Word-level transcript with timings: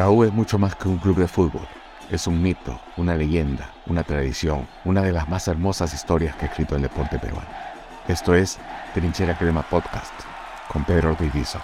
La 0.00 0.10
U 0.10 0.24
es 0.24 0.32
mucho 0.32 0.58
más 0.58 0.74
que 0.76 0.88
un 0.88 0.96
club 0.96 1.18
de 1.18 1.28
fútbol. 1.28 1.68
Es 2.10 2.26
un 2.26 2.40
mito, 2.40 2.80
una 2.96 3.14
leyenda, 3.14 3.74
una 3.86 4.02
tradición, 4.02 4.66
una 4.86 5.02
de 5.02 5.12
las 5.12 5.28
más 5.28 5.46
hermosas 5.46 5.92
historias 5.92 6.34
que 6.36 6.46
ha 6.46 6.48
escrito 6.48 6.74
el 6.74 6.80
deporte 6.80 7.18
peruano. 7.18 7.50
Esto 8.08 8.34
es 8.34 8.58
Trinchera 8.94 9.36
Crema 9.36 9.62
Podcast 9.68 10.14
con 10.72 10.86
Pedro 10.86 11.10
Ortiz 11.10 11.54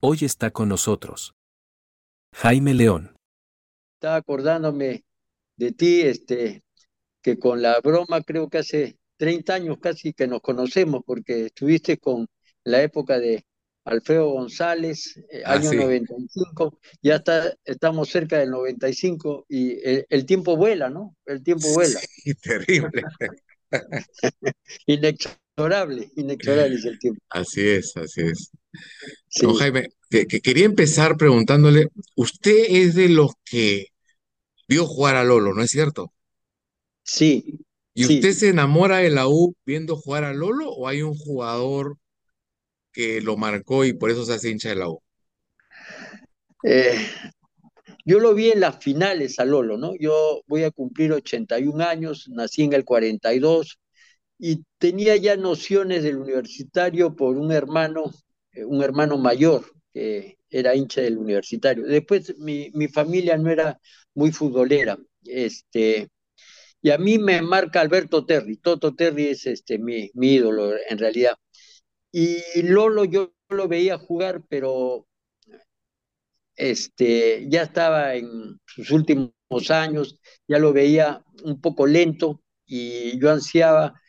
Hoy 0.00 0.18
está 0.22 0.50
con 0.50 0.68
nosotros 0.68 1.36
Jaime 2.34 2.74
León. 2.74 3.16
Estaba 3.94 4.16
acordándome 4.16 5.04
de 5.56 5.70
ti, 5.70 6.00
este, 6.00 6.64
que 7.22 7.38
con 7.38 7.62
la 7.62 7.78
broma 7.78 8.22
creo 8.22 8.48
que 8.48 8.58
hace 8.58 8.97
30 9.18 9.54
años 9.54 9.78
casi 9.80 10.14
que 10.14 10.26
nos 10.26 10.40
conocemos, 10.40 11.02
porque 11.04 11.46
estuviste 11.46 11.98
con 11.98 12.26
la 12.64 12.82
época 12.82 13.18
de 13.18 13.44
Alfredo 13.84 14.30
González, 14.30 15.16
eh, 15.30 15.42
ah, 15.44 15.54
año 15.54 15.72
95, 15.72 16.78
ya 17.02 17.16
está, 17.16 17.54
estamos 17.64 18.08
cerca 18.08 18.38
del 18.38 18.50
95 18.50 19.46
y 19.48 19.78
el, 19.82 20.26
tiempo 20.26 20.56
vuela, 20.56 20.90
¿no? 20.90 21.16
El 21.26 21.42
tiempo 21.42 21.68
vuela. 21.72 21.98
Sí, 22.24 22.34
terrible. 22.34 23.02
inexorable, 24.86 26.10
inexorable 26.16 26.76
es 26.76 26.84
el 26.84 26.98
tiempo. 26.98 27.20
Así 27.30 27.68
es, 27.68 27.96
así 27.96 28.22
es. 28.22 28.50
Jaime, 29.58 29.88
que, 30.10 30.26
quería 30.26 30.64
empezar 30.64 31.16
preguntándole, 31.16 31.88
usted 32.14 32.66
es 32.68 32.94
de 32.94 33.08
los 33.08 33.32
que 33.44 33.88
vio 34.68 34.86
jugar 34.86 35.16
a 35.16 35.24
Lolo, 35.24 35.54
¿no 35.54 35.62
es 35.62 35.70
cierto? 35.70 36.12
Sí. 37.02 37.58
¿Y 37.98 38.04
usted 38.04 38.30
se 38.30 38.48
enamora 38.50 38.98
de 38.98 39.10
la 39.10 39.26
U 39.26 39.56
viendo 39.66 39.96
jugar 39.96 40.22
a 40.22 40.32
Lolo 40.32 40.70
o 40.70 40.86
hay 40.86 41.02
un 41.02 41.16
jugador 41.16 41.96
que 42.92 43.20
lo 43.20 43.36
marcó 43.36 43.84
y 43.84 43.92
por 43.92 44.08
eso 44.10 44.24
se 44.24 44.34
hace 44.34 44.50
hincha 44.50 44.68
de 44.68 44.76
la 44.76 44.88
U? 44.88 45.02
Eh, 46.62 46.96
yo 48.04 48.20
lo 48.20 48.34
vi 48.34 48.50
en 48.50 48.60
las 48.60 48.78
finales 48.78 49.40
a 49.40 49.44
Lolo, 49.44 49.76
¿no? 49.76 49.96
Yo 49.98 50.42
voy 50.46 50.62
a 50.62 50.70
cumplir 50.70 51.12
81 51.12 51.84
años, 51.84 52.28
nací 52.28 52.62
en 52.62 52.72
el 52.72 52.84
42 52.84 53.80
y 54.38 54.62
tenía 54.78 55.16
ya 55.16 55.36
nociones 55.36 56.04
del 56.04 56.18
universitario 56.18 57.16
por 57.16 57.36
un 57.36 57.50
hermano, 57.50 58.12
eh, 58.52 58.64
un 58.64 58.80
hermano 58.80 59.18
mayor 59.18 59.64
que 59.92 60.38
era 60.50 60.76
hincha 60.76 61.00
del 61.00 61.18
universitario. 61.18 61.84
Después 61.84 62.38
mi, 62.38 62.70
mi 62.74 62.86
familia 62.86 63.36
no 63.36 63.50
era 63.50 63.80
muy 64.14 64.30
futbolera, 64.30 64.96
este, 65.24 66.08
y 66.82 66.90
a 66.90 66.98
mí 66.98 67.18
me 67.18 67.42
marca 67.42 67.80
Alberto 67.80 68.24
Terry. 68.24 68.56
Toto 68.56 68.94
Terry 68.94 69.28
es 69.28 69.46
este, 69.46 69.78
mi, 69.78 70.10
mi 70.14 70.34
ídolo 70.34 70.72
en 70.88 70.98
realidad. 70.98 71.34
Y 72.12 72.62
Lolo 72.62 73.04
yo 73.04 73.32
lo 73.50 73.68
veía 73.68 73.98
jugar, 73.98 74.42
pero 74.48 75.06
este, 76.56 77.46
ya 77.48 77.62
estaba 77.62 78.14
en 78.14 78.58
sus 78.66 78.90
últimos 78.90 79.32
años, 79.70 80.18
ya 80.46 80.58
lo 80.58 80.72
veía 80.72 81.22
un 81.44 81.60
poco 81.60 81.86
lento 81.86 82.40
y 82.66 83.18
yo 83.18 83.30
ansiaba 83.30 84.00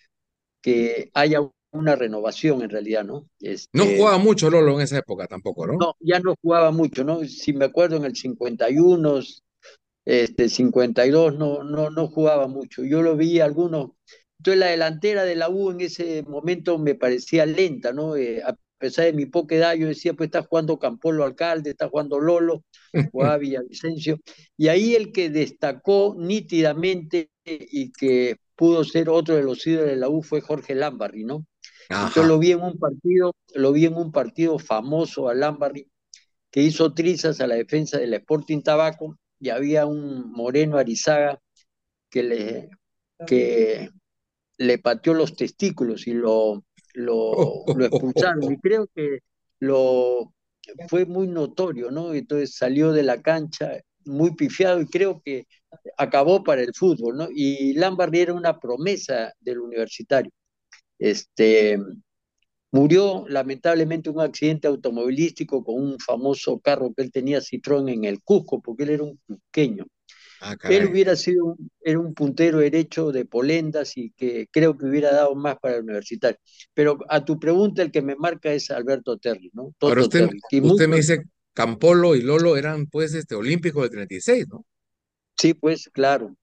que 0.62 1.10
haya 1.14 1.40
una 1.72 1.96
renovación 1.96 2.64
en 2.64 2.70
realidad, 2.70 3.04
¿no? 3.04 3.30
Este, 3.40 3.78
no 3.78 3.86
jugaba 3.86 4.18
mucho 4.18 4.50
Lolo 4.50 4.74
en 4.76 4.82
esa 4.82 4.98
época 4.98 5.28
tampoco, 5.28 5.68
¿no? 5.68 5.74
No, 5.74 5.96
ya 6.00 6.20
no 6.20 6.36
jugaba 6.42 6.72
mucho, 6.72 7.04
¿no? 7.04 7.24
Si 7.26 7.54
me 7.54 7.66
acuerdo 7.66 7.98
en 7.98 8.06
el 8.06 8.16
51, 8.16 9.20
este 10.10 10.50
52 10.50 11.38
no, 11.38 11.64
no, 11.64 11.92
no 11.92 12.08
jugaba 12.08 12.48
mucho. 12.48 12.84
Yo 12.84 13.04
lo 13.04 13.16
vi 13.16 13.40
algunos. 13.40 13.92
Entonces 14.40 14.60
la 14.60 14.68
delantera 14.68 15.24
de 15.24 15.36
la 15.36 15.50
U 15.50 15.70
en 15.70 15.82
ese 15.82 16.24
momento 16.24 16.80
me 16.80 16.96
parecía 16.96 17.46
lenta, 17.46 17.94
¿no? 17.94 18.16
Eh, 18.16 18.42
a 18.44 18.56
pesar 18.80 19.06
de 19.06 19.14
mi 19.14 19.28
poca 19.28 19.56
edad, 19.56 19.76
yo 19.76 19.88
decía, 19.88 20.14
pues 20.14 20.30
está 20.30 20.42
jugando 20.42 20.80
Campolo 20.80 21.26
Alcalde, 21.26 21.72
está 21.72 21.90
jugando 21.90 22.20
Lolo, 22.20 22.64
jugaba 23.12 23.38
Villavicencio. 23.38 24.20
Y 24.58 24.70
ahí 24.70 24.96
el 24.96 25.12
que 25.12 25.30
destacó 25.30 26.16
nítidamente 26.18 27.30
y 27.46 27.92
que 27.92 28.38
pudo 28.56 28.84
ser 28.86 29.10
otro 29.10 29.36
de 29.36 29.44
los 29.44 29.66
ídolos 29.68 29.88
de 29.88 29.96
la 29.96 30.10
U 30.10 30.24
fue 30.24 30.42
Jorge 30.42 30.74
Lambarri, 30.74 31.24
¿no? 31.24 31.46
Yo 32.16 32.24
lo 32.24 32.40
vi 32.40 32.52
en 32.52 32.62
un 32.62 32.80
partido, 32.80 33.36
lo 33.54 33.72
vi 33.74 33.86
en 33.86 33.96
un 33.96 34.12
partido 34.12 34.58
famoso 34.58 35.30
a 35.30 35.36
Lambarri, 35.36 35.88
que 36.50 36.62
hizo 36.62 36.94
trizas 36.94 37.42
a 37.42 37.48
la 37.48 37.56
defensa 37.56 38.00
del 38.00 38.14
Sporting 38.16 38.62
Tabaco 38.62 39.18
y 39.40 39.50
había 39.50 39.86
un 39.86 40.32
moreno 40.32 40.78
Arizaga 40.78 41.40
que 42.10 42.24
le, 42.24 42.70
que 43.26 43.90
le 44.58 44.78
pateó 44.80 45.14
los 45.14 45.36
testículos 45.36 46.08
y 46.08 46.14
lo, 46.14 46.64
lo, 46.94 47.64
lo 47.76 47.86
expulsaron. 47.86 48.52
Y 48.52 48.58
creo 48.58 48.88
que 48.94 49.20
lo 49.60 50.34
fue 50.88 51.06
muy 51.06 51.28
notorio, 51.28 51.92
¿no? 51.92 52.14
Entonces 52.14 52.56
salió 52.56 52.92
de 52.92 53.04
la 53.04 53.22
cancha 53.22 53.80
muy 54.06 54.36
pifiado 54.36 54.82
y 54.82 54.88
creo 54.88 55.22
que 55.24 55.48
acabó 55.98 56.44
para 56.44 56.62
el 56.62 56.74
fútbol, 56.74 57.18
¿no? 57.18 57.28
Y 57.34 57.74
Lambardi 57.74 58.20
era 58.20 58.34
una 58.34 58.60
promesa 58.60 59.34
del 59.40 59.60
universitario. 59.60 60.32
Este, 60.98 61.80
Murió 62.72 63.26
lamentablemente 63.28 64.10
un 64.10 64.22
accidente 64.22 64.68
automovilístico 64.68 65.64
con 65.64 65.76
un 65.76 66.00
famoso 66.00 66.60
carro 66.60 66.94
que 66.94 67.02
él 67.02 67.12
tenía 67.12 67.40
Citroën 67.40 67.92
en 67.92 68.06
el 68.06 68.22
Cusco, 68.22 68.62
porque 68.62 68.84
él 68.84 68.90
era 68.92 69.04
un 69.04 69.20
pequeño. 69.26 69.88
Ah, 70.42 70.56
él 70.70 70.86
hubiera 70.86 71.16
sido 71.16 71.46
un, 71.46 71.72
era 71.82 72.00
un 72.00 72.14
puntero 72.14 72.60
derecho 72.60 73.12
de 73.12 73.26
polendas 73.26 73.98
y 73.98 74.12
que 74.12 74.48
creo 74.52 74.78
que 74.78 74.86
hubiera 74.86 75.12
dado 75.12 75.36
más 75.36 75.58
para 75.60 75.78
el 75.78 75.84
universitario. 75.84 76.38
Pero 76.74 77.00
a 77.10 77.26
tu 77.26 77.40
pregunta, 77.40 77.82
el 77.82 77.92
que 77.92 78.02
me 78.02 78.16
marca 78.16 78.54
es 78.54 78.70
Alberto 78.72 79.18
Terry, 79.18 79.50
¿no? 79.54 79.74
Pero 79.80 80.04
usted, 80.04 80.30
usted 80.62 80.88
me 80.88 80.98
dice 80.98 81.24
Campolo 81.54 82.16
y 82.16 82.22
Lolo 82.22 82.56
eran 82.56 82.86
pues 82.86 83.16
este 83.16 83.36
olímpicos 83.36 83.84
del 83.84 83.92
36, 83.92 84.48
¿no? 84.48 84.66
Sí, 85.36 85.56
pues 85.56 85.90
claro. 85.92 86.36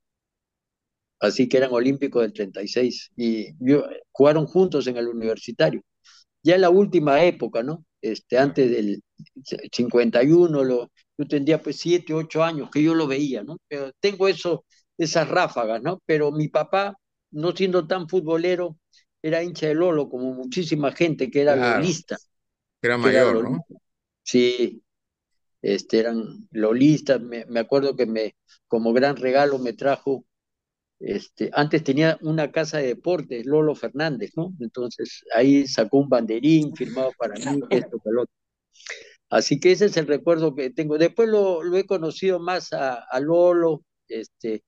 Así 1.20 1.48
que 1.48 1.56
eran 1.56 1.72
olímpicos 1.72 2.20
del 2.22 2.32
36 2.32 3.12
y 3.16 3.54
jugaron 4.10 4.46
juntos 4.46 4.86
en 4.88 4.98
el 4.98 5.08
universitario 5.08 5.82
ya 6.46 6.54
en 6.54 6.60
la 6.60 6.70
última 6.70 7.24
época, 7.24 7.64
¿no? 7.64 7.84
Este, 8.00 8.38
antes 8.38 8.70
del 8.70 9.02
51, 9.72 10.62
lo, 10.62 10.92
yo 11.18 11.26
tendría 11.26 11.60
pues 11.60 11.76
siete, 11.76 12.14
ocho 12.14 12.44
años 12.44 12.70
que 12.70 12.80
yo 12.80 12.94
lo 12.94 13.08
veía, 13.08 13.42
¿no? 13.42 13.56
Pero 13.66 13.90
tengo 13.98 14.28
eso, 14.28 14.64
esas 14.96 15.28
ráfagas, 15.28 15.82
¿no? 15.82 16.00
Pero 16.06 16.30
mi 16.30 16.46
papá, 16.46 16.96
no 17.32 17.50
siendo 17.50 17.88
tan 17.88 18.08
futbolero, 18.08 18.78
era 19.20 19.42
hincha 19.42 19.66
de 19.66 19.74
Lolo, 19.74 20.08
como 20.08 20.34
muchísima 20.34 20.92
gente 20.92 21.32
que 21.32 21.40
era 21.40 21.56
lolista. 21.56 22.16
Era 22.80 22.96
mayor, 22.96 23.50
¿no? 23.50 23.66
Sí, 24.22 24.84
este, 25.60 25.98
eran 25.98 26.46
lolistas. 26.52 27.20
Me, 27.20 27.44
me, 27.46 27.58
acuerdo 27.58 27.96
que 27.96 28.06
me, 28.06 28.36
como 28.68 28.92
gran 28.92 29.16
regalo 29.16 29.58
me 29.58 29.72
trajo 29.72 30.24
este, 30.98 31.50
antes 31.52 31.84
tenía 31.84 32.18
una 32.22 32.50
casa 32.50 32.78
de 32.78 32.88
deportes, 32.88 33.44
Lolo 33.44 33.74
Fernández, 33.74 34.32
¿no? 34.34 34.54
Entonces 34.60 35.24
ahí 35.34 35.66
sacó 35.66 35.98
un 35.98 36.08
banderín 36.08 36.74
firmado 36.74 37.12
para 37.18 37.34
mí, 37.34 37.60
esto. 37.70 38.00
Así 39.28 39.60
que 39.60 39.72
ese 39.72 39.86
es 39.86 39.96
el 39.96 40.06
recuerdo 40.06 40.54
que 40.54 40.70
tengo. 40.70 40.98
Después 40.98 41.28
lo, 41.28 41.62
lo 41.62 41.76
he 41.76 41.84
conocido 41.84 42.38
más 42.38 42.72
a, 42.72 43.04
Lolo, 43.20 43.82
este, 44.08 44.64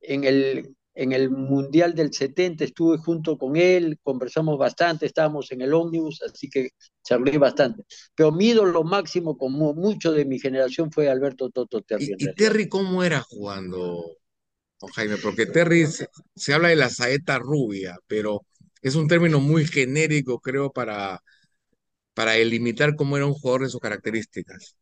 en 0.00 0.24
el, 0.24 0.76
en 0.94 1.12
el 1.12 1.30
Mundial 1.30 1.94
del 1.94 2.12
70 2.12 2.64
estuve 2.64 2.98
junto 2.98 3.36
con 3.38 3.56
él, 3.56 3.98
conversamos 4.02 4.58
bastante, 4.58 5.06
estábamos 5.06 5.50
en 5.50 5.62
el 5.62 5.72
ómnibus, 5.72 6.22
así 6.22 6.48
que 6.48 6.70
charlé 7.02 7.38
bastante. 7.38 7.84
Pero 8.14 8.30
mi 8.30 8.48
ídolo 8.48 8.84
máximo, 8.84 9.36
como 9.36 9.72
mucho 9.72 10.12
de 10.12 10.26
mi 10.26 10.38
generación, 10.38 10.92
fue 10.92 11.08
Alberto 11.08 11.50
Toto 11.50 11.80
Terry. 11.80 12.14
¿Y, 12.18 12.24
y 12.24 12.34
Terry 12.34 12.68
cómo 12.68 13.02
era 13.02 13.20
jugando? 13.22 14.04
Jaime, 14.88 15.16
porque 15.16 15.46
Terry 15.46 15.86
se, 15.86 16.54
habla 16.54 16.68
de 16.68 16.76
la 16.76 16.88
saeta 16.88 17.38
rubia, 17.38 17.98
pero 18.06 18.42
es 18.80 18.94
un 18.94 19.08
término 19.08 19.40
muy 19.40 19.66
genérico, 19.66 20.40
creo, 20.40 20.72
para, 20.72 21.20
para 22.14 22.32
delimitar 22.32 22.96
cómo 22.96 23.16
era 23.16 23.26
un 23.26 23.34
jugador 23.34 23.62
de 23.62 23.68
sus 23.68 23.80
características. 23.80 24.76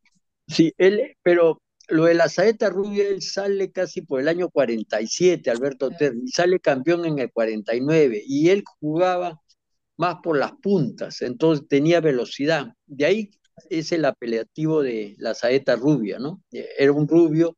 Sí, 0.46 0.72
él, 0.78 1.16
pero 1.22 1.60
lo 1.88 2.04
de 2.04 2.14
la 2.14 2.28
saeta 2.28 2.70
rubia, 2.70 3.08
él 3.08 3.22
sale 3.22 3.70
casi 3.70 4.02
por 4.02 4.20
el 4.20 4.28
año 4.28 4.48
47, 4.48 5.50
Alberto 5.50 5.90
Terry, 5.90 6.26
sale 6.28 6.60
campeón 6.60 7.04
en 7.04 7.18
el 7.18 7.30
49, 7.30 8.22
y 8.24 8.48
él 8.48 8.64
jugaba 8.80 9.40
más 9.96 10.16
por 10.22 10.38
las 10.38 10.52
puntas, 10.52 11.20
entonces 11.22 11.66
tenía 11.68 12.00
velocidad. 12.00 12.68
De 12.86 13.04
ahí 13.04 13.30
es 13.68 13.92
el 13.92 14.04
apelativo 14.06 14.82
de 14.82 15.14
la 15.18 15.34
saeta 15.34 15.76
rubia, 15.76 16.18
¿no? 16.18 16.42
Era 16.50 16.92
un 16.92 17.06
rubio 17.06 17.56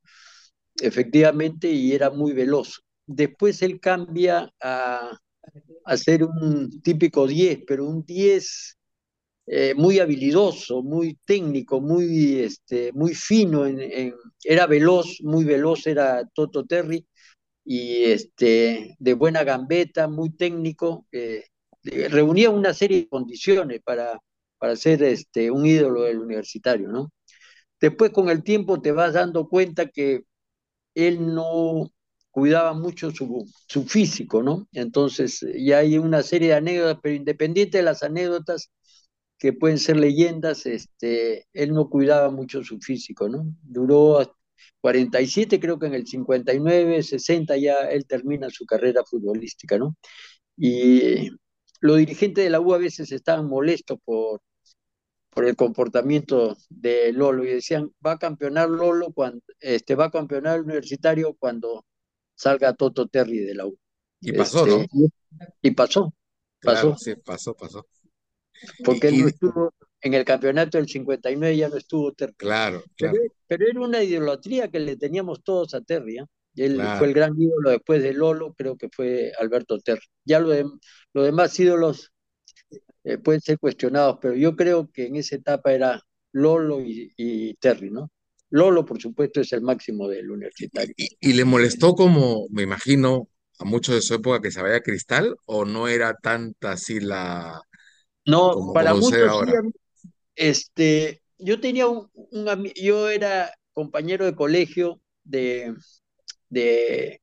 efectivamente, 0.81 1.71
y 1.71 1.93
era 1.93 2.11
muy 2.11 2.33
veloz. 2.33 2.83
Después 3.07 3.63
él 3.63 3.81
cambia 3.81 4.53
a, 4.61 5.19
a 5.85 5.97
ser 5.97 6.25
un 6.25 6.83
típico 6.83 7.27
10, 7.27 7.61
pero 7.67 7.87
un 7.87 8.05
10 8.05 8.79
eh, 9.47 9.75
muy 9.75 9.99
habilidoso, 9.99 10.83
muy 10.83 11.19
técnico, 11.25 11.81
muy, 11.81 12.39
este, 12.41 12.93
muy 12.93 13.15
fino, 13.15 13.67
en, 13.67 14.15
era 14.45 14.67
veloz, 14.67 15.19
muy 15.23 15.45
veloz, 15.45 15.87
era 15.87 16.25
Toto 16.33 16.65
Terry, 16.65 17.07
y 17.65 18.05
este, 18.05 18.97
de 18.99 19.15
buena 19.15 19.45
gambeta, 19.45 20.09
muy 20.09 20.31
técnico, 20.31 21.07
eh, 21.13 21.45
reunía 21.83 22.51
una 22.51 22.73
serie 22.75 22.99
de 22.99 23.09
condiciones 23.09 23.81
para, 23.85 24.21
para 24.59 24.77
ser 24.77 25.03
este, 25.03 25.51
un 25.51 25.67
ídolo 25.67 26.03
del 26.05 26.21
universitario, 26.21 26.89
¿no? 26.89 27.13
Después 27.81 28.13
con 28.13 28.31
el 28.31 28.45
tiempo 28.45 28.81
te 28.81 28.93
vas 28.93 29.15
dando 29.15 29.49
cuenta 29.49 29.87
que 29.89 30.23
él 30.95 31.35
no 31.35 31.91
cuidaba 32.31 32.73
mucho 32.75 33.11
su, 33.11 33.47
su 33.69 33.85
físico, 33.85 34.43
¿no? 34.43 34.69
Entonces 34.73 35.45
ya 35.57 35.79
hay 35.79 35.99
una 35.99 36.23
serie 36.23 36.49
de 36.49 36.55
anécdotas, 36.55 37.01
pero 37.03 37.15
independiente 37.15 37.79
de 37.79 37.85
las 37.85 38.03
anécdotas, 38.03 38.71
que 39.39 39.53
pueden 39.53 39.79
ser 39.79 39.97
leyendas, 39.97 40.67
este, 40.67 41.49
él 41.53 41.73
no 41.75 41.91
cuidaba 41.91 42.31
mucho 42.31 42.63
su 42.63 42.79
físico, 42.79 43.29
¿no? 43.29 43.45
Duró 43.63 44.37
47, 44.81 45.59
creo 45.61 45.79
que 45.81 45.87
en 45.87 45.95
el 45.95 46.07
59, 46.07 47.03
60 47.03 47.57
ya 47.57 47.75
él 47.91 48.07
termina 48.07 48.51
su 48.51 48.65
carrera 48.67 49.03
futbolística, 49.05 49.79
¿no? 49.79 49.97
Y 50.57 51.31
los 51.81 51.99
dirigentes 51.99 52.45
de 52.45 52.51
la 52.51 52.61
U 52.61 52.75
a 52.75 52.79
veces 52.79 53.13
estaban 53.13 53.49
molestos 53.49 53.99
por, 54.05 54.41
por 55.35 55.47
el 55.47 55.57
comportamiento 55.57 56.57
de 56.69 57.13
Lolo 57.13 57.45
y 57.45 57.55
decían, 57.55 57.91
va 58.05 58.13
a 58.13 58.19
campeonar 58.19 58.69
Lolo 58.69 59.13
cuando, 59.13 59.43
este, 59.61 59.95
va 59.95 60.07
a 60.07 60.11
campeonar 60.11 60.57
el 60.57 60.65
universitario 60.65 61.35
cuando 61.35 61.87
salga 62.35 62.75
Toto 62.75 63.07
Terry 63.07 63.39
de 63.39 63.55
la 63.55 63.67
U. 63.67 63.79
Y 64.21 64.33
pasó, 64.33 64.67
¿no? 64.67 64.81
Este, 64.81 65.13
y, 65.63 65.71
pasó, 65.71 66.15
pasó. 66.61 66.97
sí, 66.99 67.15
pasó, 67.17 67.55
pasó. 67.55 67.87
Porque 68.85 69.09
él 69.09 69.21
no 69.23 69.29
estuvo 69.29 69.75
en 70.03 70.15
el 70.15 70.25
campeonato 70.25 70.77
del 70.77 70.89
59, 70.89 71.57
ya 71.57 71.69
no 71.71 71.77
estuvo 71.77 72.13
Terry. 72.13 72.35
Claro, 72.35 72.85
claro. 72.97 73.19
Pero, 73.47 73.67
era 73.67 73.81
una 73.81 74.03
idolatría 74.03 74.69
que 74.69 74.81
le 74.81 74.97
teníamos 74.97 75.43
todos 75.43 75.75
a 75.75 75.81
Terry. 75.81 76.19
¿eh? 76.19 76.27
Él 76.57 76.81
fue 76.99 77.07
el 77.07 77.15
gran 77.15 77.41
ídolo 77.41 77.71
después 77.71 78.03
de 78.03 78.13
Lolo, 78.13 78.53
creo 78.53 78.77
que 78.77 78.91
fue 78.91 79.33
Alberto 79.39 79.79
Terry. 79.79 80.05
Ya 80.25 80.41
lo 80.41 80.51
de, 80.51 80.67
los 81.15 81.25
demás 81.25 81.59
ídolos 81.59 82.12
eh, 83.05 83.19
pueden 83.19 83.41
ser 83.41 83.59
cuestionados, 83.59 84.19
pero 84.21 84.35
yo 84.35 84.55
creo 84.55 84.91
que 84.91 85.07
en 85.07 85.17
esa 85.17 85.37
etapa 85.37 85.73
era 85.73 86.01
Lolo 86.33 86.81
y, 86.81 87.55
Terry, 87.61 87.91
¿no? 87.91 88.11
Lolo, 88.51 88.85
por 88.85 89.01
supuesto, 89.01 89.41
es 89.41 89.53
el 89.53 89.63
máximo 89.63 90.09
del 90.09 90.31
universitario. 90.31 90.95
¿Y, 90.97 91.33
le 91.33 91.45
molestó 91.45 91.95
como, 91.95 92.47
me 92.51 92.63
imagino, 92.63 93.29
a 93.59 93.65
muchos 93.65 93.95
de 93.95 94.03
su 94.03 94.15
época 94.15 94.41
que 94.41 94.51
se 94.51 94.63
vaya 94.63 94.81
Cristal 94.81 95.35
o 95.47 95.65
no 95.65 95.89
era 95.89 96.15
tanta 96.15 96.73
así 96.73 97.01
la... 97.01 97.61
No, 98.25 98.73
para 98.73 98.95
muchos 98.95 99.43
este, 100.35 101.23
yo 101.39 101.61
tenía 101.61 101.87
un, 101.89 102.09
yo 102.81 103.11
era 103.11 103.53
compañero 103.73 104.25
de 104.25 104.35
colegio 104.35 105.01
de, 105.25 105.75
de 106.49 107.21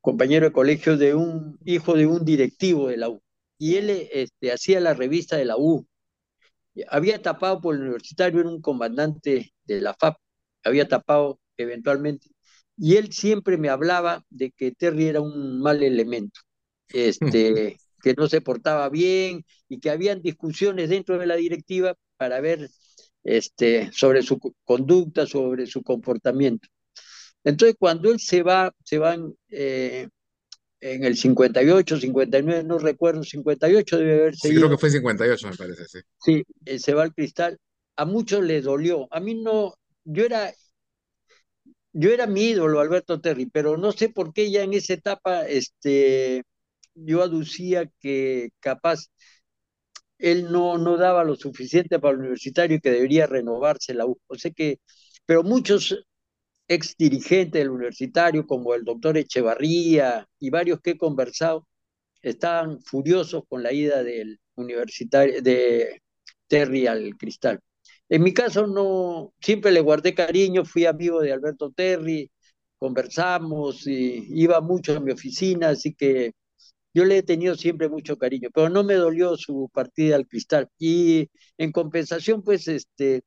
compañero 0.00 0.46
de 0.46 0.52
colegio 0.52 0.96
de 0.96 1.14
un 1.14 1.58
hijo 1.64 1.94
de 1.94 2.06
un 2.06 2.24
directivo 2.24 2.88
de 2.88 2.96
la 2.98 3.08
U 3.08 3.22
y 3.58 3.76
él 3.76 3.90
este, 4.12 4.52
hacía 4.52 4.80
la 4.80 4.94
revista 4.94 5.36
de 5.36 5.44
la 5.44 5.56
U. 5.56 5.86
Había 6.88 7.20
tapado 7.22 7.60
por 7.60 7.74
el 7.74 7.82
universitario, 7.82 8.40
era 8.40 8.48
un 8.48 8.62
comandante 8.62 9.52
de 9.64 9.80
la 9.80 9.94
FAP, 9.94 10.16
había 10.64 10.88
tapado 10.88 11.40
eventualmente, 11.56 12.28
y 12.76 12.96
él 12.96 13.12
siempre 13.12 13.56
me 13.58 13.68
hablaba 13.68 14.24
de 14.30 14.52
que 14.52 14.72
Terry 14.72 15.06
era 15.08 15.20
un 15.20 15.60
mal 15.60 15.82
elemento, 15.82 16.40
este, 16.88 17.78
que 18.02 18.14
no 18.14 18.28
se 18.28 18.40
portaba 18.40 18.88
bien 18.88 19.44
y 19.68 19.80
que 19.80 19.90
habían 19.90 20.22
discusiones 20.22 20.88
dentro 20.90 21.18
de 21.18 21.26
la 21.26 21.36
directiva 21.36 21.94
para 22.16 22.40
ver 22.40 22.70
este, 23.24 23.90
sobre 23.92 24.22
su 24.22 24.38
conducta, 24.64 25.26
sobre 25.26 25.66
su 25.66 25.82
comportamiento. 25.82 26.68
Entonces, 27.44 27.76
cuando 27.78 28.10
él 28.10 28.20
se 28.20 28.42
va, 28.42 28.72
se 28.84 28.98
van 28.98 29.34
eh, 29.50 30.08
en 30.80 31.04
el 31.04 31.16
58, 31.16 31.98
59, 31.98 32.64
no 32.64 32.78
recuerdo, 32.78 33.22
58 33.22 33.98
debe 33.98 34.14
haber 34.14 34.36
sido. 34.36 34.52
Sí, 34.52 34.58
creo 34.58 34.70
que 34.70 34.78
fue 34.78 34.90
58, 34.90 35.48
me 35.48 35.56
parece, 35.56 35.84
sí. 35.86 35.98
Sí, 36.18 36.44
eh, 36.64 36.78
se 36.78 36.94
va 36.94 37.02
al 37.02 37.14
cristal. 37.14 37.58
A 37.96 38.04
muchos 38.04 38.44
les 38.44 38.64
dolió. 38.64 39.08
A 39.10 39.20
mí 39.20 39.34
no, 39.34 39.74
yo 40.04 40.24
era, 40.24 40.52
yo 41.92 42.10
era 42.10 42.26
mi 42.26 42.42
ídolo, 42.50 42.80
Alberto 42.80 43.20
Terry, 43.20 43.46
pero 43.46 43.76
no 43.76 43.92
sé 43.92 44.08
por 44.08 44.32
qué 44.32 44.50
ya 44.50 44.62
en 44.62 44.74
esa 44.74 44.94
etapa, 44.94 45.46
este, 45.48 46.44
yo 46.94 47.22
aducía 47.22 47.90
que 48.00 48.50
capaz 48.60 49.08
él 50.18 50.50
no, 50.50 50.78
no 50.78 50.96
daba 50.96 51.24
lo 51.24 51.36
suficiente 51.36 51.98
para 51.98 52.14
el 52.14 52.20
universitario 52.20 52.76
y 52.76 52.80
que 52.80 52.90
debería 52.90 53.26
renovarse 53.26 53.94
la 53.94 54.06
U. 54.06 54.18
O 54.26 54.36
sea 54.36 54.50
que, 54.50 54.80
pero 55.26 55.42
muchos 55.42 55.96
ex 56.68 56.96
dirigente 56.96 57.58
del 57.58 57.70
universitario, 57.70 58.46
como 58.46 58.74
el 58.74 58.84
doctor 58.84 59.16
Echevarría 59.16 60.28
y 60.38 60.50
varios 60.50 60.80
que 60.80 60.90
he 60.92 60.98
conversado, 60.98 61.66
estaban 62.22 62.80
furiosos 62.82 63.44
con 63.48 63.62
la 63.62 63.72
ida 63.72 64.02
del 64.02 64.40
universitario 64.56 65.42
de 65.42 66.02
Terry 66.48 66.86
al 66.86 67.16
Cristal. 67.16 67.60
En 68.08 68.22
mi 68.22 68.32
caso 68.34 68.66
no, 68.66 69.34
siempre 69.40 69.72
le 69.72 69.80
guardé 69.80 70.14
cariño, 70.14 70.64
fui 70.64 70.86
amigo 70.86 71.20
de 71.20 71.32
Alberto 71.32 71.70
Terry, 71.72 72.30
conversamos 72.78 73.86
y 73.86 74.26
iba 74.30 74.60
mucho 74.60 74.96
a 74.96 75.00
mi 75.00 75.12
oficina, 75.12 75.70
así 75.70 75.94
que 75.94 76.32
yo 76.94 77.04
le 77.04 77.18
he 77.18 77.22
tenido 77.22 77.54
siempre 77.54 77.88
mucho 77.88 78.16
cariño, 78.18 78.50
pero 78.52 78.68
no 78.70 78.82
me 78.84 78.94
dolió 78.94 79.36
su 79.36 79.70
partida 79.72 80.16
al 80.16 80.26
Cristal. 80.26 80.68
Y 80.78 81.28
en 81.58 81.72
compensación, 81.72 82.42
pues, 82.42 82.66
este, 82.68 83.22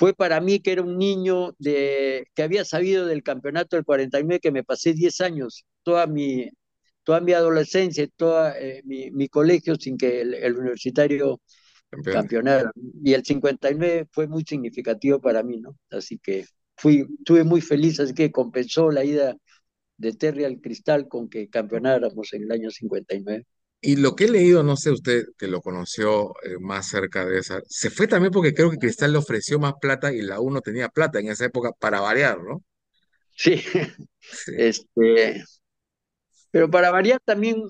fue 0.00 0.14
para 0.14 0.40
mí 0.40 0.60
que 0.60 0.72
era 0.72 0.80
un 0.80 0.96
niño 0.96 1.54
de, 1.58 2.26
que 2.34 2.42
había 2.42 2.64
sabido 2.64 3.04
del 3.04 3.22
campeonato 3.22 3.76
del 3.76 3.84
49, 3.84 4.40
que 4.40 4.50
me 4.50 4.64
pasé 4.64 4.94
10 4.94 5.20
años, 5.20 5.66
toda 5.82 6.06
mi, 6.06 6.48
toda 7.04 7.20
mi 7.20 7.34
adolescencia, 7.34 8.08
todo 8.16 8.48
eh, 8.48 8.80
mi, 8.86 9.28
colegio 9.28 9.76
sin 9.76 9.98
que 9.98 10.22
el, 10.22 10.56
universitario 10.56 11.42
campeonara. 12.02 12.70
Y 13.04 13.12
el 13.12 13.26
59 13.26 14.08
fue 14.10 14.26
muy 14.26 14.42
significativo 14.48 15.20
para 15.20 15.42
mí, 15.42 15.58
¿no? 15.60 15.76
Así 15.90 16.18
que 16.18 16.46
fui, 16.78 17.06
estuve 17.18 17.44
muy 17.44 17.60
feliz, 17.60 18.00
así 18.00 18.14
que 18.14 18.32
compensó 18.32 18.90
la 18.90 19.04
ida 19.04 19.36
de 19.98 20.12
Terry 20.14 20.44
al 20.44 20.62
Cristal 20.62 21.08
con 21.08 21.28
que 21.28 21.50
campeonáramos 21.50 22.32
en 22.32 22.44
el 22.44 22.52
año 22.52 22.70
59. 22.70 23.44
Y 23.82 23.96
lo 23.96 24.14
que 24.14 24.24
he 24.24 24.30
leído, 24.30 24.62
no 24.62 24.76
sé 24.76 24.90
usted 24.90 25.24
que 25.38 25.46
lo 25.46 25.62
conoció 25.62 26.34
eh, 26.42 26.58
más 26.60 26.88
cerca 26.88 27.24
de 27.24 27.38
esa, 27.38 27.62
se 27.66 27.90
fue 27.90 28.06
también 28.06 28.32
porque 28.32 28.52
creo 28.52 28.70
que 28.70 28.76
Cristal 28.76 29.12
le 29.12 29.18
ofreció 29.18 29.58
más 29.58 29.74
plata 29.80 30.12
y 30.12 30.20
la 30.20 30.40
U 30.40 30.50
no 30.50 30.60
tenía 30.60 30.88
plata 30.90 31.18
en 31.18 31.28
esa 31.28 31.46
época 31.46 31.72
para 31.72 32.00
variar, 32.00 32.42
¿no? 32.42 32.62
Sí, 33.34 33.62
este, 34.56 35.42
pero 36.50 36.70
para 36.70 36.90
variar 36.90 37.20
también 37.24 37.62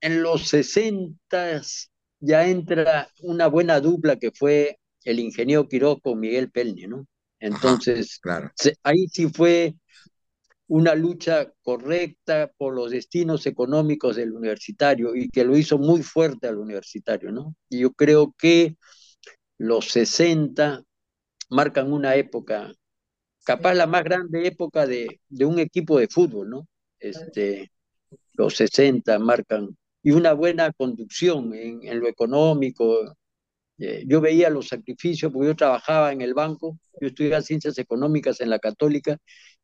en 0.00 0.22
los 0.22 0.48
60 0.48 1.62
ya 2.20 2.48
entra 2.48 3.08
una 3.22 3.48
buena 3.48 3.80
dupla 3.80 4.16
que 4.16 4.30
fue 4.30 4.78
el 5.04 5.18
ingeniero 5.18 5.68
Quiroz 5.68 5.98
con 6.02 6.20
Miguel 6.20 6.50
Pelne, 6.50 6.86
¿no? 6.86 7.06
Entonces, 7.40 8.18
claro. 8.20 8.50
ahí 8.82 9.06
sí 9.08 9.28
fue 9.28 9.74
una 10.68 10.94
lucha 10.94 11.50
correcta 11.62 12.52
por 12.56 12.74
los 12.74 12.90
destinos 12.90 13.46
económicos 13.46 14.16
del 14.16 14.32
universitario 14.32 15.14
y 15.16 15.28
que 15.28 15.44
lo 15.44 15.56
hizo 15.56 15.78
muy 15.78 16.02
fuerte 16.02 16.46
al 16.46 16.58
universitario, 16.58 17.32
¿no? 17.32 17.54
Y 17.68 17.80
yo 17.80 17.92
creo 17.92 18.34
que 18.38 18.76
los 19.58 19.90
60 19.90 20.82
marcan 21.50 21.92
una 21.92 22.14
época, 22.16 22.72
capaz 23.44 23.74
la 23.74 23.86
más 23.86 24.04
grande 24.04 24.46
época 24.46 24.86
de, 24.86 25.20
de 25.28 25.44
un 25.44 25.58
equipo 25.58 25.98
de 25.98 26.08
fútbol, 26.08 26.50
¿no? 26.50 26.68
Este, 27.00 27.70
los 28.34 28.56
60 28.56 29.18
marcan, 29.18 29.76
y 30.02 30.12
una 30.12 30.32
buena 30.32 30.72
conducción 30.72 31.52
en, 31.54 32.00
lo 32.00 32.08
económico. 32.08 33.14
Eh, 33.78 34.04
yo 34.06 34.20
veía 34.20 34.50
los 34.50 34.68
sacrificios, 34.68 35.32
porque 35.32 35.48
yo 35.48 35.56
trabajaba 35.56 36.12
en 36.12 36.20
el 36.22 36.34
banco, 36.34 36.78
yo 37.00 37.08
estudiaba 37.08 37.42
ciencias 37.42 37.78
económicas 37.78 38.40
en 38.40 38.50
la 38.50 38.58
católica, 38.58 39.18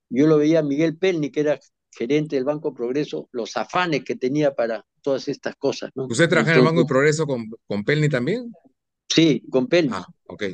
yo 0.08 0.26
lo 0.26 0.38
veía 0.38 0.60
a 0.60 0.62
Miguel 0.62 0.96
Pelni, 0.96 1.30
que 1.30 1.40
era 1.40 1.60
gerente 1.96 2.36
del 2.36 2.44
Banco 2.44 2.74
Progreso, 2.74 3.28
los 3.32 3.56
afanes 3.56 4.04
que 4.04 4.16
tenía 4.16 4.54
para 4.54 4.84
todas 5.00 5.28
estas 5.28 5.56
cosas. 5.56 5.90
¿no? 5.94 6.06
¿Usted 6.06 6.28
trabaja 6.28 6.52
en 6.52 6.58
el 6.58 6.64
Banco 6.64 6.86
Progreso 6.86 7.26
con, 7.26 7.50
con 7.66 7.84
Pelni 7.84 8.08
también? 8.08 8.52
Sí, 9.08 9.44
con 9.50 9.66
Pelni. 9.66 9.92
Ah, 9.92 10.06
ok. 10.26 10.44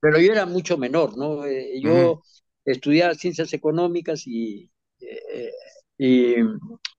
Pero 0.00 0.18
yo 0.18 0.32
era 0.32 0.46
mucho 0.46 0.76
menor, 0.76 1.16
¿no? 1.16 1.46
Eh, 1.46 1.80
yo 1.80 2.22
estudiaba 2.64 3.14
ciencias 3.14 3.52
económicas 3.52 4.26
y, 4.26 4.70
eh, 5.00 5.52
y 5.96 6.34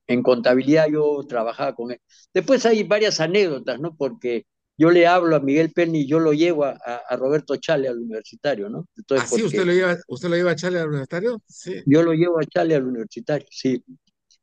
en 0.08 0.24
contabilidad 0.24 0.88
yo 0.90 1.24
trabajaba 1.28 1.76
con 1.76 1.92
él. 1.92 2.00
Después 2.34 2.66
hay 2.66 2.84
varias 2.84 3.20
anécdotas, 3.20 3.80
¿no? 3.80 3.96
Porque 3.96 4.46
yo 4.78 4.90
le 4.90 5.06
hablo 5.06 5.36
a 5.36 5.40
Miguel 5.40 5.72
Penny 5.72 6.02
y 6.02 6.08
yo 6.08 6.20
lo 6.20 6.34
llevo 6.34 6.66
a, 6.66 6.80
Roberto 7.12 7.56
Chale 7.58 7.88
al 7.88 8.00
universitario, 8.00 8.70
¿no? 8.70 8.88
¿Ah, 9.12 9.26
sí? 9.26 9.44
¿Usted 9.44 9.66
lo, 9.66 9.72
lleva, 9.72 9.98
¿Usted 10.08 10.30
lo 10.30 10.36
lleva 10.36 10.52
a 10.52 10.56
Chale 10.56 10.80
al 10.80 10.88
universitario? 10.88 11.42
Sí. 11.48 11.84
Yo 11.86 12.02
lo 12.02 12.14
llevo 12.14 12.40
a 12.40 12.46
Chale 12.46 12.76
al 12.76 12.86
universitario, 12.86 13.48
sí. 13.52 13.84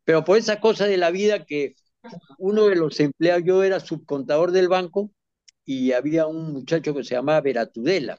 Pero 0.04 0.24
por 0.24 0.38
esa 0.38 0.60
cosa 0.60 0.86
de 0.86 0.96
la 0.96 1.10
vida 1.10 1.44
que 1.44 1.74
uno 2.38 2.66
de 2.66 2.76
los 2.76 3.00
empleados, 3.00 3.44
yo 3.44 3.62
era 3.62 3.80
subcontador 3.80 4.52
del 4.52 4.68
banco 4.68 5.10
y 5.64 5.92
había 5.92 6.26
un 6.26 6.52
muchacho 6.52 6.94
que 6.94 7.04
se 7.04 7.14
llamaba 7.14 7.40
Veratudela, 7.40 8.18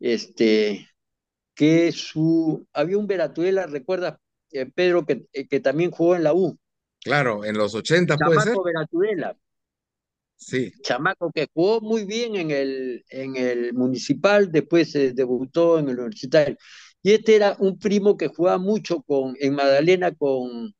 este, 0.00 0.88
que 1.54 1.92
su, 1.92 2.66
había 2.72 2.98
un 2.98 3.06
Veratudela, 3.06 3.66
recuerda, 3.66 4.18
eh, 4.50 4.66
Pedro, 4.66 5.06
que, 5.06 5.26
eh, 5.32 5.46
que 5.46 5.60
también 5.60 5.90
jugó 5.90 6.16
en 6.16 6.24
la 6.24 6.34
U. 6.34 6.58
Claro, 7.00 7.44
en 7.44 7.56
los 7.56 7.74
80 7.74 8.16
puede 8.16 8.40
ser. 8.40 8.56
Veratudela. 8.64 9.36
Sí. 10.46 10.72
Chamaco 10.82 11.30
que 11.32 11.48
jugó 11.52 11.80
muy 11.80 12.04
bien 12.04 12.36
en 12.36 12.50
el, 12.50 13.04
en 13.08 13.36
el 13.36 13.72
municipal, 13.74 14.50
después 14.50 14.90
se 14.90 15.12
debutó 15.12 15.78
en 15.78 15.88
el 15.88 15.98
universitario. 15.98 16.56
Y 17.02 17.12
este 17.12 17.36
era 17.36 17.56
un 17.58 17.78
primo 17.78 18.16
que 18.16 18.28
jugaba 18.28 18.58
mucho 18.58 19.02
con, 19.02 19.34
en 19.40 19.54
Magdalena 19.54 20.12
con, 20.14 20.74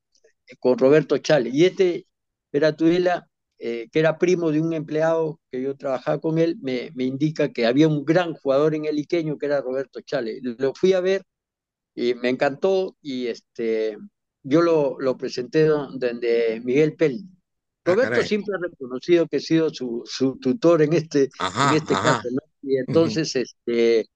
con 0.61 0.78
Roberto 0.78 1.19
Chale. 1.19 1.50
Y 1.52 1.64
este 1.64 2.07
era 2.52 2.76
Tudela, 2.76 3.28
eh, 3.59 3.88
que 3.92 3.99
era 4.00 4.19
primo 4.19 4.50
de 4.50 4.61
un 4.61 4.73
empleado 4.73 5.40
que 5.50 5.62
yo 5.62 5.76
trabajaba 5.76 6.21
con 6.21 6.38
él, 6.38 6.59
me, 6.62 6.90
me, 6.95 7.04
indica 7.04 7.52
que 7.52 7.66
había 7.66 7.88
un 7.88 8.04
gran 8.04 8.35
jugador 8.35 8.75
en 8.75 8.87
el 8.87 8.99
Iqueño 8.99 9.38
que 9.38 9.47
era 9.47 9.61
Roberto 9.61 10.00
Chale. 10.00 10.40
Lo 10.42 10.75
fui 10.75 10.92
a 10.92 11.00
ver 11.00 11.23
y 11.95 12.14
me 12.14 12.28
encantó 12.31 12.97
y 13.02 13.26
este, 13.28 13.97
yo 14.42 14.62
lo, 14.62 14.99
lo 15.00 15.16
presenté 15.16 15.64
donde 15.66 16.61
Miguel 16.64 16.97
Pelli. 16.97 17.28
Ah, 17.84 17.92
Roberto 17.92 18.20
ah, 18.20 18.24
siempre 18.24 18.54
ha 18.56 18.62
reconocido 18.62 19.26
que 19.26 19.38
he 19.38 19.40
sido 19.40 19.70
su, 19.70 20.02
su 20.04 20.38
tutor 20.38 20.82
en 20.82 20.92
este, 20.92 21.24
en 21.24 21.76
este 21.76 21.94
caso, 21.94 22.28
¿no? 22.30 22.40
Y 22.62 22.76
entonces, 22.76 23.34
este, 23.34 24.08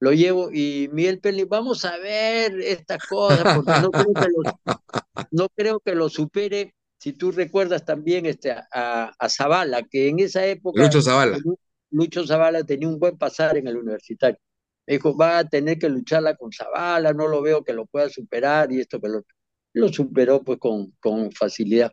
lo 0.00 0.12
llevo 0.12 0.50
y 0.52 0.88
Miguel 0.92 1.20
Pelli, 1.20 1.44
vamos 1.44 1.84
a 1.84 1.96
ver 1.98 2.60
estas 2.60 2.98
cosas, 3.06 3.56
porque 3.56 3.72
no 3.80 3.90
creo 3.90 4.12
que 4.14 4.28
lo, 4.28 4.42
no 5.30 5.48
creo 5.50 5.80
que 5.80 5.94
lo 5.94 6.08
supere. 6.08 6.74
Si 6.98 7.12
tú 7.12 7.30
recuerdas 7.32 7.84
también 7.84 8.26
este, 8.26 8.50
a, 8.50 9.12
a 9.18 9.28
Zavala, 9.28 9.82
que 9.82 10.08
en 10.08 10.20
esa 10.20 10.44
época. 10.46 10.82
Lucho 10.82 11.02
Zavala. 11.02 11.38
Lucho 11.90 12.26
Zavala 12.26 12.64
tenía 12.64 12.88
un 12.88 12.98
buen 12.98 13.16
pasar 13.16 13.56
en 13.56 13.68
el 13.68 13.76
universitario. 13.76 14.38
Me 14.86 14.94
dijo, 14.94 15.16
va 15.16 15.38
a 15.38 15.48
tener 15.48 15.78
que 15.78 15.88
lucharla 15.88 16.34
con 16.36 16.50
Zavala, 16.52 17.12
no 17.12 17.28
lo 17.28 17.40
veo 17.40 17.62
que 17.62 17.72
lo 17.72 17.86
pueda 17.86 18.08
superar 18.08 18.72
y 18.72 18.80
esto 18.80 19.00
que 19.00 19.08
lo, 19.08 19.22
lo 19.74 19.88
superó 19.92 20.42
pues 20.42 20.58
con, 20.58 20.92
con 21.00 21.30
facilidad. 21.32 21.92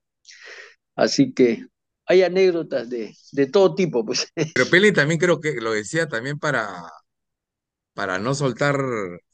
Así 0.95 1.33
que 1.33 1.65
hay 2.05 2.23
anécdotas 2.23 2.89
de, 2.89 3.15
de 3.31 3.45
todo 3.47 3.75
tipo. 3.75 4.05
Pues. 4.05 4.27
Pero 4.55 4.69
Peli 4.69 4.91
también 4.91 5.19
creo 5.19 5.39
que 5.39 5.53
lo 5.61 5.71
decía 5.71 6.07
también 6.07 6.39
para, 6.39 6.67
para 7.93 8.19
no 8.19 8.33
soltar 8.33 8.77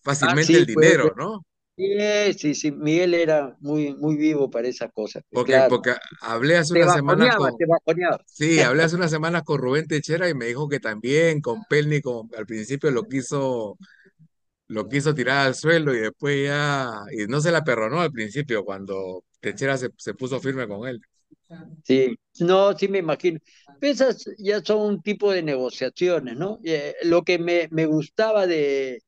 fácilmente 0.02 0.54
ah, 0.56 0.58
el 0.58 0.66
dinero, 0.66 1.14
¿no? 1.18 1.44
Sí, 1.78 2.34
sí, 2.34 2.56
sí, 2.56 2.72
Miguel 2.72 3.14
era 3.14 3.56
muy, 3.60 3.96
muy 3.96 4.18
vivo 4.18 4.50
para 4.50 4.68
esas 4.68 4.92
cosas. 4.92 5.24
Pues, 5.30 5.46
porque, 5.46 5.66
porque 5.70 5.94
hablé 6.22 6.58
hace 6.58 6.74
una 6.74 6.92
semana 6.92 7.38
con, 7.38 7.54
sí, 8.26 8.60
hablé 8.62 8.82
hace 8.82 8.96
una 8.96 9.08
semana 9.08 9.44
con 9.44 9.60
Rubén 9.60 9.86
Techera 9.86 10.28
y 10.28 10.34
me 10.34 10.46
dijo 10.48 10.68
que 10.68 10.80
también 10.80 11.40
con 11.40 11.64
Pelni 11.70 12.02
con, 12.02 12.30
al 12.36 12.48
principio 12.48 12.90
lo 12.90 13.04
quiso 13.04 13.78
lo 14.70 14.90
quiso 14.90 15.14
tirar 15.14 15.46
al 15.46 15.54
suelo 15.54 15.94
y 15.94 16.00
después 16.00 16.48
ya 16.48 16.90
y 17.12 17.28
no 17.28 17.42
se 17.42 17.52
la 17.52 17.64
perdonó 17.64 18.02
al 18.02 18.12
principio 18.12 18.66
cuando 18.66 19.24
Techera 19.40 19.78
se, 19.78 19.92
se 19.98 20.16
puso 20.16 20.40
firme 20.40 20.68
con 20.68 20.88
él. 20.88 21.00
Sí, 21.84 22.16
no, 22.42 22.78
sí 22.78 22.88
me 22.88 23.00
imagino. 23.00 23.40
Esas 23.82 24.26
ya 24.38 24.62
son 24.64 24.82
un 24.82 25.02
tipo 25.02 25.32
de 25.32 25.44
negociaciones, 25.44 26.36
¿no? 26.36 26.60
Eh, 26.64 26.96
lo 27.04 27.24
que 27.24 27.40
me, 27.40 27.68
me 27.72 27.86
gustaba 27.86 28.48
de, 28.48 29.02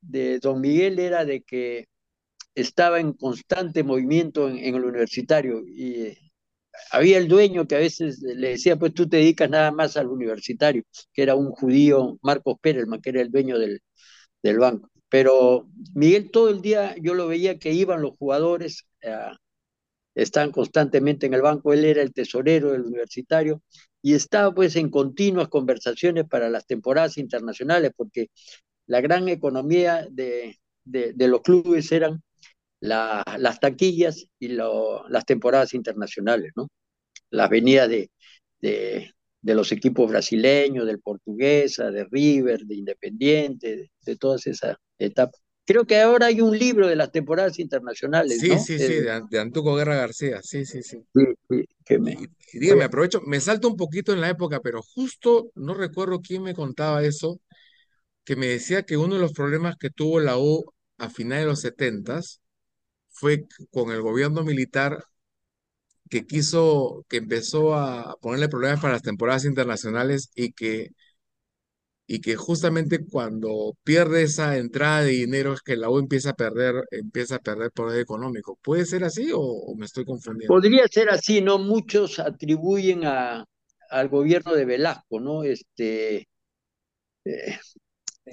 de 0.00 0.38
Don 0.40 0.60
Miguel 0.60 0.98
era 0.98 1.24
de 1.24 1.42
que 1.42 1.86
estaba 2.54 3.00
en 3.00 3.14
constante 3.14 3.84
movimiento 3.84 4.48
en, 4.48 4.58
el 4.76 4.84
universitario 4.84 5.62
y 5.66 6.02
eh, 6.02 6.18
había 6.92 7.18
el 7.18 7.28
dueño 7.28 7.66
que 7.66 7.76
a 7.76 7.78
veces 7.80 8.20
le 8.22 8.50
decía, 8.50 8.76
pues 8.78 8.94
tú 8.94 9.08
te 9.08 9.18
dedicas 9.18 9.50
nada 9.50 9.72
más 9.72 9.96
al 9.96 10.08
universitario, 10.08 10.84
que 11.12 11.22
era 11.22 11.34
un 11.36 11.52
judío, 11.52 12.18
Marcos 12.22 12.56
Perelman, 12.60 13.00
que 13.02 13.10
era 13.10 13.22
el 13.22 13.30
dueño 13.30 13.58
del, 13.58 13.80
del 14.42 14.58
banco. 14.58 14.90
Pero 15.08 15.68
Miguel 15.94 16.30
todo 16.30 16.50
el 16.50 16.62
día 16.62 16.94
yo 17.02 17.14
lo 17.14 17.28
veía 17.28 17.58
que 17.58 17.72
iban 17.72 18.02
los 18.02 18.12
jugadores, 18.18 18.86
estaban 20.14 20.52
constantemente 20.52 21.26
en 21.26 21.34
el 21.34 21.42
banco, 21.42 21.72
él 21.72 21.84
era 21.84 22.02
el 22.02 22.12
tesorero 22.12 22.72
del 22.72 22.82
universitario 22.82 23.62
y 24.02 24.14
estaba 24.14 24.52
pues 24.52 24.76
en 24.76 24.90
continuas 24.90 25.48
conversaciones 25.48 26.26
para 26.28 26.50
las 26.50 26.66
temporadas 26.66 27.18
internacionales, 27.18 27.92
porque 27.96 28.28
la 28.86 29.00
gran 29.00 29.28
economía 29.28 30.06
de, 30.10 30.58
de 30.84 31.28
los 31.28 31.42
clubes 31.42 31.92
eran 31.92 32.22
las 32.82 33.60
taquillas 33.60 34.26
y 34.40 34.48
las 34.48 35.24
temporadas 35.24 35.72
internacionales, 35.74 36.52
¿no? 36.56 36.68
Las 37.30 37.48
venidas 37.48 37.88
de, 37.88 38.10
de, 38.60 39.54
los 39.54 39.70
equipos 39.72 40.10
brasileños, 40.10 40.86
del 40.86 41.00
Portuguesa, 41.00 41.90
de 41.90 42.04
River, 42.04 42.64
de 42.64 42.74
Independiente, 42.74 43.90
de, 44.00 44.16
todas 44.16 44.46
esas 44.48 44.76
etapas. 44.98 45.40
Creo 45.72 45.86
que 45.86 45.98
ahora 45.98 46.26
hay 46.26 46.42
un 46.42 46.58
libro 46.58 46.86
de 46.86 46.96
las 46.96 47.10
temporadas 47.10 47.58
internacionales. 47.58 48.40
Sí, 48.40 48.50
¿no? 48.50 48.58
sí, 48.58 48.78
sí, 48.78 49.00
de, 49.00 49.40
Antuco 49.40 49.74
Guerra 49.74 49.96
García, 49.96 50.42
sí, 50.42 50.66
sí, 50.66 50.82
sí. 50.82 50.98
sí, 51.14 51.64
que 51.82 51.98
me... 51.98 52.12
y, 52.12 52.58
dígame, 52.58 52.84
aprovecho, 52.84 53.22
me 53.22 53.40
salto 53.40 53.68
un 53.68 53.76
poquito 53.76 54.12
en 54.12 54.20
la 54.20 54.28
época, 54.28 54.60
pero 54.60 54.82
justo 54.82 55.50
no 55.54 55.72
recuerdo 55.72 56.20
quién 56.20 56.42
me 56.42 56.52
contaba 56.52 57.02
eso, 57.04 57.40
que 58.22 58.36
me 58.36 58.48
decía 58.48 58.82
que 58.82 58.98
uno 58.98 59.14
de 59.14 59.22
los 59.22 59.32
problemas 59.32 59.76
que 59.78 59.88
tuvo 59.88 60.20
la 60.20 60.36
U 60.36 60.62
a 60.98 61.08
finales 61.08 61.44
de 61.44 61.50
los 61.50 61.60
setentas 61.62 62.42
fue 63.08 63.46
con 63.70 63.92
el 63.92 64.02
gobierno 64.02 64.42
militar 64.44 65.02
que 66.10 66.26
quiso, 66.26 67.06
que 67.08 67.16
empezó 67.16 67.74
a 67.74 68.18
ponerle 68.20 68.50
problemas 68.50 68.78
para 68.78 68.92
las 68.92 69.02
temporadas 69.02 69.46
internacionales 69.46 70.30
y 70.34 70.52
que, 70.52 70.90
y 72.06 72.20
que 72.20 72.36
justamente 72.36 73.04
cuando 73.06 73.76
pierde 73.84 74.22
esa 74.22 74.56
entrada 74.58 75.02
de 75.02 75.10
dinero 75.10 75.52
es 75.52 75.62
que 75.62 75.76
la 75.76 75.88
U 75.88 75.98
empieza 75.98 76.30
a 76.30 76.34
perder, 76.34 76.74
empieza 76.90 77.36
a 77.36 77.38
perder 77.38 77.70
poder 77.70 78.00
económico. 78.00 78.58
¿Puede 78.62 78.84
ser 78.84 79.04
así 79.04 79.30
o, 79.34 79.74
me 79.76 79.86
estoy 79.86 80.04
confundiendo? 80.04 80.52
Podría 80.52 80.86
ser 80.88 81.10
así, 81.10 81.40
¿no? 81.40 81.58
Muchos 81.58 82.18
atribuyen 82.18 83.04
a, 83.04 83.44
al 83.90 84.08
gobierno 84.08 84.54
de 84.54 84.64
Velasco, 84.64 85.20
¿no? 85.20 85.44
Este, 85.44 86.28
eh, 87.24 87.58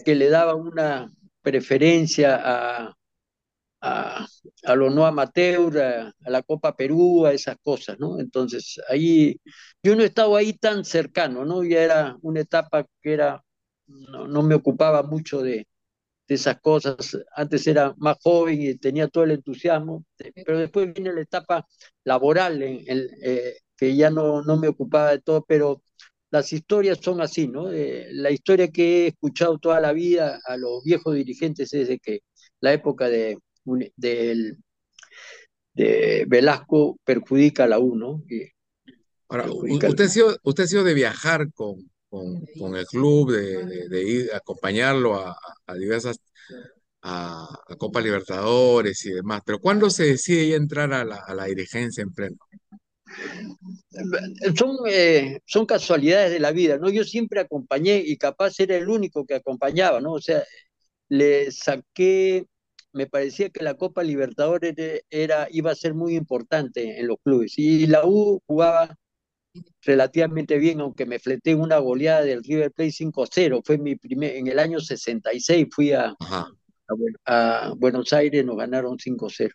que 0.05 0.15
le 0.15 0.29
daba 0.29 0.55
una 0.55 1.11
preferencia 1.41 2.35
a, 2.43 2.97
a, 3.81 4.27
a 4.63 4.75
lo 4.75 4.89
no 4.89 5.05
amateur, 5.05 5.79
a, 5.79 6.13
la 6.29 6.41
Copa 6.43 6.75
Perú, 6.75 7.25
a 7.25 7.33
esas 7.33 7.57
cosas, 7.61 7.97
¿no? 7.99 8.19
Entonces, 8.19 8.79
ahí, 8.89 9.39
yo 9.83 9.95
no 9.95 10.03
he 10.03 10.07
estado 10.07 10.35
ahí 10.35 10.53
tan 10.53 10.85
cercano, 10.85 11.45
¿no? 11.45 11.63
Ya 11.63 11.81
era 11.83 12.17
una 12.21 12.41
etapa 12.41 12.85
que 13.01 13.13
era, 13.13 13.43
no, 14.09 14.27
no 14.27 14.43
me 14.43 14.55
ocupaba 14.55 15.03
mucho 15.03 15.41
de, 15.41 15.67
de, 16.27 16.35
esas 16.35 16.59
cosas, 16.61 17.17
antes 17.35 17.67
era 17.67 17.93
más 17.97 18.17
joven 18.21 18.61
y 18.61 18.75
tenía 18.75 19.07
todo 19.07 19.23
el 19.23 19.31
entusiasmo, 19.31 20.05
pero 20.45 20.59
después 20.59 20.93
viene 20.93 21.13
la 21.13 21.21
etapa 21.21 21.67
laboral, 22.03 22.61
en, 22.61 22.83
eh, 23.23 23.57
que 23.75 23.95
ya 23.95 24.09
no, 24.09 24.41
no 24.43 24.57
me 24.57 24.67
ocupaba 24.67 25.11
de 25.11 25.21
todo, 25.21 25.43
pero 25.47 25.81
las 26.31 26.53
historias 26.53 26.99
son 27.01 27.21
así, 27.21 27.47
¿no? 27.47 27.71
Eh, 27.71 28.07
la 28.11 28.31
historia 28.31 28.69
que 28.69 29.05
he 29.05 29.07
escuchado 29.07 29.57
toda 29.57 29.79
la 29.79 29.93
vida 29.93 30.39
a 30.45 30.57
los 30.57 30.83
viejos 30.83 31.15
dirigentes 31.15 31.73
es 31.73 31.87
de 31.87 31.99
que 31.99 32.21
la 32.61 32.73
época 32.73 33.09
de 33.09 33.37
de 35.79 36.25
Velasco 36.27 36.99
perjudica 37.05 37.63
a 37.63 37.67
la 37.67 37.79
U, 37.79 37.97
Ahora, 39.31 39.45
usted 39.51 40.05
ha, 40.05 40.09
sido, 40.09 40.37
usted 40.43 40.63
ha 40.63 40.67
sido 40.67 40.83
de 40.83 40.95
viajar 40.95 41.53
con, 41.53 41.89
con, 42.09 42.75
el 42.75 42.85
club, 42.85 43.31
de, 43.31 43.87
de, 43.87 44.03
ir 44.03 44.31
a 44.33 44.37
acompañarlo 44.37 45.15
a, 45.15 45.37
a 45.67 45.73
diversas, 45.75 46.17
a, 47.01 47.47
Copa 47.77 48.01
Libertadores 48.01 49.05
y 49.05 49.11
demás, 49.11 49.41
pero 49.45 49.59
¿cuándo 49.59 49.89
se 49.89 50.05
decide 50.05 50.55
entrar 50.55 50.91
a 50.93 51.05
la, 51.05 51.17
a 51.17 51.33
la 51.33 51.45
dirigencia 51.45 52.01
en 52.01 52.13
pleno? 52.13 52.37
Son, 54.55 54.77
eh, 54.87 55.39
son 55.45 55.65
casualidades 55.65 56.31
de 56.31 56.39
la 56.39 56.51
vida, 56.51 56.77
¿no? 56.77 56.89
Yo 56.89 57.03
siempre 57.03 57.39
acompañé 57.39 58.03
y 58.05 58.17
capaz 58.17 58.59
era 58.59 58.75
el 58.75 58.89
único 58.89 59.25
que 59.25 59.35
acompañaba, 59.35 59.99
¿no? 60.01 60.13
O 60.13 60.21
sea, 60.21 60.43
le 61.09 61.51
saqué 61.51 62.45
me 62.93 63.07
parecía 63.07 63.49
que 63.49 63.63
la 63.63 63.75
Copa 63.75 64.03
Libertadores 64.03 64.75
era, 65.09 65.47
iba 65.51 65.71
a 65.71 65.75
ser 65.75 65.93
muy 65.93 66.15
importante 66.15 66.99
en 66.99 67.07
los 67.07 67.17
clubes. 67.23 67.57
Y 67.57 67.87
la 67.87 68.05
U 68.05 68.41
jugaba 68.47 68.95
relativamente 69.81 70.57
bien, 70.57 70.81
aunque 70.81 71.05
me 71.05 71.19
fleté 71.19 71.55
una 71.55 71.77
goleada 71.79 72.23
del 72.23 72.43
River 72.43 72.71
Plate 72.71 72.91
5-0. 72.91 73.61
Fue 73.63 73.77
mi 73.77 73.95
primer, 73.95 74.35
en 74.35 74.47
el 74.47 74.59
año 74.59 74.79
66 74.79 75.67
fui 75.71 75.91
a, 75.93 76.15
a, 77.25 77.73
Buenos 77.77 78.13
Aires, 78.13 78.45
nos 78.45 78.57
ganaron 78.57 78.97
5-0. 78.97 79.51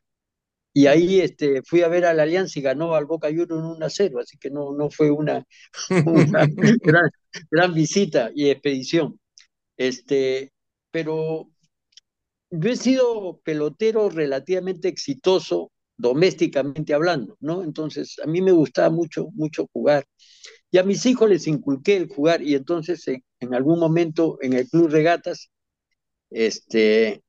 Y 0.77 0.87
ahí 0.89 1.21
este, 1.21 1.63
fui 1.63 1.83
a 1.83 1.89
ver 1.89 2.05
a 2.05 2.15
la 2.15 2.25
Alianza 2.25 2.59
y 2.59 2.63
ganó 2.63 2.95
al 2.95 3.07
Boca 3.07 3.29
Juniors 3.29 3.53
1-0, 3.53 4.21
así 4.21 4.37
que 4.39 4.51
no, 4.51 4.73
no 4.73 4.91
fue 4.91 5.11
una, 5.11 5.47
una 6.07 6.47
gran, 6.83 7.11
gran, 7.51 7.75
visita 7.75 8.31
y 8.35 8.51
expedición. 8.51 9.21
Este, 9.77 10.53
pero 10.91 11.49
yo 12.51 12.71
he 12.71 12.77
sido 12.77 13.41
pelotero 13.45 14.11
relativamente 14.11 14.89
exitoso 14.89 15.71
domésticamente 15.97 16.95
hablando, 16.95 17.37
¿no? 17.41 17.63
Entonces, 17.63 18.17
a 18.23 18.27
mí 18.27 18.43
me 18.43 18.53
gustaba 18.53 18.91
mucho, 18.91 19.29
mucho 19.33 19.69
jugar. 19.73 20.07
Y 20.71 20.79
a 20.79 20.85
mis 20.85 21.07
hijos 21.07 21.29
les 21.31 21.47
inculqué 21.47 21.97
el 21.97 22.09
jugar 22.09 22.43
y 22.43 22.55
entonces 22.55 23.07
en, 23.09 23.55
algún 23.55 23.79
momento 23.79 24.39
en 24.43 24.55
el 24.55 24.69
Club 24.69 24.89
Regatas, 24.91 25.51
este, 26.31 27.23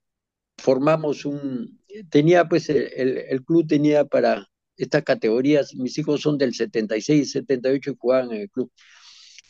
formamos 0.57 1.25
un, 1.25 1.79
tenía 2.09 2.47
pues 2.47 2.69
el, 2.69 3.17
el, 3.29 3.43
club 3.43 3.67
tenía 3.67 4.05
para 4.05 4.47
estas 4.77 5.03
categorías, 5.03 5.75
mis 5.75 5.97
hijos 5.97 6.21
son 6.21 6.37
del 6.37 6.53
76 6.53 7.31
78 7.31 7.91
y 7.91 7.95
jugaban 7.99 8.31
en 8.33 8.41
el 8.41 8.49
club. 8.49 8.71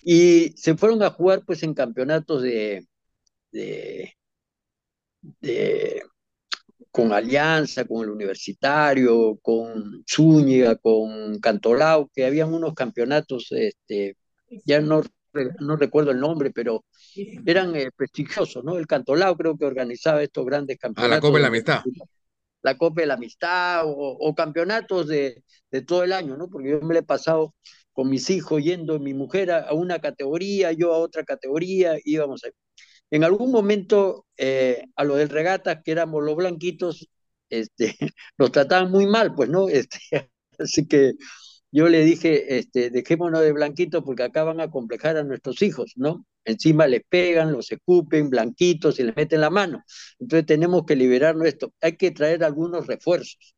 Y 0.03 0.53
se 0.57 0.75
fueron 0.77 1.03
a 1.03 1.09
jugar 1.11 1.43
pues 1.45 1.63
en 1.63 1.73
campeonatos 1.73 2.43
de, 2.43 2.87
de, 3.51 4.13
con 6.95 7.11
Alianza, 7.11 7.83
con 7.83 8.05
el 8.05 8.09
Universitario, 8.09 9.37
con 9.41 10.05
Zúñiga, 10.09 10.77
con 10.77 11.41
Cantolao, 11.41 12.09
que 12.15 12.25
habían 12.25 12.53
unos 12.53 12.73
campeonatos, 12.73 13.51
este, 13.51 14.15
ya 14.63 14.79
no, 14.79 15.01
no 15.59 15.75
recuerdo 15.75 16.11
el 16.11 16.21
nombre, 16.21 16.51
pero 16.51 16.85
eran 17.45 17.75
eh, 17.75 17.89
prestigiosos, 17.93 18.63
¿no? 18.63 18.77
El 18.77 18.87
Cantolao 18.87 19.35
creo 19.35 19.57
que 19.57 19.65
organizaba 19.65 20.23
estos 20.23 20.45
grandes 20.45 20.77
campeonatos. 20.77 21.11
A 21.11 21.15
la 21.17 21.21
Copa 21.21 21.35
de 21.35 21.41
la 21.41 21.47
Amistad. 21.49 21.81
La 22.61 22.77
Copa 22.77 23.01
de 23.01 23.07
la 23.07 23.13
Amistad 23.15 23.81
o, 23.85 24.33
campeonatos 24.33 25.07
de, 25.07 25.43
de, 25.71 25.81
todo 25.81 26.05
el 26.05 26.13
año, 26.13 26.37
¿no? 26.37 26.47
Porque 26.47 26.69
yo 26.69 26.79
me 26.79 26.93
lo 26.93 27.01
he 27.01 27.03
pasado 27.03 27.53
con 27.91 28.09
mis 28.09 28.29
hijos 28.29 28.63
yendo, 28.63 28.99
mi 28.99 29.13
mujer 29.13 29.51
a, 29.51 29.73
una 29.73 29.99
categoría, 29.99 30.71
yo 30.71 30.93
a 30.93 30.99
otra 30.99 31.25
categoría, 31.25 31.97
íbamos 32.05 32.45
a... 32.45 32.47
En 33.11 33.23
algún 33.23 33.51
momento 33.51 34.25
eh, 34.37 34.85
a 34.95 35.03
lo 35.03 35.15
del 35.15 35.29
regata, 35.29 35.81
que 35.81 35.91
éramos 35.91 36.23
los 36.23 36.35
blanquitos, 36.35 37.09
este, 37.49 37.95
nos 38.37 38.51
trataban 38.51 38.91
muy 38.91 39.07
mal, 39.07 39.33
pues, 39.35 39.49
¿no? 39.49 39.69
Este, 39.69 39.99
así 40.59 40.87
que 40.87 41.13
yo 41.71 41.89
le 41.89 42.05
dije, 42.05 42.57
este, 42.57 42.89
dejémonos 42.89 43.41
de 43.41 43.51
blanquitos 43.51 44.03
porque 44.03 44.23
acá 44.23 44.43
van 44.43 44.61
a 44.61 44.71
complejar 44.71 45.17
a 45.17 45.23
nuestros 45.23 45.61
hijos, 45.61 45.93
¿no? 45.95 46.25
Encima 46.45 46.87
les 46.87 47.01
pegan, 47.09 47.51
los 47.51 47.71
escupen, 47.71 48.29
blanquitos 48.29 48.99
y 48.99 49.03
les 49.03 49.15
meten 49.15 49.41
la 49.41 49.49
mano. 49.49 49.83
Entonces 50.19 50.45
tenemos 50.45 50.85
que 50.85 50.95
liberarnos 50.95 51.47
esto. 51.47 51.73
Hay 51.81 51.97
que 51.97 52.11
traer 52.11 52.43
algunos 52.43 52.87
refuerzos. 52.87 53.55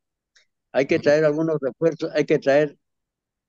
Hay 0.71 0.85
que 0.87 0.99
traer 0.99 1.25
algunos 1.25 1.57
refuerzos, 1.61 2.11
hay 2.13 2.25
que 2.25 2.39
traer, 2.39 2.77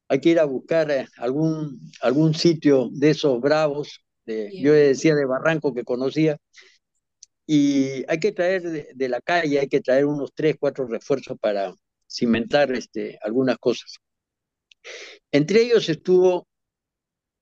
hay 0.09 0.21
que 0.21 0.31
ir 0.31 0.41
a 0.41 0.45
buscar 0.45 0.91
eh, 0.91 1.07
algún, 1.19 1.81
algún 2.03 2.35
sitio 2.35 2.89
de 2.93 3.11
esos 3.11 3.41
bravos, 3.41 4.05
de, 4.29 4.51
yo 4.61 4.73
decía 4.75 5.15
de 5.15 5.25
Barranco 5.25 5.75
que 5.75 5.85
conocía, 5.85 6.39
y 7.47 8.05
hay 8.09 8.21
que 8.21 8.33
traer 8.33 8.95
de, 8.95 9.09
la 9.09 9.21
calle, 9.23 9.59
hay 9.59 9.69
que 9.69 9.81
traer 9.81 10.05
unos 10.05 10.33
tres, 10.35 10.57
cuatro 10.61 10.87
refuerzos 10.87 11.39
para 11.41 11.75
cimentar 12.07 12.71
este, 12.73 13.19
algunas 13.23 13.57
cosas. 13.59 13.95
Entre 15.33 15.63
ellos 15.63 15.89
estuvo 15.89 16.47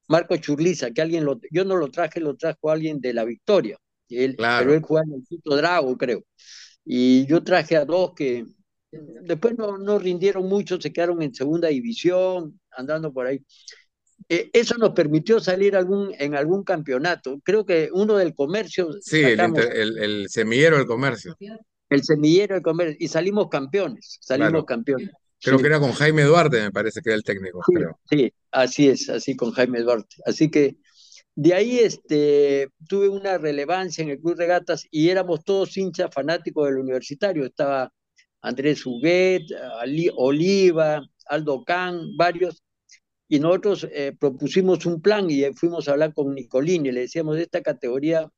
Marco 0.06 0.36
Churliza, 0.36 0.92
que 0.92 1.02
alguien 1.02 1.24
lo, 1.24 1.40
yo 1.50 1.64
no 1.64 1.76
lo 1.76 1.90
traje, 1.90 2.20
lo 2.20 2.36
trajo 2.36 2.70
alguien 2.70 3.00
de 3.00 3.14
la 3.14 3.24
Victoria, 3.24 3.78
él, 4.08 4.36
pero 4.36 4.74
él 4.74 4.82
jugaba 4.82 5.06
en 5.08 5.14
el 5.14 5.26
Quito 5.26 5.56
Drago, 5.56 5.96
creo. 5.96 6.22
Y 6.84 7.26
yo 7.26 7.42
traje 7.42 7.76
a 7.76 7.84
dos 7.84 8.12
que 8.14 8.46
después 8.92 9.58
no, 9.58 9.76
no 9.76 9.98
rindieron 9.98 10.48
mucho, 10.48 10.80
se 10.80 10.92
quedaron 10.92 11.20
en 11.22 11.34
segunda 11.34 11.66
división, 11.66 12.60
andando 12.70 13.12
por 13.12 13.26
ahí. 13.26 13.44
Eh, 14.28 14.50
eso 14.52 14.76
nos 14.76 14.90
permitió 14.90 15.38
salir 15.38 15.76
algún, 15.76 16.12
en 16.18 16.34
algún 16.34 16.64
campeonato. 16.64 17.40
Creo 17.44 17.64
que 17.64 17.90
uno 17.92 18.16
del 18.16 18.34
comercio. 18.34 18.88
Sí, 19.00 19.22
el, 19.22 20.26
semillero 20.28 20.78
del 20.78 20.86
comercio. 20.86 21.36
El 21.88 22.02
semillero 22.02 22.54
del 22.54 22.62
comercio. 22.62 22.96
Y 22.98 23.08
salimos 23.08 23.48
campeones, 23.48 24.18
salimos 24.20 24.64
campeones. 24.64 25.10
Creo 25.40 25.58
que 25.58 25.66
era 25.66 25.78
con 25.78 25.92
Jaime 25.92 26.24
Duarte, 26.24 26.60
me 26.60 26.72
parece 26.72 27.00
que 27.02 27.10
era 27.10 27.16
el 27.16 27.22
técnico. 27.22 27.62
Sí, 27.68 27.84
sí, 28.10 28.32
así 28.50 28.88
es, 28.88 29.08
así 29.08 29.36
con 29.36 29.52
Jaime 29.52 29.80
Duarte. 29.80 30.16
Así 30.24 30.50
que 30.50 30.76
de 31.36 31.54
ahí 31.54 31.78
este, 31.78 32.68
tuve 32.88 33.08
una 33.08 33.38
relevancia 33.38 34.02
en 34.02 34.10
el 34.10 34.18
Club 34.18 34.38
Regatas 34.38 34.86
y 34.90 35.10
éramos 35.10 35.44
todos 35.44 35.76
hinchas 35.76 36.12
fanáticos 36.12 36.66
del 36.66 36.78
universitario. 36.78 37.44
Estaba 37.44 37.92
Andrés 38.40 38.84
Huguet, 38.86 39.42
Oliva, 40.16 41.02
Aldo 41.26 41.62
Can, 41.64 42.16
varios. 42.16 42.62
Y 43.28 43.40
nosotros 43.40 43.86
eh, 43.92 44.14
propusimos 44.18 44.86
un 44.86 45.00
plan 45.02 45.28
y 45.30 45.42
fuimos 45.54 45.88
a 45.88 45.92
hablar 45.92 46.14
con 46.14 46.34
Nicolini. 46.34 46.92
Le 46.92 47.02
decíamos, 47.02 47.36
de 47.36 47.42
esta 47.42 47.62
categoría 47.62 48.30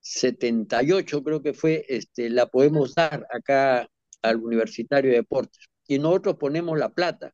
78 0.00 1.22
creo 1.24 1.42
que 1.42 1.54
fue, 1.54 1.84
este, 1.88 2.30
la 2.30 2.46
podemos 2.46 2.94
dar 2.94 3.26
acá 3.32 3.88
al 4.22 4.36
Universitario 4.36 5.10
de 5.10 5.18
Deportes 5.18 5.66
y 5.86 5.98
nosotros 5.98 6.36
ponemos 6.36 6.78
la 6.78 6.90
plata. 6.90 7.32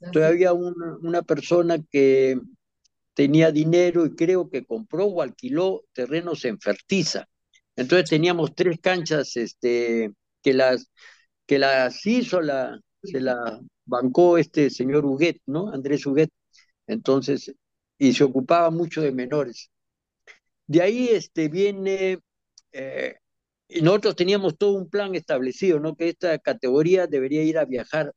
Entonces 0.00 0.30
había 0.30 0.52
una, 0.52 0.96
una 1.02 1.22
persona 1.22 1.78
que 1.90 2.38
tenía 3.14 3.50
dinero 3.50 4.06
y 4.06 4.14
creo 4.14 4.48
que 4.48 4.64
compró 4.64 5.06
o 5.06 5.22
alquiló 5.22 5.84
terrenos 5.92 6.44
en 6.44 6.60
Fertiza. 6.60 7.28
Entonces 7.74 8.10
teníamos 8.10 8.54
tres 8.54 8.78
canchas 8.80 9.36
este, 9.36 10.12
que, 10.42 10.54
las, 10.54 10.90
que 11.46 11.58
las 11.58 12.06
hizo, 12.06 12.40
la, 12.40 12.80
se 13.02 13.20
la 13.20 13.60
bancó 13.88 14.38
este 14.38 14.70
señor 14.70 15.04
Huguet, 15.06 15.40
¿no? 15.46 15.70
Andrés 15.70 16.06
Huguet. 16.06 16.30
Entonces, 16.86 17.54
y 17.98 18.12
se 18.14 18.24
ocupaba 18.24 18.70
mucho 18.70 19.02
de 19.02 19.12
menores. 19.12 19.70
De 20.66 20.82
ahí 20.82 21.08
este, 21.08 21.48
viene 21.48 22.18
eh, 22.72 23.16
y 23.68 23.82
nosotros 23.82 24.16
teníamos 24.16 24.56
todo 24.58 24.72
un 24.72 24.88
plan 24.88 25.14
establecido, 25.14 25.80
¿no? 25.80 25.96
Que 25.96 26.08
esta 26.10 26.38
categoría 26.38 27.06
debería 27.06 27.42
ir 27.42 27.58
a 27.58 27.64
viajar 27.66 28.14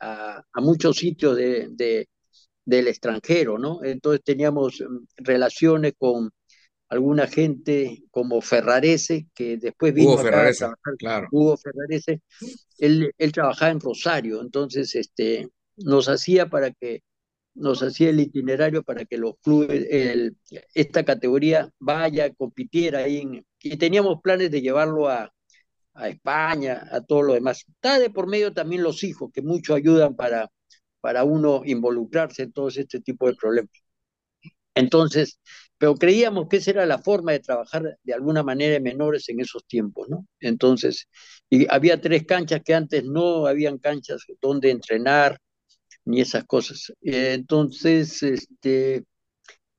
a, 0.00 0.44
muchos 0.56 0.96
sitios 0.96 1.36
de, 1.36 2.08
del 2.64 2.88
extranjero, 2.88 3.58
¿no? 3.58 3.82
Entonces 3.84 4.22
teníamos 4.24 4.80
mm, 4.80 5.04
relaciones 5.16 5.94
con 5.98 6.30
alguna 6.94 7.26
gente 7.26 8.04
como 8.10 8.40
Ferrarese, 8.40 9.28
que 9.34 9.56
después 9.56 9.92
vino 9.92 10.12
Hugo 10.12 10.22
Ferrarese, 10.22 10.66
claro. 10.98 11.28
Hugo 11.30 11.56
Ferrarese, 11.56 12.22
él, 12.78 13.12
él 13.18 13.32
trabajaba 13.32 13.72
en 13.72 13.80
Rosario, 13.80 14.40
entonces 14.40 14.94
este, 14.94 15.48
nos 15.76 16.08
hacía 16.08 16.48
para 16.48 16.70
que 16.70 17.02
nos 17.54 17.82
hacía 17.82 18.10
el 18.10 18.18
itinerario 18.18 18.82
para 18.82 19.04
que 19.04 19.16
los 19.16 19.34
clubes, 19.40 19.86
el, 19.88 20.36
esta 20.74 21.04
categoría 21.04 21.70
vaya, 21.78 22.32
compitiera 22.34 23.00
ahí 23.00 23.18
en, 23.18 23.46
y 23.62 23.76
teníamos 23.76 24.20
planes 24.22 24.50
de 24.50 24.60
llevarlo 24.60 25.08
a, 25.08 25.32
a 25.94 26.08
España, 26.08 26.88
a 26.90 27.00
todo 27.00 27.22
lo 27.22 27.34
demás. 27.34 27.64
Está 27.68 27.98
de 27.98 28.10
por 28.10 28.26
medio 28.26 28.52
también 28.52 28.82
los 28.82 29.04
hijos, 29.04 29.30
que 29.32 29.42
mucho 29.42 29.74
ayudan 29.74 30.16
para, 30.16 30.50
para 31.00 31.24
uno 31.24 31.62
involucrarse 31.64 32.42
en 32.42 32.52
todo 32.52 32.68
este 32.68 33.00
tipo 33.00 33.28
de 33.28 33.34
problemas. 33.36 33.70
Entonces, 34.74 35.38
pero 35.78 35.94
creíamos 35.96 36.48
que 36.48 36.58
esa 36.58 36.70
era 36.72 36.86
la 36.86 36.98
forma 36.98 37.32
de 37.32 37.40
trabajar 37.40 37.98
de 38.02 38.14
alguna 38.14 38.42
manera 38.42 38.76
en 38.76 38.82
menores 38.82 39.28
en 39.28 39.40
esos 39.40 39.64
tiempos, 39.66 40.08
¿no? 40.08 40.26
Entonces, 40.40 41.08
y 41.50 41.66
había 41.70 42.00
tres 42.00 42.24
canchas 42.26 42.62
que 42.64 42.74
antes 42.74 43.04
no 43.04 43.46
habían 43.46 43.78
canchas 43.78 44.22
donde 44.40 44.70
entrenar, 44.70 45.38
ni 46.04 46.20
esas 46.20 46.44
cosas. 46.44 46.92
Entonces, 47.02 48.22
este, 48.22 49.04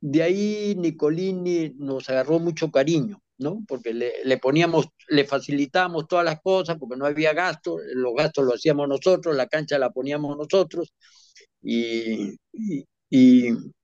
de 0.01 0.23
ahí 0.23 0.75
Nicolini 0.77 1.73
nos 1.77 2.09
agarró 2.09 2.39
mucho 2.39 2.71
cariño. 2.71 3.21
¿no? 3.37 3.63
Porque 3.67 3.93
le, 3.93 4.37
poníamos, 4.37 4.87
le 5.09 5.25
facilitábamos 5.25 6.07
todas 6.07 6.25
las 6.25 6.41
cosas 6.41 6.77
porque 6.79 6.95
no 6.97 7.05
había 7.05 7.33
gasto, 7.33 7.77
los 7.93 8.13
gastos 8.15 8.45
lo 8.45 8.53
hacíamos 8.53 8.87
nosotros, 8.87 9.35
la 9.35 9.47
cancha 9.47 9.77
la 9.77 9.91
poníamos 9.91 10.37
nosotros 10.37 10.93
y, 11.61 12.37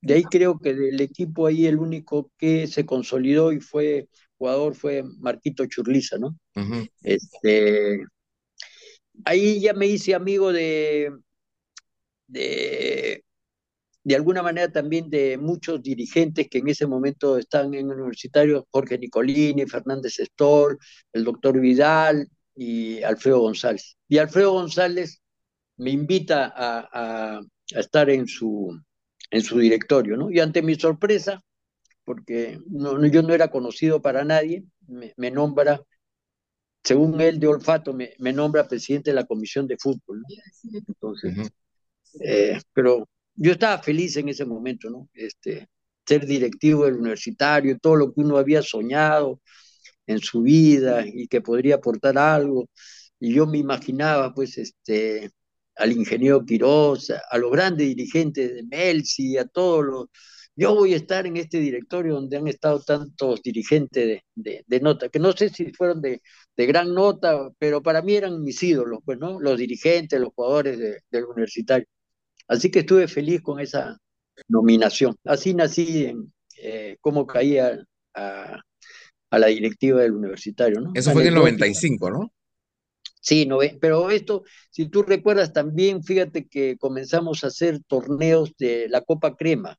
de 0.02 0.14
ahí 0.14 0.24
creo 0.24 0.60
que 0.60 0.74
del 0.74 1.00
equipo 1.02 1.48
ahí 1.48 1.66
el 1.66 1.78
único 1.78 2.32
que 2.38 2.68
se 2.68 2.86
consolidó 2.86 3.52
y 3.52 3.60
fue 3.60 4.08
jugador 4.38 4.76
fue 4.76 5.04
Marquito 5.20 5.66
Churliza, 5.66 6.18
¿no? 6.18 6.36
este, 7.04 8.00
ahí 9.26 9.62
ya 9.62 9.74
me 9.74 9.88
hice 9.88 10.16
amigo 10.16 10.52
de, 10.52 11.12
de 12.28 13.24
de 14.04 14.16
alguna 14.16 14.42
manera 14.42 14.72
también 14.72 15.10
de 15.10 15.38
muchos 15.38 15.82
dirigentes 15.82 16.48
que 16.50 16.60
en 16.60 16.70
ese 16.70 16.88
momento 16.88 17.38
están 17.38 17.74
en 17.74 17.92
el 17.92 17.98
universitario, 17.98 18.68
Jorge 18.72 18.98
Nicolini, 18.98 19.66
Fernández 19.68 20.16
Stoll, 20.20 20.78
el 21.14 21.24
doctor 21.24 21.60
Vidal 21.60 22.28
y 22.56 23.02
Alfredo 23.04 23.42
González. 23.42 23.98
Y 24.08 24.18
Alfredo 24.18 24.54
González 24.54 25.22
me 25.78 25.92
invita 25.92 26.54
a, 26.56 27.42
estar 27.70 28.10
en 28.10 28.28
su, 28.28 28.78
en 29.32 29.42
su 29.42 29.58
directorio, 29.58 30.18
¿no? 30.18 30.30
Y 30.30 30.40
ante 30.40 30.62
mi 30.62 30.76
sorpresa, 30.76 31.42
porque 32.04 32.60
no, 32.70 33.04
yo 33.08 33.24
no 33.24 33.34
era 33.34 33.50
conocido 33.50 34.02
para 34.02 34.24
nadie, 34.26 34.66
me, 34.88 35.32
nombra, 35.32 35.82
según 36.84 37.20
él 37.22 37.40
de 37.40 37.48
olfato, 37.48 37.94
me, 37.94 38.34
nombra 38.34 38.68
presidente 38.68 39.12
de 39.12 39.16
la 39.16 39.26
comisión 39.26 39.68
de 39.68 39.78
fútbol. 39.78 40.22
¿no? 40.22 40.80
Entonces, 40.88 41.52
eh, 42.20 42.60
pero 42.74 43.08
yo 43.36 43.54
estaba 43.54 43.82
feliz 43.82 44.18
en 44.18 44.30
ese 44.30 44.46
momento, 44.46 44.90
¿no? 44.90 45.10
Este, 45.14 45.70
ser 46.06 46.26
directivo 46.26 46.86
del 46.86 46.96
universitario, 46.96 47.80
todo 47.80 47.96
lo 47.96 48.14
que 48.14 48.22
uno 48.22 48.38
había 48.38 48.62
soñado 48.62 49.40
en 50.08 50.20
su 50.20 50.42
vida 50.42 51.06
y 51.08 51.28
que 51.28 51.42
podría 51.42 51.76
aportar 51.76 52.18
algo. 52.18 52.68
Y 53.20 53.34
yo 53.34 53.48
me 53.48 53.60
imaginaba, 53.60 54.34
pues, 54.34 54.58
este, 54.58 55.32
al 55.76 55.92
ingeniero 55.92 56.46
Quiroz, 56.46 57.10
a 57.10 57.38
los 57.38 57.52
grandes 57.52 57.88
dirigentes 57.88 58.54
de 58.54 58.64
Melsi, 58.64 59.38
a 59.38 59.46
todos 59.46 59.86
los, 59.86 60.06
yo 60.56 60.76
voy 60.76 60.94
a 60.94 60.98
estar 60.98 61.26
en 61.26 61.38
este 61.38 61.60
directorio 61.60 62.16
donde 62.16 62.38
han 62.38 62.48
estado 62.48 62.82
tantos 62.82 63.42
dirigentes 63.42 64.22
de, 64.36 64.64
de, 64.68 64.80
nota, 64.80 65.10
que 65.10 65.20
no 65.20 65.32
sé 65.32 65.50
si 65.50 65.72
fueron 65.72 66.02
de, 66.02 66.22
de, 66.56 66.66
gran 66.66 66.94
nota, 66.94 67.50
pero 67.58 67.82
para 67.82 68.02
mí 68.02 68.16
eran 68.16 68.44
mis 68.44 68.62
ídolos, 68.62 69.00
pues, 69.06 69.18
¿no? 69.18 69.40
Los 69.40 69.58
dirigentes, 69.58 70.20
los 70.20 70.34
jugadores 70.36 70.78
del 70.78 71.26
universitario. 71.26 71.88
Así 72.48 72.70
que 72.70 72.80
estuve 72.80 73.08
feliz 73.08 73.42
con 73.42 73.60
esa 73.60 73.98
nominación. 74.50 75.16
Así 75.24 75.54
nací 75.54 76.06
en 76.06 76.34
eh, 76.58 76.98
cómo 77.00 77.26
caía 77.26 77.84
a, 78.14 78.62
a, 79.30 79.40
la 79.40 79.48
directiva 79.48 80.02
del 80.02 80.14
universitario, 80.14 80.82
¿no? 80.82 80.92
Eso 80.94 81.12
fue 81.12 81.24
en 81.24 81.30
el 81.30 81.36
95, 81.36 82.12
¿no? 82.12 82.32
Sí, 83.22 83.46
no, 83.46 83.60
pero 83.80 84.10
esto, 84.10 84.44
si 84.72 84.88
tú 84.88 85.04
recuerdas 85.04 85.54
también, 85.54 86.04
fíjate 86.04 86.48
que 86.48 86.76
comenzamos 86.78 87.44
a 87.44 87.48
hacer 87.48 87.80
torneos 87.84 88.52
de 88.58 88.90
la 88.90 89.02
Copa 89.02 89.36
Crema, 89.36 89.78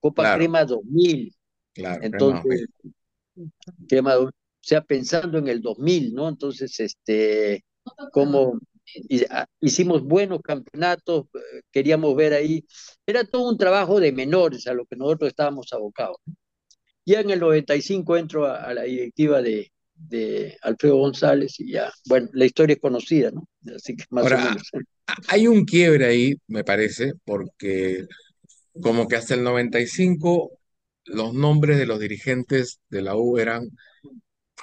Copa 0.00 0.34
Crema 0.36 0.64
2000. 0.64 1.34
Claro, 1.74 2.02
entonces, 2.02 2.66
Crema, 3.86 4.16
o 4.16 4.30
sea, 4.58 4.80
pensando 4.80 5.36
en 5.36 5.48
el 5.48 5.60
2000, 5.60 6.14
¿no? 6.14 6.30
Entonces, 6.30 6.80
este, 6.80 7.62
como 8.10 8.58
ah, 9.30 9.46
hicimos 9.60 10.02
buenos 10.02 10.40
campeonatos, 10.40 11.26
eh, 11.34 11.60
queríamos 11.70 12.16
ver 12.16 12.32
ahí, 12.32 12.64
era 13.06 13.22
todo 13.22 13.50
un 13.50 13.58
trabajo 13.58 14.00
de 14.00 14.12
menores 14.12 14.66
a 14.66 14.72
lo 14.72 14.86
que 14.86 14.96
nosotros 14.96 15.28
estábamos 15.28 15.74
abocados. 15.74 16.16
Ya 17.04 17.20
en 17.20 17.28
el 17.30 17.40
95 17.40 18.16
entro 18.16 18.46
a, 18.46 18.72
la 18.72 18.82
directiva 18.82 19.42
de, 19.42 19.70
de, 19.98 20.56
Alfredo 20.62 20.96
González 20.96 21.58
y 21.60 21.72
ya, 21.72 21.92
bueno, 22.06 22.28
la 22.32 22.44
historia 22.44 22.74
es 22.74 22.80
conocida, 22.80 23.30
¿no? 23.30 23.48
Así 23.74 23.96
que 23.96 24.04
más 24.10 24.24
Ahora, 24.24 24.42
o 24.42 24.48
menos. 24.50 24.70
Hay 25.28 25.46
un 25.46 25.64
quiebre 25.64 26.06
ahí, 26.06 26.34
me 26.46 26.64
parece, 26.64 27.12
porque 27.24 28.06
como 28.80 29.08
que 29.08 29.16
hasta 29.16 29.34
el 29.34 29.42
95 29.42 30.58
los 31.04 31.34
nombres 31.34 31.78
de 31.78 31.86
los 31.86 31.98
dirigentes 31.98 32.80
de 32.90 33.02
la 33.02 33.16
U 33.16 33.38
eran 33.38 33.68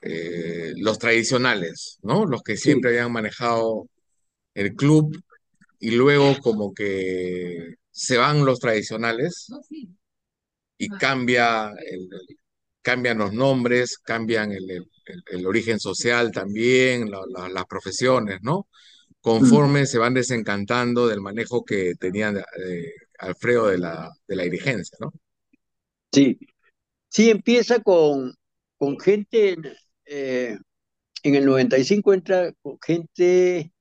eh, 0.01 0.73
los 0.77 0.99
tradicionales, 0.99 1.97
¿no? 2.03 2.25
Los 2.25 2.43
que 2.43 2.57
siempre 2.57 2.91
sí. 2.91 2.97
habían 2.97 3.11
manejado 3.11 3.87
el 4.53 4.75
club 4.75 5.15
y 5.79 5.91
luego 5.91 6.37
como 6.41 6.73
que 6.73 7.75
se 7.91 8.17
van 8.17 8.45
los 8.45 8.59
tradicionales 8.59 9.47
y 10.77 10.89
cambia 10.89 11.71
el, 11.89 12.09
cambian 12.81 13.17
los 13.17 13.33
nombres, 13.33 13.97
cambian 13.97 14.51
el, 14.51 14.69
el, 14.69 14.85
el 15.05 15.45
origen 15.45 15.79
social 15.79 16.31
también, 16.31 17.09
la, 17.09 17.21
la, 17.27 17.49
las 17.49 17.65
profesiones, 17.65 18.39
¿no? 18.41 18.67
Conforme 19.21 19.85
se 19.85 19.97
van 19.97 20.13
desencantando 20.13 21.07
del 21.07 21.21
manejo 21.21 21.65
que 21.65 21.95
tenían 21.95 22.37
eh, 22.37 22.93
Alfredo 23.17 23.67
de 23.67 23.77
la, 23.77 24.11
de 24.27 24.35
la 24.35 24.43
dirigencia, 24.43 24.97
¿no? 24.99 25.13
Sí, 26.11 26.37
sí 27.09 27.29
empieza 27.29 27.79
con, 27.79 28.35
con 28.77 28.99
gente, 28.99 29.57
eh, 30.05 30.57
en 31.23 31.35
el 31.35 31.45
95 31.45 32.13
entra 32.13 32.53
con 32.61 32.77
gente, 32.79 33.73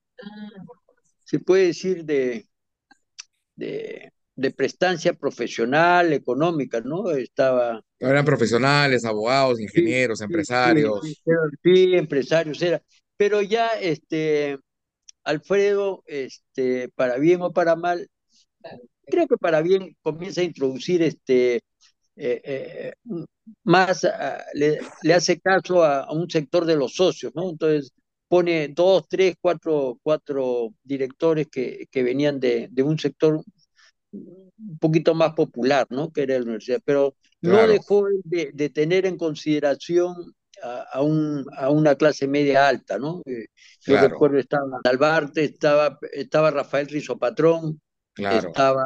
se 1.24 1.38
puede 1.40 1.66
decir, 1.66 2.04
de, 2.04 2.48
de, 3.56 4.13
de 4.36 4.50
prestancia 4.50 5.12
profesional, 5.14 6.12
económica, 6.12 6.80
¿no? 6.80 7.10
Estaba... 7.10 7.82
Eran 7.98 8.24
profesionales, 8.24 9.04
abogados, 9.04 9.60
ingenieros, 9.60 10.18
sí, 10.18 10.24
empresarios. 10.24 11.00
Sí, 11.62 11.94
empresarios, 11.94 12.60
era. 12.60 12.82
Pero 13.16 13.42
ya, 13.42 13.68
este, 13.80 14.58
Alfredo, 15.22 16.02
este, 16.06 16.88
para 16.90 17.18
bien 17.18 17.42
o 17.42 17.52
para 17.52 17.76
mal, 17.76 18.08
creo 19.06 19.26
que 19.28 19.36
para 19.36 19.62
bien 19.62 19.96
comienza 20.02 20.40
a 20.40 20.44
introducir 20.44 21.02
este 21.02 21.62
eh, 22.16 22.40
eh, 22.44 22.92
más, 23.64 24.04
uh, 24.04 24.08
le, 24.54 24.80
le, 25.02 25.14
hace 25.14 25.40
caso 25.40 25.82
a, 25.82 26.04
a, 26.04 26.12
un 26.12 26.30
sector 26.30 26.64
de 26.64 26.76
los 26.76 26.94
socios, 26.94 27.32
¿no? 27.34 27.50
Entonces 27.50 27.92
pone 28.28 28.68
dos, 28.68 29.06
tres, 29.08 29.36
cuatro, 29.40 29.98
cuatro 30.02 30.70
directores 30.82 31.48
que, 31.48 31.86
que 31.90 32.02
venían 32.02 32.40
de, 32.40 32.68
de 32.70 32.82
un 32.82 32.98
sector 32.98 33.42
un 34.14 34.78
poquito 34.78 35.14
más 35.14 35.32
popular, 35.34 35.86
¿no? 35.90 36.12
Que 36.12 36.22
era 36.22 36.36
la 36.36 36.44
universidad, 36.44 36.80
pero 36.84 37.16
claro. 37.40 37.66
no 37.66 37.72
dejó 37.72 38.06
de, 38.24 38.50
de, 38.52 38.70
tener 38.70 39.06
en 39.06 39.16
consideración 39.16 40.14
a, 40.62 40.82
a, 40.92 41.02
un, 41.02 41.44
a, 41.56 41.70
una 41.70 41.94
clase 41.96 42.26
media 42.26 42.68
alta, 42.68 42.98
¿no? 42.98 43.22
Eh, 43.26 43.46
claro. 43.84 44.06
Yo 44.06 44.08
recuerdo 44.08 44.38
estaba 44.38 44.80
Albarte, 44.84 45.44
estaba, 45.44 45.98
estaba 46.12 46.50
Rafael 46.50 46.88
Rizopatrón, 46.88 47.80
Claro. 48.14 48.48
Estaba, 48.48 48.84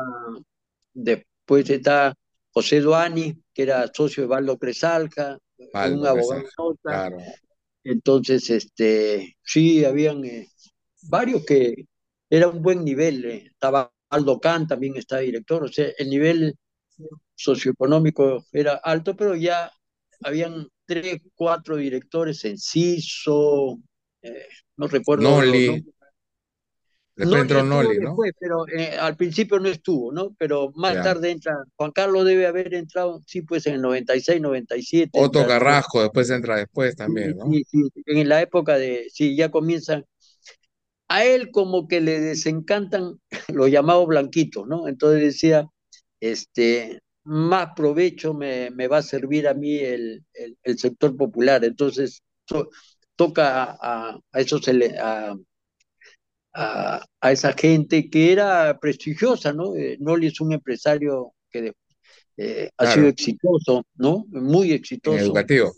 después 0.95 1.69
está 1.69 2.15
José 2.51 2.81
Duani, 2.81 3.41
que 3.53 3.63
era 3.63 3.87
socio 3.93 4.23
de 4.23 4.29
Valdo 4.29 4.59
Cresalca, 4.59 5.39
Valdo 5.73 6.01
un 6.01 6.07
abogado 6.07 6.45
Cresalca. 6.83 7.17
Entonces, 7.85 8.49
este, 8.51 9.37
sí, 9.43 9.85
habían 9.85 10.25
eh, 10.25 10.49
varios 11.03 11.45
que 11.45 11.87
era 12.31 12.49
un 12.49 12.63
buen 12.63 12.85
nivel. 12.85 13.25
Eh. 13.27 13.47
Estaba 13.53 13.93
Aldo 14.11 14.41
Can, 14.41 14.67
también 14.67 14.97
está 14.97 15.19
director, 15.19 15.65
o 15.65 15.69
sea, 15.69 15.89
el 15.99 16.09
nivel 16.11 16.55
socioeconómico 17.35 18.45
era 18.53 18.75
alto, 18.75 19.17
pero 19.17 19.35
ya 19.35 19.71
habían 20.23 20.69
tres, 20.85 21.21
cuatro 21.35 21.77
directores, 21.77 22.45
Enciso, 22.45 23.79
eh, 24.23 24.47
no 24.77 24.89
recuerdo. 24.89 25.25
Noli. 25.25 25.85
Después 27.15 27.37
no, 27.37 27.43
entró 27.43 27.65
Noli, 27.65 27.99
¿no? 27.99 28.11
Después, 28.11 28.33
pero 28.39 28.69
eh, 28.69 28.97
al 28.97 29.17
principio 29.17 29.59
no 29.59 29.69
estuvo, 29.69 30.13
¿no? 30.13 30.37
Pero 30.39 30.71
más 30.77 30.95
ya. 30.95 31.03
tarde 31.03 31.33
entra, 31.33 31.53
Juan 31.75 31.91
Carlos 31.91 32.25
debe 32.25 32.47
haber 32.47 32.73
entrado, 32.75 33.21
sí, 33.27 33.43
pues 33.43 33.67
en 33.67 33.75
el 33.75 33.83
96, 33.83 34.41
97. 34.41 35.11
Otto 35.15 35.45
Carrasco 35.45 36.01
después 36.01 36.31
entra 36.31 36.57
después 36.57 36.95
también, 36.95 37.37
¿no? 37.37 37.51
Sí, 37.51 37.65
sí, 37.69 37.83
en 38.07 38.29
la 38.29 38.41
época 38.41 38.79
de, 38.79 39.09
sí, 39.13 39.35
ya 39.35 39.51
comienzan. 39.51 40.05
A 41.09 41.25
él 41.25 41.51
como 41.51 41.89
que 41.89 42.01
le 42.01 42.21
desencantan 42.21 43.21
los 43.49 43.71
llamados 43.71 44.07
blanquitos, 44.07 44.67
¿no? 44.67 44.89
Entonces 44.89 45.23
decía, 45.23 45.67
este, 46.21 47.01
más 47.25 47.71
provecho 47.77 48.35
me, 48.35 48.71
me 48.71 48.89
va 48.89 48.99
a 48.99 49.03
servir 49.03 49.49
a 49.49 49.55
mí 49.55 49.77
el, 49.77 50.25
el, 50.35 50.57
el 50.63 50.79
sector 50.79 51.17
popular. 51.17 51.65
Entonces 51.65 52.23
to, 52.47 52.71
toca 53.17 53.77
a, 53.81 54.21
esos... 54.35 54.63
A, 55.01 55.35
a, 56.55 57.05
a, 57.21 57.33
esa 57.33 57.53
gente 57.53 58.11
que 58.11 58.33
era 58.33 58.79
prestigiosa, 58.81 59.53
¿no? 59.53 59.77
Eh, 59.77 59.97
Noli 60.01 60.29
es 60.29 60.41
un 60.41 60.53
empresario 60.53 61.35
que 61.51 61.73
eh, 62.37 62.71
ha 62.77 62.85
claro. 62.85 62.95
sido 62.95 63.09
exitoso, 63.09 63.87
¿no? 63.97 64.25
Muy 64.29 64.73
exitoso. 64.73 65.19
En 65.19 65.25
educativo. 65.25 65.73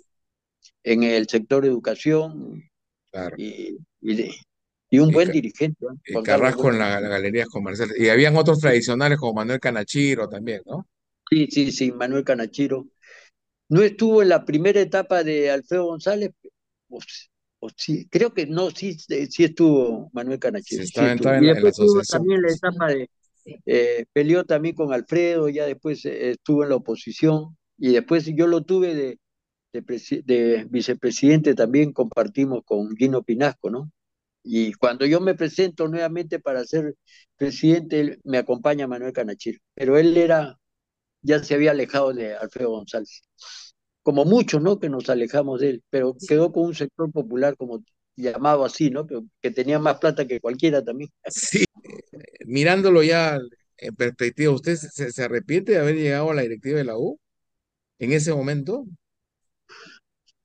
En 0.82 1.02
el 1.02 1.26
sector 1.26 1.64
educación. 1.64 2.62
Claro. 3.10 3.34
Y, 3.38 3.78
y, 4.00 4.30
y 4.90 4.98
un 4.98 5.10
buen 5.10 5.30
dirigente. 5.30 5.86
¿no? 5.86 5.98
Y 6.04 6.22
Carrasco 6.22 6.70
en 6.70 6.78
la, 6.78 7.00
la 7.00 7.08
galerías 7.08 7.48
comerciales. 7.48 7.98
Y 7.98 8.08
habían 8.08 8.36
otros 8.36 8.58
tradicionales 8.58 9.18
como 9.18 9.34
Manuel 9.34 9.60
Canachiro 9.60 10.28
también, 10.28 10.62
¿no? 10.66 10.86
Sí, 11.30 11.46
sí, 11.50 11.70
sí, 11.70 11.92
Manuel 11.92 12.24
Canachiro. 12.24 12.88
No 13.68 13.82
estuvo 13.82 14.20
en 14.20 14.28
la 14.28 14.44
primera 14.44 14.80
etapa 14.80 15.22
de 15.22 15.48
Alfredo 15.48 15.86
González, 15.86 16.32
pues, 16.88 17.30
o 17.60 17.70
sí, 17.76 18.08
creo 18.10 18.34
que 18.34 18.46
no, 18.46 18.70
sí, 18.70 18.94
sí 18.94 19.44
estuvo 19.44 20.10
Manuel 20.12 20.40
Canachero. 20.40 20.82
Sí, 20.82 20.88
estaba, 20.88 21.08
sí 21.08 21.14
estaba 21.14 21.38
en, 21.38 21.44
y 21.44 21.46
después 21.48 21.78
en 21.78 21.86
la 21.86 22.02
también 22.02 22.42
la 22.42 22.52
etapa 22.52 22.86
de, 22.88 23.10
eh, 23.66 24.06
peleó 24.12 24.44
también 24.44 24.74
con 24.74 24.92
Alfredo, 24.92 25.48
ya 25.48 25.66
después 25.66 26.04
eh, 26.04 26.32
estuvo 26.32 26.64
en 26.64 26.70
la 26.70 26.76
oposición, 26.76 27.56
y 27.78 27.92
después 27.92 28.26
yo 28.34 28.48
lo 28.48 28.62
tuve 28.62 28.94
de, 28.94 29.18
de, 29.72 30.22
de, 30.24 30.66
vicepresidente, 30.68 31.54
también 31.54 31.92
compartimos 31.92 32.62
con 32.64 32.96
Gino 32.96 33.22
Pinasco, 33.22 33.70
¿no? 33.70 33.92
Y 34.42 34.72
cuando 34.74 35.06
yo 35.06 35.20
me 35.20 35.34
presento 35.34 35.88
nuevamente 35.88 36.40
para 36.40 36.64
ser 36.64 36.94
presidente, 37.36 38.18
me 38.24 38.38
acompaña 38.38 38.86
Manuel 38.86 39.12
Canachiro, 39.12 39.58
pero 39.74 39.98
él 39.98 40.16
era, 40.16 40.58
ya 41.22 41.42
se 41.44 41.54
había 41.54 41.72
alejado 41.72 42.12
de 42.14 42.34
Alfredo 42.36 42.70
González 42.70 43.22
como 44.02 44.24
muchos, 44.24 44.62
¿no? 44.62 44.78
Que 44.78 44.88
nos 44.88 45.08
alejamos 45.10 45.60
de 45.60 45.70
él, 45.70 45.82
pero 45.90 46.16
quedó 46.28 46.52
con 46.52 46.64
un 46.66 46.74
sector 46.74 47.10
popular 47.12 47.56
como 47.56 47.82
llamado 48.16 48.64
así, 48.64 48.90
¿no? 48.90 49.06
Que, 49.06 49.20
que 49.40 49.50
tenía 49.50 49.78
más 49.78 49.98
plata 49.98 50.26
que 50.26 50.40
cualquiera 50.40 50.82
también. 50.82 51.10
Sí, 51.26 51.64
mirándolo 52.46 53.02
ya 53.02 53.38
en 53.76 53.94
perspectiva, 53.94 54.52
¿usted 54.52 54.76
se, 54.76 55.10
se, 55.12 55.22
arrepiente 55.22 55.72
de 55.72 55.78
haber 55.78 55.96
llegado 55.96 56.30
a 56.30 56.34
la 56.34 56.42
directiva 56.42 56.78
de 56.78 56.84
la 56.84 56.98
U 56.98 57.18
en 57.98 58.12
ese 58.12 58.32
momento? 58.32 58.84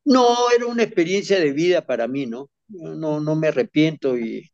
No, 0.03 0.51
era 0.55 0.67
una 0.67 0.83
experiencia 0.83 1.39
de 1.39 1.51
vida 1.51 1.85
para 1.85 2.07
mí, 2.07 2.27
¿no? 2.27 2.49
No, 2.67 3.19
no 3.19 3.35
me 3.35 3.47
arrepiento 3.47 4.15
y, 4.17 4.51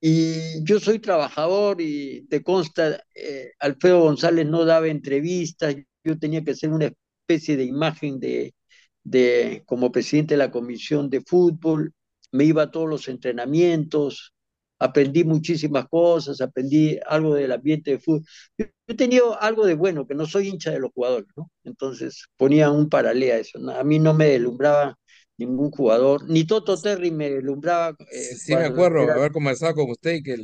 y 0.00 0.62
yo 0.64 0.78
soy 0.80 0.98
trabajador 0.98 1.80
y 1.80 2.26
te 2.28 2.42
consta, 2.42 3.02
eh, 3.14 3.52
Alfredo 3.58 4.00
González 4.02 4.46
no 4.46 4.64
daba 4.64 4.88
entrevistas, 4.88 5.74
yo 6.04 6.18
tenía 6.18 6.44
que 6.44 6.54
ser 6.54 6.70
una 6.72 6.86
especie 7.26 7.56
de 7.56 7.64
imagen 7.64 8.20
de, 8.20 8.54
de 9.02 9.62
como 9.66 9.90
presidente 9.92 10.34
de 10.34 10.38
la 10.38 10.50
comisión 10.50 11.10
de 11.10 11.22
fútbol, 11.22 11.92
me 12.32 12.44
iba 12.44 12.64
a 12.64 12.70
todos 12.70 12.88
los 12.88 13.08
entrenamientos, 13.08 14.32
aprendí 14.78 15.24
muchísimas 15.24 15.88
cosas, 15.88 16.40
aprendí 16.40 16.98
algo 17.06 17.34
del 17.34 17.52
ambiente 17.52 17.92
de 17.92 17.98
fútbol. 17.98 18.24
Yo, 18.58 18.66
he 18.86 18.94
tenido 18.94 19.40
algo 19.40 19.64
de 19.66 19.74
bueno, 19.74 20.06
que 20.06 20.14
no 20.14 20.26
soy 20.26 20.48
hincha 20.48 20.70
de 20.70 20.80
los 20.80 20.92
jugadores. 20.92 21.28
Entonces 21.64 22.26
ponía 22.36 22.70
un 22.70 22.88
paralelo 22.88 23.34
a 23.34 23.38
eso. 23.38 23.58
A 23.70 23.82
mí 23.84 23.98
no 23.98 24.12
me 24.14 24.26
deslumbraba 24.26 24.98
ningún 25.38 25.70
jugador, 25.70 26.28
ni 26.28 26.44
Toto 26.44 26.76
Terry 26.80 27.10
me 27.10 27.30
deslumbraba. 27.30 27.96
Eh, 28.12 28.22
sí, 28.36 28.56
me 28.56 28.64
acuerdo 28.64 29.00
haber 29.12 29.32
conversado 29.32 29.74
con 29.74 29.90
usted 29.90 30.14
y 30.14 30.22
que, 30.22 30.36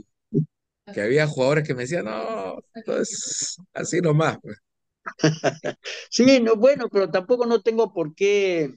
que 0.92 1.00
había 1.02 1.26
jugadores 1.26 1.66
que 1.66 1.74
me 1.74 1.82
decían, 1.82 2.06
no, 2.06 2.56
pues 2.86 3.56
así 3.74 4.00
nomás. 4.00 4.38
Pues". 4.42 4.58
sí, 6.10 6.40
no, 6.40 6.56
bueno, 6.56 6.88
pero 6.90 7.10
tampoco 7.10 7.46
no 7.46 7.60
tengo 7.62 7.92
por 7.92 8.14
qué 8.14 8.70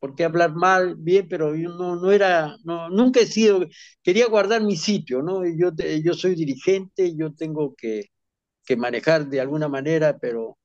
por 0.00 0.14
qué 0.16 0.24
hablar 0.24 0.54
mal, 0.54 0.96
bien, 0.96 1.28
pero 1.28 1.56
yo 1.56 1.70
no, 1.70 1.96
no 1.96 2.12
era, 2.12 2.56
no, 2.64 2.90
nunca 2.90 3.20
he 3.20 3.26
sido, 3.26 3.66
quería 4.02 4.28
guardar 4.28 4.62
mi 4.62 4.76
sitio, 4.76 5.22
¿no? 5.22 5.42
Yo, 5.46 5.70
yo 6.04 6.14
soy 6.14 6.34
dirigente, 6.36 7.16
yo 7.16 7.34
tengo 7.34 7.74
que, 7.76 8.04
que 8.64 8.76
manejar 8.76 9.28
de 9.28 9.40
alguna 9.40 9.68
manera, 9.68 10.18
pero 10.18 10.58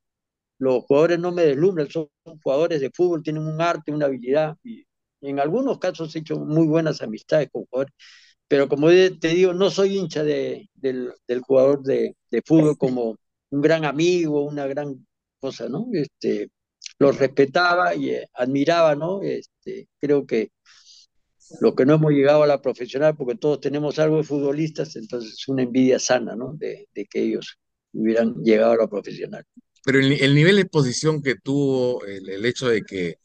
los 0.64 0.84
jugadores 0.86 1.20
no 1.20 1.32
me 1.32 1.44
deslumbran, 1.44 1.90
son 1.90 2.10
jugadores 2.44 2.82
de 2.82 2.92
fútbol, 2.92 3.24
tienen 3.24 3.44
un 3.44 3.62
arte, 3.62 3.92
una 3.92 4.06
habilidad, 4.08 4.56
y 4.64 4.86
en 5.22 5.40
algunos 5.40 5.80
casos 5.80 6.16
he 6.16 6.20
hecho 6.20 6.40
muy 6.40 6.68
buenas 6.68 7.02
amistades 7.02 7.50
con 7.52 7.66
jugadores, 7.66 7.94
pero 8.48 8.70
como 8.70 8.88
te 8.90 9.30
digo, 9.30 9.54
no 9.54 9.70
soy 9.72 9.98
hincha 9.98 10.24
de, 10.24 10.70
del, 10.76 11.14
jugador 11.42 11.84
de, 11.84 12.16
de 12.30 12.42
fútbol 12.46 12.78
como 12.78 13.18
un 13.50 13.62
gran 13.62 13.86
amigo, 13.86 14.44
una 14.44 14.68
gran 14.68 15.06
cosa, 15.40 15.70
¿no? 15.70 15.88
Este, 15.94 16.50
los 17.00 17.18
respetaba 17.18 17.96
y 17.96 18.12
eh, 18.12 18.28
admiraba, 18.34 18.96
¿no? 18.96 19.22
Este, 19.22 19.88
creo 20.00 20.26
que 20.26 20.52
lo 21.60 21.76
que 21.76 21.86
no 21.86 21.96
hemos 21.96 22.12
llegado 22.12 22.44
a 22.44 22.48
la 22.48 22.62
profesional, 22.62 23.16
porque 23.16 23.36
todos 23.36 23.60
tenemos 23.60 24.00
algo 24.00 24.18
de 24.18 24.24
futbolistas, 24.24 24.96
entonces 24.96 25.34
es 25.34 25.48
una 25.48 25.64
envidia 25.64 26.00
sana, 26.00 26.36
¿no? 26.36 26.54
De, 26.54 26.88
que 27.10 27.22
ellos 27.22 27.58
hubieran 27.94 28.36
llegado 28.44 28.74
a 28.74 28.78
la 28.78 28.88
profesional. 28.88 29.46
Pero 29.84 30.00
el, 30.00 30.36
nivel 30.36 30.56
de 30.58 30.64
exposición 30.64 31.22
que 31.22 31.36
tuvo, 31.36 32.06
el, 32.06 32.46
hecho 32.46 32.68
de 32.70 32.84
que, 32.84 33.18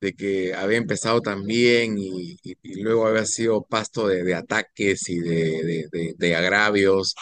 de 0.00 0.14
que 0.14 0.54
había 0.54 0.78
empezado 0.78 1.20
también 1.22 1.98
y, 1.98 2.38
y, 2.42 2.82
luego 2.82 3.06
había 3.06 3.26
sido 3.26 3.64
pasto 3.64 4.08
de, 4.08 4.34
ataques 4.34 5.08
y 5.08 5.20
de, 5.20 5.88
de, 6.16 6.36
agravios, 6.36 7.14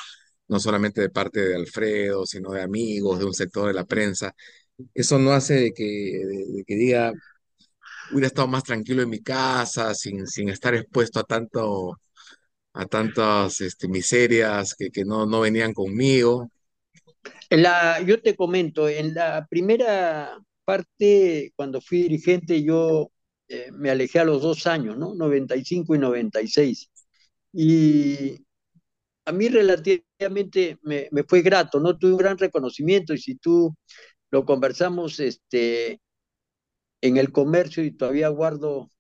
no 0.49 0.61
solamente 0.61 1.01
de 1.01 1.11
parte 1.11 1.41
de 1.41 1.57
Alfredo, 1.57 2.27
sino 2.27 2.53
de 2.53 2.63
amigos, 2.63 3.19
de 3.19 3.27
un 3.27 3.35
sector 3.35 3.69
de 3.69 3.75
la 3.75 3.85
prensa, 3.87 4.35
eso 4.95 5.19
no 5.19 5.33
hace 5.33 5.55
de 5.55 5.73
que, 5.73 6.63
que 6.67 6.75
diga, 6.77 7.13
hubiera 8.13 8.29
estado 8.29 8.49
más 8.49 8.65
tranquilo 8.65 9.03
en 9.03 9.11
mi 9.11 9.21
casa, 9.23 9.95
sin, 9.95 10.27
sin 10.27 10.49
estar 10.49 10.75
expuesto 10.75 11.21
a 11.21 11.25
tanto 11.25 11.99
a 12.75 12.87
tantas 12.87 13.61
este, 13.63 13.89
miserias 13.89 14.75
que, 14.75 14.91
que 14.91 15.05
no, 15.05 15.27
no 15.27 15.41
venían 15.41 15.73
conmigo. 15.75 16.51
La, 17.51 18.01
yo 18.03 18.21
te 18.23 18.35
comento, 18.37 18.89
en 18.89 19.15
la 19.15 19.47
primera 19.49 20.39
parte, 20.65 21.53
cuando 21.57 21.81
fui 21.81 22.03
dirigente, 22.03 22.63
yo 22.63 23.11
eh, 23.49 23.71
me 23.73 23.91
alejé 23.91 24.19
a 24.21 24.25
los 24.25 24.43
dos 24.43 24.67
años, 24.67 24.97
¿no? 24.99 25.15
95 25.15 25.95
y 25.95 25.99
96. 25.99 26.91
Y 27.53 28.45
a 29.27 29.33
mí 29.33 29.49
relativamente 29.49 30.79
me, 30.83 31.09
me, 31.13 31.25
fue 31.25 31.43
grato, 31.43 31.81
¿no? 31.81 31.99
Tuve 31.99 32.13
un 32.13 32.19
gran 32.19 32.39
reconocimiento 32.39 33.15
y 33.15 33.19
si 33.19 33.37
tú 33.37 33.75
lo 34.31 34.45
conversamos 34.45 35.21
este, 35.21 36.01
en 37.01 37.17
el 37.17 37.33
comercio 37.33 37.85
y 37.85 37.93
todavía 37.93 38.29
guardo 38.29 38.91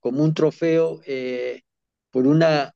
como 0.00 0.24
un 0.24 0.34
trofeo 0.34 1.00
eh, 1.06 1.62
por 2.10 2.26
una, 2.26 2.74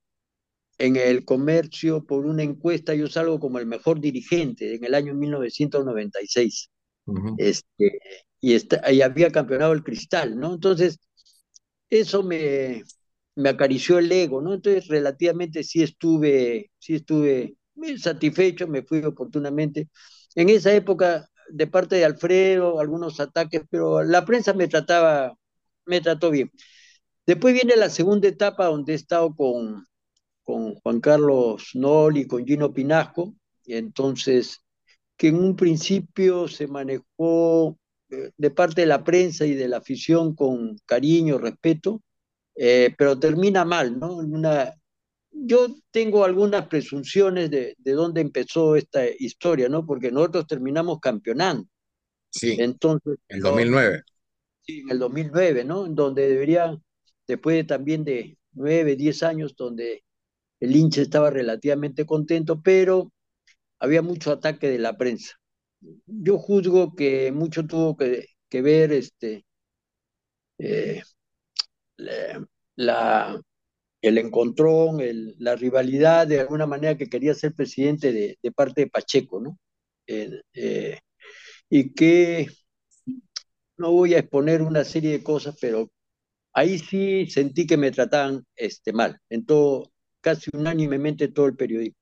en 0.78 0.96
el 0.96 1.24
comercio, 1.24 2.04
por 2.06 2.24
una 2.26 2.42
encuesta, 2.42 2.94
yo 2.94 3.08
salgo 3.08 3.40
como 3.40 3.58
el 3.58 3.66
mejor 3.66 4.00
dirigente 4.00 4.74
en 4.76 4.84
el 4.84 4.94
año 4.94 5.14
1996. 5.14 6.70
este, 7.38 7.98
y, 8.40 8.54
está, 8.54 8.92
y 8.92 9.02
había 9.02 9.30
campeonado 9.30 9.72
el 9.72 9.82
cristal, 9.82 10.38
¿no? 10.38 10.54
Entonces, 10.54 10.98
eso 11.90 12.22
me, 12.22 12.84
me 13.34 13.48
acarició 13.50 13.98
el 13.98 14.10
ego, 14.12 14.40
¿no? 14.42 14.54
Entonces, 14.54 14.88
relativamente 14.88 15.62
sí 15.64 15.82
estuve, 15.82 16.70
sí 16.78 16.96
estuve 16.96 17.56
satisfecho, 17.98 18.66
me 18.68 18.82
fui 18.82 19.02
oportunamente. 19.04 19.88
En 20.34 20.48
esa 20.50 20.72
época 20.74 21.28
de 21.50 21.66
parte 21.66 21.96
de 21.96 22.04
Alfredo, 22.04 22.80
algunos 22.80 23.20
ataques, 23.20 23.62
pero 23.70 24.02
la 24.02 24.24
prensa 24.24 24.52
me 24.54 24.68
trataba, 24.68 25.34
me 25.86 26.00
trató 26.00 26.30
bien. 26.30 26.50
Después 27.26 27.54
viene 27.54 27.76
la 27.76 27.90
segunda 27.90 28.28
etapa 28.28 28.66
donde 28.66 28.92
he 28.92 28.96
estado 28.96 29.34
con, 29.34 29.86
con 30.48 30.76
Juan 30.76 30.98
Carlos 31.02 31.72
Noli, 31.74 32.26
con 32.26 32.46
Gino 32.46 32.72
Pinasco, 32.72 33.34
y 33.66 33.74
entonces 33.74 34.62
que 35.14 35.28
en 35.28 35.34
un 35.34 35.54
principio 35.54 36.48
se 36.48 36.66
manejó 36.66 37.78
eh, 38.08 38.30
de 38.34 38.50
parte 38.50 38.80
de 38.80 38.86
la 38.86 39.04
prensa 39.04 39.44
y 39.44 39.52
de 39.52 39.68
la 39.68 39.76
afición 39.76 40.34
con 40.34 40.78
cariño, 40.86 41.36
respeto, 41.36 42.00
eh, 42.54 42.94
pero 42.96 43.18
termina 43.18 43.66
mal, 43.66 43.98
¿no? 43.98 44.16
Una, 44.16 44.72
yo 45.32 45.66
tengo 45.90 46.24
algunas 46.24 46.66
presunciones 46.66 47.50
de, 47.50 47.74
de, 47.76 47.92
dónde 47.92 48.22
empezó 48.22 48.74
esta 48.74 49.06
historia, 49.06 49.68
¿no? 49.68 49.84
Porque 49.84 50.10
nosotros 50.10 50.46
terminamos 50.46 50.98
campeonando. 50.98 51.68
Sí. 52.30 52.56
Entonces. 52.58 53.18
En 53.28 53.40
2009. 53.40 54.02
Sí, 54.62 54.78
en 54.80 54.92
el 54.92 54.98
2009, 54.98 55.64
¿no? 55.64 55.84
En 55.84 55.94
donde 55.94 56.26
debería, 56.26 56.74
después 57.26 57.54
de, 57.54 57.64
también 57.64 58.02
de 58.02 58.38
nueve, 58.52 58.96
diez 58.96 59.22
años, 59.22 59.54
donde 59.54 60.04
el 60.60 60.76
hincha 60.76 61.02
estaba 61.02 61.30
relativamente 61.30 62.06
contento, 62.06 62.60
pero 62.62 63.12
había 63.80 64.02
mucho 64.02 64.32
ataque 64.32 64.68
de 64.68 64.78
la 64.78 64.96
prensa. 64.96 65.36
Yo 66.06 66.38
juzgo 66.38 66.94
que 66.94 67.32
mucho 67.32 67.66
tuvo 67.66 67.96
que, 67.96 68.26
ver 68.62 68.92
este, 68.92 69.44
eh, 70.58 71.02
el 74.02 74.18
encontrón, 74.18 74.98
la 75.38 75.56
rivalidad 75.56 76.26
de 76.26 76.40
alguna 76.40 76.66
manera 76.66 76.96
que 76.96 77.08
quería 77.08 77.34
ser 77.34 77.54
presidente 77.54 78.12
de, 78.12 78.38
de 78.42 78.52
parte 78.52 78.82
de 78.82 78.90
Pacheco, 78.90 79.40
¿no? 79.40 79.58
Eh, 80.06 80.40
eh, 80.54 80.98
y 81.70 81.94
que 81.94 82.48
no 83.76 83.92
voy 83.92 84.14
a 84.14 84.18
exponer 84.20 84.62
una 84.62 84.84
serie 84.84 85.12
de 85.12 85.22
cosas, 85.22 85.56
pero 85.60 85.90
ahí 86.52 86.78
sí 86.78 87.26
sentí 87.30 87.66
que 87.66 87.76
me 87.76 87.90
trataban 87.92 88.44
este, 88.56 88.92
mal, 88.92 89.20
en 89.30 89.46
todo, 89.46 89.92
casi 90.20 90.50
unánimemente 90.52 91.28
todo 91.28 91.46
el 91.46 91.56
periodismo. 91.56 91.96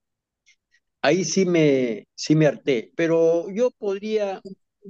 Ahí 1.03 1.25
sí 1.25 1.47
me, 1.47 2.07
sí 2.15 2.35
me 2.35 2.47
harté, 2.47 2.93
pero 2.97 3.49
yo 3.51 3.71
podría 3.79 4.41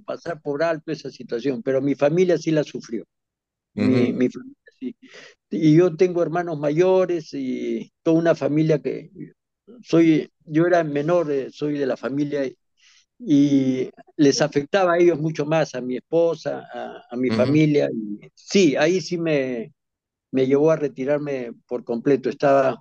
pasar 0.04 0.40
por 0.40 0.62
alto 0.62 0.92
esa 0.92 1.10
situación, 1.10 1.62
pero 1.62 1.82
mi 1.82 1.94
familia 1.94 2.38
sí 2.38 2.50
la 2.50 2.64
sufrió. 2.64 3.04
mi, 3.74 4.12
mi, 4.12 4.28
familia 4.28 4.56
sí 4.78 4.96
y 5.50 5.76
yo 5.76 5.96
tengo 5.96 6.22
hermanos 6.22 6.58
mayores 6.58 7.32
y 7.32 7.92
toda 8.02 8.18
una 8.18 8.34
familia 8.34 8.80
que 8.80 9.10
soy, 9.82 10.30
yo 10.44 10.66
era 10.66 10.82
menor, 10.84 11.30
eh, 11.30 11.48
soy 11.50 11.78
de 11.78 11.86
la 11.86 11.96
familia 11.96 12.50
y 13.18 13.90
les 14.16 14.42
afectaba 14.42 14.94
a 14.94 14.98
ellos 14.98 15.18
mucho 15.20 15.46
más, 15.46 15.74
a 15.74 15.80
mi 15.80 15.96
esposa, 15.96 16.66
a, 17.10 17.16
mi 17.16 17.30
familia. 17.30 17.88
Y 17.92 18.30
sí, 18.34 18.76
ahí 18.76 19.00
sí 19.00 19.18
me, 19.18 19.72
me 20.32 20.46
llevó 20.46 20.70
a 20.70 20.76
retirarme 20.76 21.52
por 21.66 21.84
completo. 21.84 22.28
Estaba, 22.28 22.78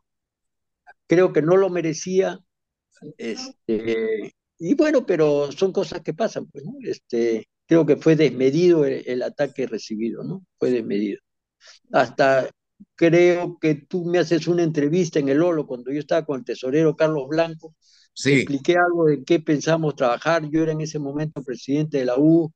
creo 1.08 1.34
que 1.34 1.42
no 1.42 1.58
lo 1.58 1.70
merecía. 1.70 2.40
Este, 3.18 4.34
y 4.60 4.76
bueno, 4.76 5.06
pero 5.06 5.52
son 5.52 5.72
cosas 5.74 6.02
que 6.02 6.14
pasan, 6.14 6.48
pues, 6.48 6.64
¿no? 6.66 6.74
Este, 6.84 7.48
creo 7.68 7.86
que 7.86 7.98
fue 7.98 8.16
desmedido 8.16 8.86
el, 8.86 9.04
el 9.08 9.24
ataque 9.24 9.68
recibido, 9.68 10.24
¿no? 10.24 10.46
Fue 10.60 10.72
desmedido 10.72 11.20
hasta 11.92 12.50
creo 12.96 13.58
que 13.60 13.76
tú 13.76 14.06
me 14.06 14.20
haces 14.20 14.48
una 14.48 14.64
entrevista 14.64 15.20
en 15.20 15.30
el 15.30 15.42
Olo 15.42 15.66
cuando 15.68 15.92
yo 15.92 16.00
estaba 16.00 16.26
con 16.26 16.40
el 16.40 16.46
tesorero 16.46 16.96
Carlos 16.96 17.28
Blanco. 17.30 17.76
Sí. 18.14 18.32
Expliqué 18.32 18.76
algo 18.78 19.06
de 19.06 19.24
qué 19.24 19.40
pensamos 19.40 19.96
trabajar. 19.96 20.50
Yo 20.50 20.64
era 20.64 20.72
en 20.74 20.82
ese 20.82 21.00
momento 21.00 21.44
presidente 21.44 22.00
de 22.00 22.06
la 22.06 22.16
U. 22.18 22.52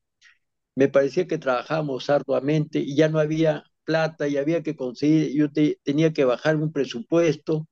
Me 0.76 0.88
parecía 0.90 1.28
que 1.28 1.38
trabajábamos 1.38 2.10
arduamente 2.10 2.80
y 2.80 2.96
ya 2.96 3.10
no 3.10 3.20
había 3.20 3.64
plata 3.84 4.28
y 4.28 4.38
había 4.38 4.64
que 4.64 4.76
conseguir, 4.76 5.34
yo 5.36 5.48
tenía 5.84 6.14
que 6.14 6.26
bajar 6.26 6.56
un 6.58 6.72
presupuesto. 6.72 7.68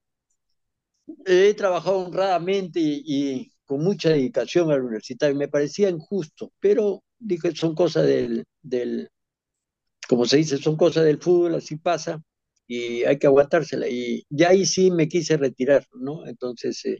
He 1.25 1.53
trabajado 1.53 1.99
honradamente 1.99 2.79
y, 2.81 3.51
con 3.65 3.83
mucha 3.83 4.09
dedicación 4.09 4.71
al 4.71 4.81
universitario. 4.83 5.35
Me 5.35 5.47
parecía 5.47 5.89
injusto, 5.89 6.51
pero 6.59 7.03
dije, 7.19 7.55
son 7.55 7.75
cosas 7.75 8.05
del, 8.07 8.45
del, 8.61 9.09
como 10.07 10.25
se 10.25 10.37
dice, 10.37 10.57
son 10.57 10.77
cosas 10.77 11.05
del 11.05 11.19
fútbol, 11.21 11.55
así 11.55 11.77
pasa 11.77 12.21
y 12.67 13.03
hay 13.05 13.17
que 13.19 13.27
aguantársela. 13.27 13.87
Y 13.89 14.25
ya 14.29 14.49
ahí 14.49 14.65
sí 14.65 14.91
me 14.91 15.07
quise 15.09 15.37
retirar, 15.37 15.85
¿no? 15.93 16.25
Entonces, 16.27 16.83
eh, 16.85 16.99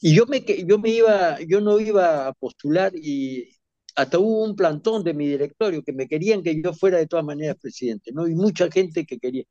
y 0.00 0.14
yo 0.16 0.26
me, 0.26 0.44
yo 0.66 0.78
me 0.78 0.90
iba, 0.90 1.38
yo 1.42 1.60
no 1.60 1.80
iba 1.80 2.28
a 2.28 2.32
postular 2.34 2.92
y 2.96 3.48
hasta 3.96 4.18
hubo 4.18 4.44
un 4.44 4.56
plantón 4.56 5.04
de 5.04 5.14
mi 5.14 5.28
directorio 5.28 5.82
que 5.82 5.92
me 5.92 6.08
querían 6.08 6.42
que 6.42 6.60
yo 6.62 6.72
fuera 6.74 6.98
de 6.98 7.06
todas 7.06 7.24
maneras 7.24 7.56
presidente, 7.60 8.12
¿no? 8.12 8.28
Y 8.28 8.34
mucha 8.34 8.70
gente 8.70 9.04
que 9.06 9.18
quería. 9.18 9.44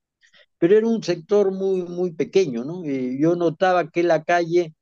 Pero 0.62 0.78
era 0.78 0.86
un 0.86 1.02
sector 1.02 1.52
muy, 1.52 1.82
muy 1.82 2.12
pequeño, 2.12 2.64
¿no? 2.64 2.86
Y 2.86 3.20
yo 3.20 3.36
notaba 3.36 3.90
que 3.90 4.04
la 4.04 4.24
calle 4.24 4.76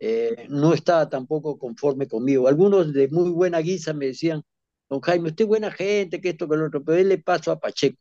eh, 0.00 0.46
no 0.48 0.74
estaba 0.74 1.08
tampoco 1.08 1.60
conforme 1.60 2.08
conmigo. 2.08 2.48
Algunos 2.48 2.92
de 2.92 3.06
muy 3.06 3.30
buena 3.30 3.60
guisa 3.60 3.92
me 3.92 4.06
decían, 4.06 4.42
don 4.90 5.00
Jaime, 5.00 5.28
usted 5.28 5.44
es 5.44 5.48
buena 5.48 5.70
gente, 5.70 6.20
que 6.20 6.30
esto, 6.30 6.48
que 6.48 6.56
lo 6.56 6.66
otro, 6.66 6.82
pero 6.82 6.98
él 6.98 7.08
le 7.08 7.18
pasó 7.18 7.52
a 7.52 7.60
Pacheco. 7.60 8.00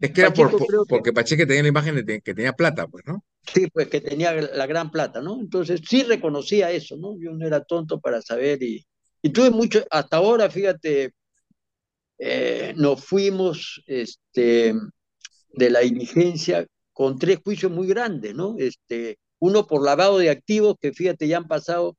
Es 0.00 0.12
que 0.12 0.20
era 0.20 0.32
porque 0.88 1.12
Pacheco 1.12 1.44
tenía 1.44 1.62
la 1.62 1.70
imagen 1.70 2.06
de 2.06 2.20
que 2.20 2.34
tenía 2.34 2.52
plata, 2.52 2.86
pues, 2.86 3.04
¿no? 3.04 3.24
Sí, 3.52 3.66
pues 3.72 3.88
que 3.88 4.00
tenía 4.00 4.32
la 4.32 4.66
gran 4.68 4.92
plata, 4.92 5.20
¿no? 5.20 5.40
Entonces 5.40 5.80
sí 5.88 6.04
reconocía 6.04 6.70
eso, 6.70 6.96
¿no? 6.96 7.18
Yo 7.18 7.32
no 7.32 7.48
era 7.48 7.64
tonto 7.64 7.98
para 7.98 8.22
saber 8.22 8.62
y, 8.62 8.86
y 9.22 9.30
tuve 9.30 9.50
mucho, 9.50 9.84
hasta 9.90 10.18
ahora, 10.18 10.48
fíjate, 10.48 11.14
eh, 12.16 12.74
nos 12.76 13.04
fuimos 13.04 13.82
este, 13.88 14.72
de 15.54 15.70
la 15.70 15.80
diligencia 15.80 16.66
con 16.92 17.18
tres 17.18 17.38
juicios 17.44 17.72
muy 17.72 17.86
grandes, 17.86 18.34
¿no? 18.34 18.56
Este, 18.58 19.18
uno 19.38 19.66
por 19.66 19.84
lavado 19.84 20.18
de 20.18 20.30
activos, 20.30 20.76
que 20.80 20.92
fíjate, 20.92 21.28
ya 21.28 21.38
han 21.38 21.48
pasado 21.48 21.96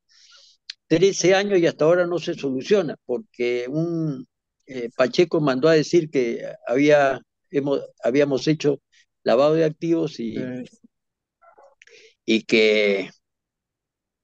13 0.87 1.35
años 1.35 1.59
y 1.59 1.67
hasta 1.67 1.85
ahora 1.85 2.05
no 2.07 2.19
se 2.19 2.33
soluciona, 2.33 2.95
porque 3.05 3.65
un 3.69 4.27
eh, 4.67 4.89
Pacheco 4.95 5.41
mandó 5.41 5.69
a 5.69 5.73
decir 5.73 6.09
que 6.09 6.45
había, 6.67 7.21
hemos, 7.51 7.81
habíamos 8.03 8.47
hecho 8.47 8.81
lavado 9.23 9.55
de 9.55 9.65
activos 9.65 10.19
y, 10.19 10.35
y 12.25 12.43
que 12.43 13.09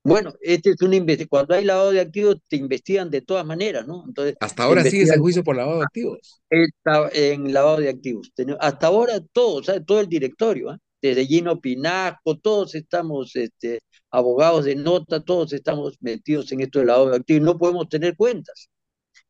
bueno, 0.06 0.36
este 0.40 0.70
es 0.70 0.82
un 0.84 1.08
cuando 1.28 1.56
hay 1.56 1.66
lavado 1.66 1.92
de 1.92 2.00
activos 2.00 2.38
te 2.48 2.58
investigan 2.58 3.10
de 3.10 3.22
todas 3.22 3.44
maneras, 3.44 3.88
¿no? 3.88 4.04
Entonces, 4.08 4.36
hasta 4.40 4.64
ahora 4.64 4.84
sigue 4.84 5.04
ese 5.04 5.18
juicio 5.18 5.44
por 5.44 5.56
lavado 5.56 5.80
de 5.80 5.86
activos. 5.86 6.42
Está 6.48 7.10
en 7.12 7.52
lavado 7.52 7.78
de 7.78 7.90
activos. 7.90 8.32
Hasta 8.60 8.88
ahora 8.88 9.20
todo, 9.34 9.64
¿sabes? 9.64 9.84
todo 9.84 10.00
el 10.00 10.08
directorio, 10.08 10.74
¿eh? 10.74 10.78
desde 11.02 11.26
Gino 11.26 11.60
Pinasco, 11.60 12.38
todos 12.38 12.76
estamos 12.76 13.36
este, 13.36 13.82
abogados 14.12 14.66
de 14.66 14.76
nota, 14.76 15.24
todos 15.24 15.54
estamos 15.54 15.98
metidos 16.02 16.52
en 16.52 16.62
esto 16.62 16.80
de 16.80 16.86
lavado 16.86 17.10
de 17.10 17.18
activos. 17.18 17.42
No 17.42 17.58
podemos 17.58 17.90
tener 17.90 18.16
cuentas, 18.16 18.70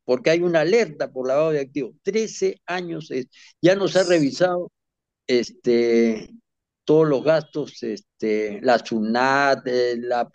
porque 0.04 0.30
hay 0.30 0.42
una 0.42 0.60
alerta 0.62 1.10
por 1.10 1.26
lavado 1.26 1.52
de 1.52 1.62
activos. 1.62 1.96
Trece 2.04 2.58
años, 2.66 3.10
ya 3.62 3.76
nos 3.76 3.96
ha 3.96 4.04
revisado 4.04 4.74
este, 5.26 6.30
todos 6.86 7.08
los 7.08 7.24
gastos, 7.24 7.84
este, 7.84 8.60
la 8.62 8.80
SUNAT, 8.80 9.68
eh, 9.68 9.98
la, 10.00 10.30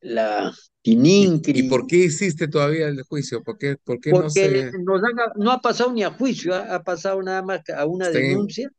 la 0.00 0.52
¿Y, 0.82 1.68
por 1.68 1.86
qué 1.86 1.96
hiciste 1.96 2.48
todavía 2.48 2.88
el 2.88 3.02
juicio? 3.02 3.42
¿Por 3.42 3.58
qué, 3.58 3.76
por 3.84 4.00
qué 4.00 4.12
no 4.12 4.30
se... 4.30 4.70
no 5.36 5.52
ha 5.52 5.60
pasado 5.60 5.92
ni 5.92 6.02
a 6.02 6.10
juicio, 6.10 6.54
ha, 6.54 6.82
pasado 6.82 7.22
nada 7.22 7.42
más 7.42 7.60
a 7.68 7.84
una 7.84 8.08
denuncia. 8.08 8.70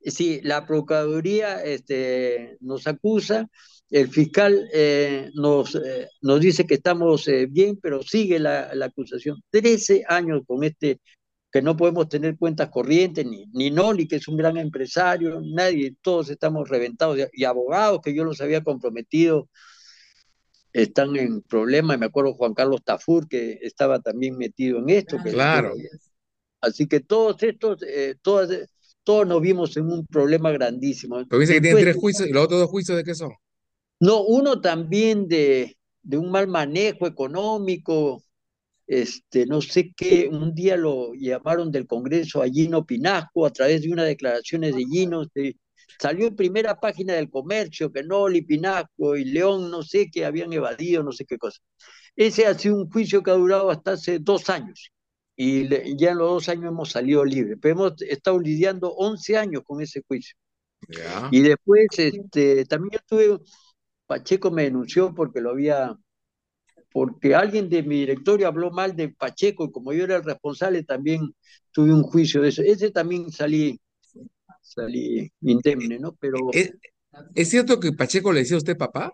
Sí, 0.00 0.40
la 0.44 0.64
Procuraduría 0.64 1.64
este, 1.64 2.56
nos 2.60 2.86
acusa, 2.86 3.48
el 3.90 4.08
fiscal 4.08 4.68
eh, 4.72 5.30
nos, 5.34 5.74
eh, 5.74 6.08
nos 6.22 6.40
dice 6.40 6.64
que 6.64 6.74
estamos 6.74 7.28
bien, 7.48 7.76
pero 7.82 8.04
sigue 8.04 8.38
la, 8.38 8.72
la 8.76 8.86
acusación. 8.86 9.42
Trece 9.50 10.04
años 10.08 10.42
con 10.46 10.62
este 10.62 11.00
que 11.56 11.62
no 11.62 11.74
podemos 11.74 12.06
tener 12.10 12.36
cuentas 12.36 12.68
corrientes, 12.68 13.24
ni, 13.24 13.46
ni 13.54 13.70
Noli, 13.70 14.06
que 14.06 14.16
es 14.16 14.28
un 14.28 14.36
gran 14.36 14.58
empresario, 14.58 15.40
nadie, 15.40 15.96
todos 16.02 16.28
estamos 16.28 16.68
reventados, 16.68 17.18
y 17.32 17.44
abogados 17.44 18.00
que 18.04 18.14
yo 18.14 18.24
los 18.24 18.42
había 18.42 18.62
comprometido 18.62 19.48
están 20.74 21.16
en 21.16 21.40
problemas, 21.40 21.98
me 21.98 22.04
acuerdo 22.04 22.34
Juan 22.34 22.52
Carlos 22.52 22.84
Tafur, 22.84 23.26
que 23.26 23.58
estaba 23.62 24.00
también 24.00 24.36
metido 24.36 24.80
en 24.80 24.90
esto. 24.90 25.16
claro. 25.24 25.72
así 26.60 26.86
que 26.86 27.00
todos 27.00 27.42
estos, 27.42 27.82
eh, 27.88 28.16
todos, 28.20 28.50
todos 29.02 29.26
nos 29.26 29.40
vimos 29.40 29.74
en 29.78 29.90
un 29.90 30.04
problema 30.04 30.50
grandísimo. 30.50 31.24
Pero 31.26 31.40
dice 31.40 31.54
que 31.54 31.62
tienen 31.62 31.82
tres 31.82 31.96
juicios, 31.96 32.28
¿y 32.28 32.32
los 32.34 32.44
otros 32.44 32.60
dos 32.60 32.68
juicios 32.68 32.98
de 32.98 33.04
qué 33.04 33.14
son? 33.14 33.32
No, 33.98 34.24
uno 34.24 34.60
también 34.60 35.26
de, 35.26 35.78
de 36.02 36.18
un 36.18 36.30
mal 36.30 36.48
manejo 36.48 37.06
económico, 37.06 38.22
este, 38.86 39.46
no 39.46 39.60
sé 39.60 39.92
qué, 39.96 40.28
un 40.30 40.54
día 40.54 40.76
lo 40.76 41.12
llamaron 41.14 41.70
del 41.70 41.86
Congreso 41.86 42.42
a 42.42 42.48
Gino 42.48 42.86
Pinasco 42.86 43.46
a 43.46 43.50
través 43.50 43.82
de 43.82 43.92
unas 43.92 44.06
declaraciones 44.06 44.74
de 44.74 44.84
Gino, 44.84 45.24
salió 45.98 46.28
en 46.28 46.36
primera 46.36 46.78
página 46.78 47.14
del 47.14 47.30
comercio 47.30 47.92
que 47.92 48.02
Noli, 48.02 48.42
Pinasco 48.42 49.16
y 49.16 49.24
León, 49.24 49.70
no 49.70 49.82
sé, 49.82 50.10
que 50.10 50.24
habían 50.24 50.52
evadido, 50.52 51.02
no 51.02 51.12
sé 51.12 51.24
qué 51.24 51.38
cosa. 51.38 51.60
Ese 52.16 52.46
ha 52.46 52.54
sido 52.58 52.76
un 52.76 52.90
juicio 52.90 53.22
que 53.22 53.30
ha 53.30 53.34
durado 53.34 53.70
hasta 53.70 53.92
hace 53.92 54.18
dos 54.18 54.48
años 54.50 54.90
y 55.36 55.96
ya 55.96 56.12
en 56.12 56.18
los 56.18 56.30
dos 56.30 56.48
años 56.48 56.66
hemos 56.66 56.90
salido 56.90 57.24
libres, 57.24 57.58
pero 57.60 57.74
hemos 57.74 58.02
estado 58.02 58.40
lidiando 58.40 58.92
11 58.94 59.36
años 59.36 59.62
con 59.64 59.82
ese 59.82 60.02
juicio. 60.08 60.34
Y 61.30 61.40
después, 61.42 61.86
este, 61.98 62.64
también 62.64 62.92
yo 62.92 62.98
tuve, 63.06 63.44
Pacheco 64.06 64.50
me 64.50 64.62
denunció 64.62 65.14
porque 65.14 65.40
lo 65.40 65.50
había 65.50 65.96
porque 66.96 67.34
alguien 67.34 67.68
de 67.68 67.82
mi 67.82 67.96
directorio 67.96 68.48
habló 68.48 68.70
mal 68.70 68.96
de 68.96 69.10
Pacheco 69.10 69.66
y 69.66 69.70
como 69.70 69.92
yo 69.92 70.04
era 70.04 70.16
el 70.16 70.24
responsable 70.24 70.82
también 70.82 71.30
tuve 71.70 71.92
un 71.92 72.02
juicio 72.02 72.40
de 72.40 72.48
eso. 72.48 72.62
Ese 72.62 72.90
también 72.90 73.30
salí, 73.30 73.78
salí 74.62 75.30
indemne, 75.42 75.98
¿no? 75.98 76.16
Pero... 76.18 76.38
¿Es, 77.34 77.50
cierto 77.50 77.78
que 77.80 77.92
Pacheco 77.92 78.32
le 78.32 78.40
decía 78.40 78.54
a 78.54 78.60
usted 78.60 78.78
papá? 78.78 79.12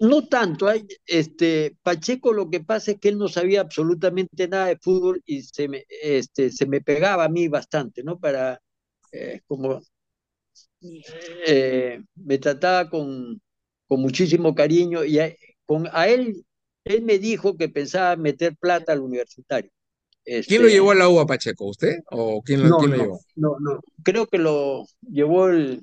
No 0.00 0.26
tanto, 0.26 0.66
este, 1.06 1.76
Pacheco 1.80 2.32
lo 2.32 2.50
que 2.50 2.58
pasa 2.58 2.90
es 2.90 2.98
que 2.98 3.10
él 3.10 3.18
no 3.18 3.28
sabía 3.28 3.60
absolutamente 3.60 4.48
nada 4.48 4.66
de 4.66 4.78
fútbol 4.78 5.22
y 5.26 5.42
se 5.42 5.68
me, 5.68 5.84
este, 6.02 6.50
se 6.50 6.66
me 6.66 6.80
pegaba 6.80 7.22
a 7.22 7.28
mí 7.28 7.46
bastante, 7.46 8.02
¿no? 8.02 8.18
Para, 8.18 8.60
eh, 9.12 9.42
como, 9.46 9.80
eh, 11.46 12.02
me 12.16 12.38
trataba 12.38 12.90
con, 12.90 13.40
con 13.86 14.00
muchísimo 14.00 14.56
cariño 14.56 15.04
y 15.04 15.20
con, 15.68 15.86
a 15.92 16.08
él, 16.08 16.46
él 16.84 17.02
me 17.02 17.18
dijo 17.18 17.56
que 17.58 17.68
pensaba 17.68 18.16
meter 18.16 18.56
plata 18.56 18.92
al 18.92 19.02
universitario. 19.02 19.70
¿Quién 20.24 20.62
lo 20.62 20.68
este, 20.68 20.70
llevó 20.70 20.90
a 20.90 20.94
la 20.94 21.08
UA 21.08 21.26
Pacheco? 21.26 21.66
¿Usted? 21.66 22.00
¿O 22.10 22.42
quién 22.42 22.62
lo, 22.62 22.68
no, 22.68 22.86
llevó? 22.86 23.20
No, 23.36 23.56
no, 23.60 23.80
creo 24.02 24.26
que 24.26 24.38
lo 24.38 24.86
llevó 25.00 25.48
el, 25.48 25.82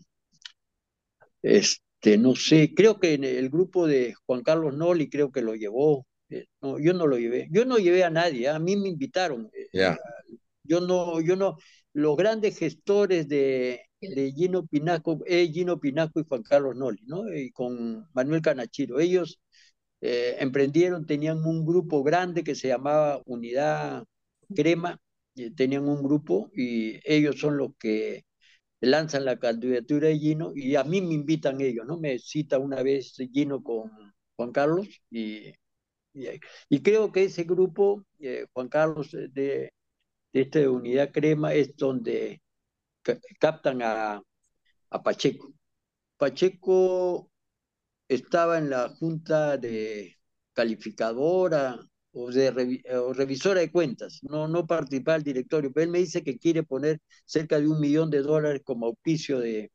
este, 1.42 2.18
no 2.18 2.36
sé, 2.36 2.74
creo 2.76 3.00
que 3.00 3.14
en 3.14 3.24
el 3.24 3.50
grupo 3.50 3.86
de 3.86 4.16
Juan 4.26 4.42
Carlos 4.42 4.76
Noli 4.76 5.10
creo 5.10 5.32
que 5.32 5.42
lo 5.42 5.54
llevó. 5.54 6.08
Eh, 6.30 6.46
no, 6.62 6.80
yo 6.80 6.94
no 6.94 7.06
lo 7.06 7.20
llevé. 7.20 7.48
Yo 7.52 7.66
no 7.66 7.78
llevé 7.78 8.04
a 8.04 8.10
nadie, 8.10 8.50
a 8.50 8.58
mí 8.58 8.76
me 8.76 8.90
invitaron. 8.90 9.52
Eh, 9.54 9.96
yo 10.64 10.82
no, 10.82 11.22
yo 11.22 11.36
no, 11.36 11.58
los 11.94 12.18
grandes 12.18 12.58
gestores 12.58 13.28
de, 13.28 13.82
de 14.02 14.32
Gino 14.32 14.66
Pinaco, 14.66 15.20
eh, 15.28 15.48
Gino 15.52 15.80
Pinaco 15.80 16.20
y 16.20 16.26
Juan 16.28 16.42
Carlos 16.42 16.76
Noli, 16.76 17.04
¿no? 17.06 17.32
Y 17.32 17.52
con 17.52 18.08
Manuel 18.14 18.42
Canachiro. 18.42 19.00
Ellos 19.00 19.40
eh, 20.02 20.36
emprendieron, 20.40 21.06
tenían 21.06 21.46
un 21.46 21.66
grupo 21.66 22.04
grande 22.04 22.44
que 22.44 22.56
se 22.56 22.68
llamaba 22.70 23.22
Unidad 23.26 24.04
Crema, 24.56 25.00
tenían 25.56 25.88
un 25.88 26.04
grupo 26.04 26.50
y 26.56 27.00
ellos 27.04 27.40
son 27.40 27.58
los 27.58 27.72
que 27.80 28.26
lanzan 28.82 29.26
la 29.26 29.40
candidatura 29.40 30.08
de 30.10 30.20
Gino 30.20 30.52
y 30.56 30.76
a 30.76 30.84
mí 30.84 31.02
me 31.02 31.14
invitan 31.16 31.62
ellos, 31.62 31.86
¿no? 31.88 31.98
Me 31.98 32.20
cita 32.20 32.60
una 32.60 32.84
vez 32.84 33.16
Gino 33.34 33.64
con 33.64 33.92
Juan 34.36 34.52
Carlos 34.52 34.88
y, 35.10 35.54
y, 36.70 36.82
creo 36.82 37.12
que 37.12 37.26
ese 37.26 37.44
grupo, 37.44 38.06
eh, 38.20 38.46
Juan 38.54 38.70
Carlos 38.70 39.12
de, 39.12 39.30
de 39.32 39.74
esta 40.34 40.70
Unidad 40.70 41.12
Crema, 41.12 41.54
es 41.54 41.76
donde 41.78 42.42
captan 43.40 43.82
a, 43.82 44.22
a 44.90 45.04
Pacheco. 45.04 45.54
Pacheco 46.18 47.32
estaba 48.08 48.58
en 48.58 48.70
la 48.70 48.90
junta 48.90 49.58
de 49.58 50.18
calificadora 50.54 51.80
o 52.12 52.32
de 52.32 52.52
revisora 52.52 53.60
de 53.60 53.72
cuentas, 53.72 54.20
no, 54.24 54.48
no 54.48 54.66
participaba 54.66 55.18
el 55.18 55.24
directorio, 55.24 55.72
pero 55.74 55.84
él 55.86 55.92
me 55.92 56.00
dice 56.00 56.24
que 56.24 56.38
quiere 56.40 56.64
poner 56.64 57.00
cerca 57.26 57.60
de 57.60 57.68
un 57.68 57.80
millón 57.80 58.10
de 58.10 58.22
dólares 58.22 58.62
como 58.64 58.86
auspicio 58.86 59.40
de, 59.40 59.72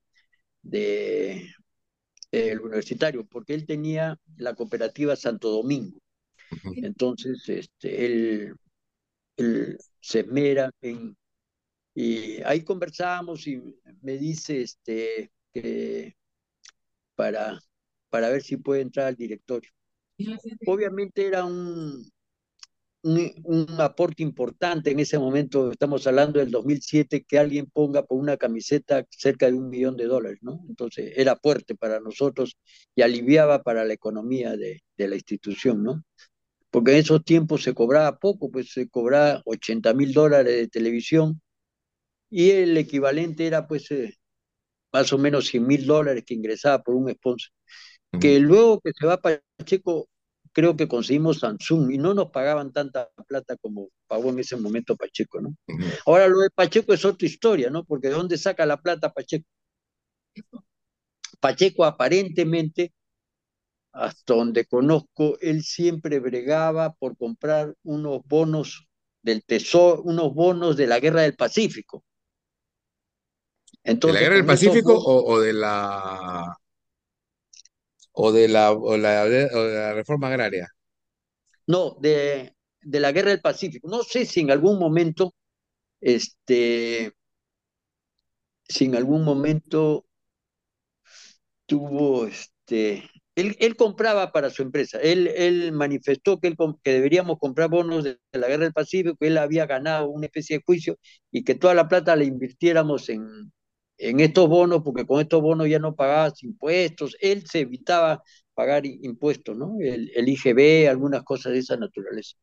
de 0.62 1.50
el 2.32 2.60
universitario, 2.60 3.26
porque 3.26 3.54
él 3.54 3.66
tenía 3.66 4.18
la 4.36 4.54
cooperativa 4.54 5.16
Santo 5.16 5.50
Domingo. 5.50 6.00
Entonces, 6.76 7.48
este, 7.48 8.06
él, 8.06 8.54
él 9.36 9.78
se 10.00 10.20
esmera 10.20 10.70
en, 10.82 11.16
y 11.94 12.42
ahí 12.42 12.64
conversamos 12.64 13.46
y 13.46 13.60
me 14.02 14.18
dice 14.18 14.62
este, 14.62 15.32
que 15.52 16.16
para 17.14 17.60
para 18.10 18.28
ver 18.28 18.42
si 18.42 18.56
puede 18.56 18.82
entrar 18.82 19.06
al 19.06 19.16
directorio. 19.16 19.70
Obviamente 20.66 21.26
era 21.26 21.44
un, 21.44 22.04
un, 23.02 23.66
aporte 23.78 24.22
importante 24.22 24.90
en 24.90 25.00
ese 25.00 25.18
momento, 25.18 25.70
estamos 25.70 26.06
hablando 26.06 26.38
del 26.38 26.50
2007, 26.50 27.24
que 27.26 27.38
alguien 27.38 27.66
ponga 27.66 28.04
por 28.04 28.18
una 28.18 28.36
camiseta 28.36 29.06
cerca 29.10 29.46
de 29.46 29.54
un 29.54 29.70
millón 29.70 29.96
de 29.96 30.04
dólares, 30.04 30.40
¿no? 30.42 30.62
Entonces 30.68 31.12
era 31.16 31.36
fuerte 31.36 31.74
para 31.74 32.00
nosotros 32.00 32.58
y 32.94 33.02
aliviaba 33.02 33.62
para 33.62 33.84
la 33.84 33.94
economía 33.94 34.56
de, 34.56 34.82
de 34.96 35.08
la 35.08 35.14
institución, 35.14 35.82
¿no? 35.82 36.04
Porque 36.70 36.92
en 36.92 36.98
esos 36.98 37.24
tiempos 37.24 37.62
se 37.62 37.74
cobraba 37.74 38.18
poco, 38.18 38.50
pues 38.50 38.72
se 38.72 38.88
cobraba 38.88 39.42
80 39.46 39.94
mil 39.94 40.12
dólares 40.12 40.54
de 40.54 40.68
televisión 40.68 41.40
y 42.30 42.50
el 42.50 42.76
equivalente 42.76 43.46
era 43.46 43.66
pues 43.66 43.90
eh, 43.90 44.14
más 44.92 45.12
o 45.12 45.18
menos 45.18 45.46
100 45.48 45.66
mil 45.66 45.86
dólares 45.86 46.24
que 46.26 46.34
ingresaba 46.34 46.82
por 46.82 46.94
un 46.94 47.10
sponsor. 47.10 47.52
Que 48.18 48.40
luego 48.40 48.80
que 48.80 48.92
se 48.92 49.06
va 49.06 49.20
Pacheco, 49.20 50.08
creo 50.52 50.76
que 50.76 50.88
conseguimos 50.88 51.40
Samsung 51.40 51.92
y 51.92 51.98
no 51.98 52.14
nos 52.14 52.30
pagaban 52.30 52.72
tanta 52.72 53.08
plata 53.26 53.56
como 53.56 53.88
pagó 54.06 54.30
en 54.30 54.40
ese 54.40 54.56
momento 54.56 54.96
Pacheco, 54.96 55.40
¿no? 55.40 55.54
Ahora 56.06 56.26
lo 56.26 56.40
de 56.40 56.50
Pacheco 56.50 56.92
es 56.92 57.04
otra 57.04 57.26
historia, 57.26 57.70
¿no? 57.70 57.84
Porque 57.84 58.08
¿de 58.08 58.14
dónde 58.14 58.36
saca 58.36 58.66
la 58.66 58.80
plata 58.80 59.12
Pacheco? 59.12 59.46
Pacheco 61.38 61.84
aparentemente, 61.84 62.92
hasta 63.92 64.34
donde 64.34 64.66
conozco, 64.66 65.38
él 65.40 65.62
siempre 65.62 66.20
bregaba 66.20 66.92
por 66.94 67.16
comprar 67.16 67.74
unos 67.82 68.20
bonos 68.24 68.88
del 69.22 69.44
Tesoro, 69.44 70.02
unos 70.02 70.34
bonos 70.34 70.76
de 70.76 70.86
la 70.86 71.00
Guerra 71.00 71.22
del 71.22 71.36
Pacífico. 71.36 72.04
Entonces, 73.82 74.14
¿De 74.14 74.20
la 74.20 74.24
Guerra 74.24 74.36
del 74.36 74.46
Pacífico 74.46 74.94
o, 74.94 75.40
de 75.40 75.52
la 75.52 76.58
o 78.12 78.32
de 78.32 78.48
la, 78.48 78.72
o 78.72 78.96
la, 78.96 79.26
la 79.26 79.94
reforma 79.94 80.28
agraria? 80.28 80.68
No, 81.66 81.96
de, 82.00 82.54
de 82.82 83.00
la 83.00 83.12
Guerra 83.12 83.30
del 83.30 83.40
Pacífico. 83.40 83.88
No 83.88 84.02
sé 84.02 84.26
si 84.26 84.40
en 84.40 84.50
algún 84.50 84.78
momento, 84.78 85.34
este, 86.00 87.12
si 88.68 88.86
en 88.86 88.96
algún 88.96 89.24
momento 89.24 90.06
tuvo, 91.66 92.26
este, 92.26 93.08
él, 93.36 93.56
él, 93.60 93.76
compraba 93.76 94.32
para 94.32 94.50
su 94.50 94.62
empresa. 94.62 94.98
Él, 95.00 95.28
él 95.28 95.72
manifestó 95.72 96.40
que, 96.40 96.54
que 96.82 96.92
deberíamos 96.92 97.38
comprar 97.38 97.70
bonos 97.70 98.04
de, 98.04 98.18
la 98.32 98.48
Guerra 98.48 98.64
del 98.64 98.72
Pacífico, 98.72 99.16
que 99.16 99.28
él 99.28 99.38
había 99.38 99.66
ganado 99.66 100.08
una 100.08 100.26
especie 100.26 100.58
de 100.58 100.64
juicio 100.64 100.98
y 101.30 101.44
que 101.44 101.54
toda 101.54 101.74
la 101.74 101.88
plata 101.88 102.16
la 102.16 102.24
invirtiéramos 102.24 103.08
en, 103.08 103.52
en 104.00 104.20
estos 104.20 104.48
bonos, 104.48 104.82
porque 104.82 105.06
con 105.06 105.20
estos 105.20 105.42
bonos 105.42 105.68
ya 105.68 105.78
no 105.78 105.94
pagabas 105.94 106.42
impuestos. 106.42 107.16
Él 107.20 107.46
se 107.46 107.60
evitaba 107.60 108.22
pagar 108.54 108.86
impuestos, 108.86 109.56
¿no? 109.56 109.76
El, 109.80 110.28
IGB, 110.28 110.88
algunas 110.88 111.22
cosas 111.24 111.52
de 111.52 111.58
esa 111.60 111.76
naturaleza. 111.76 112.36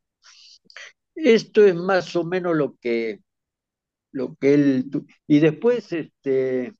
Esto 1.15 1.65
es 1.65 1.75
más 1.75 2.15
o 2.15 2.23
menos 2.23 2.55
lo 2.55 2.75
que, 2.77 3.19
lo 4.11 4.35
que 4.35 4.53
él... 4.53 4.85
Y 5.27 5.39
después, 5.39 5.91
este, 5.93 6.73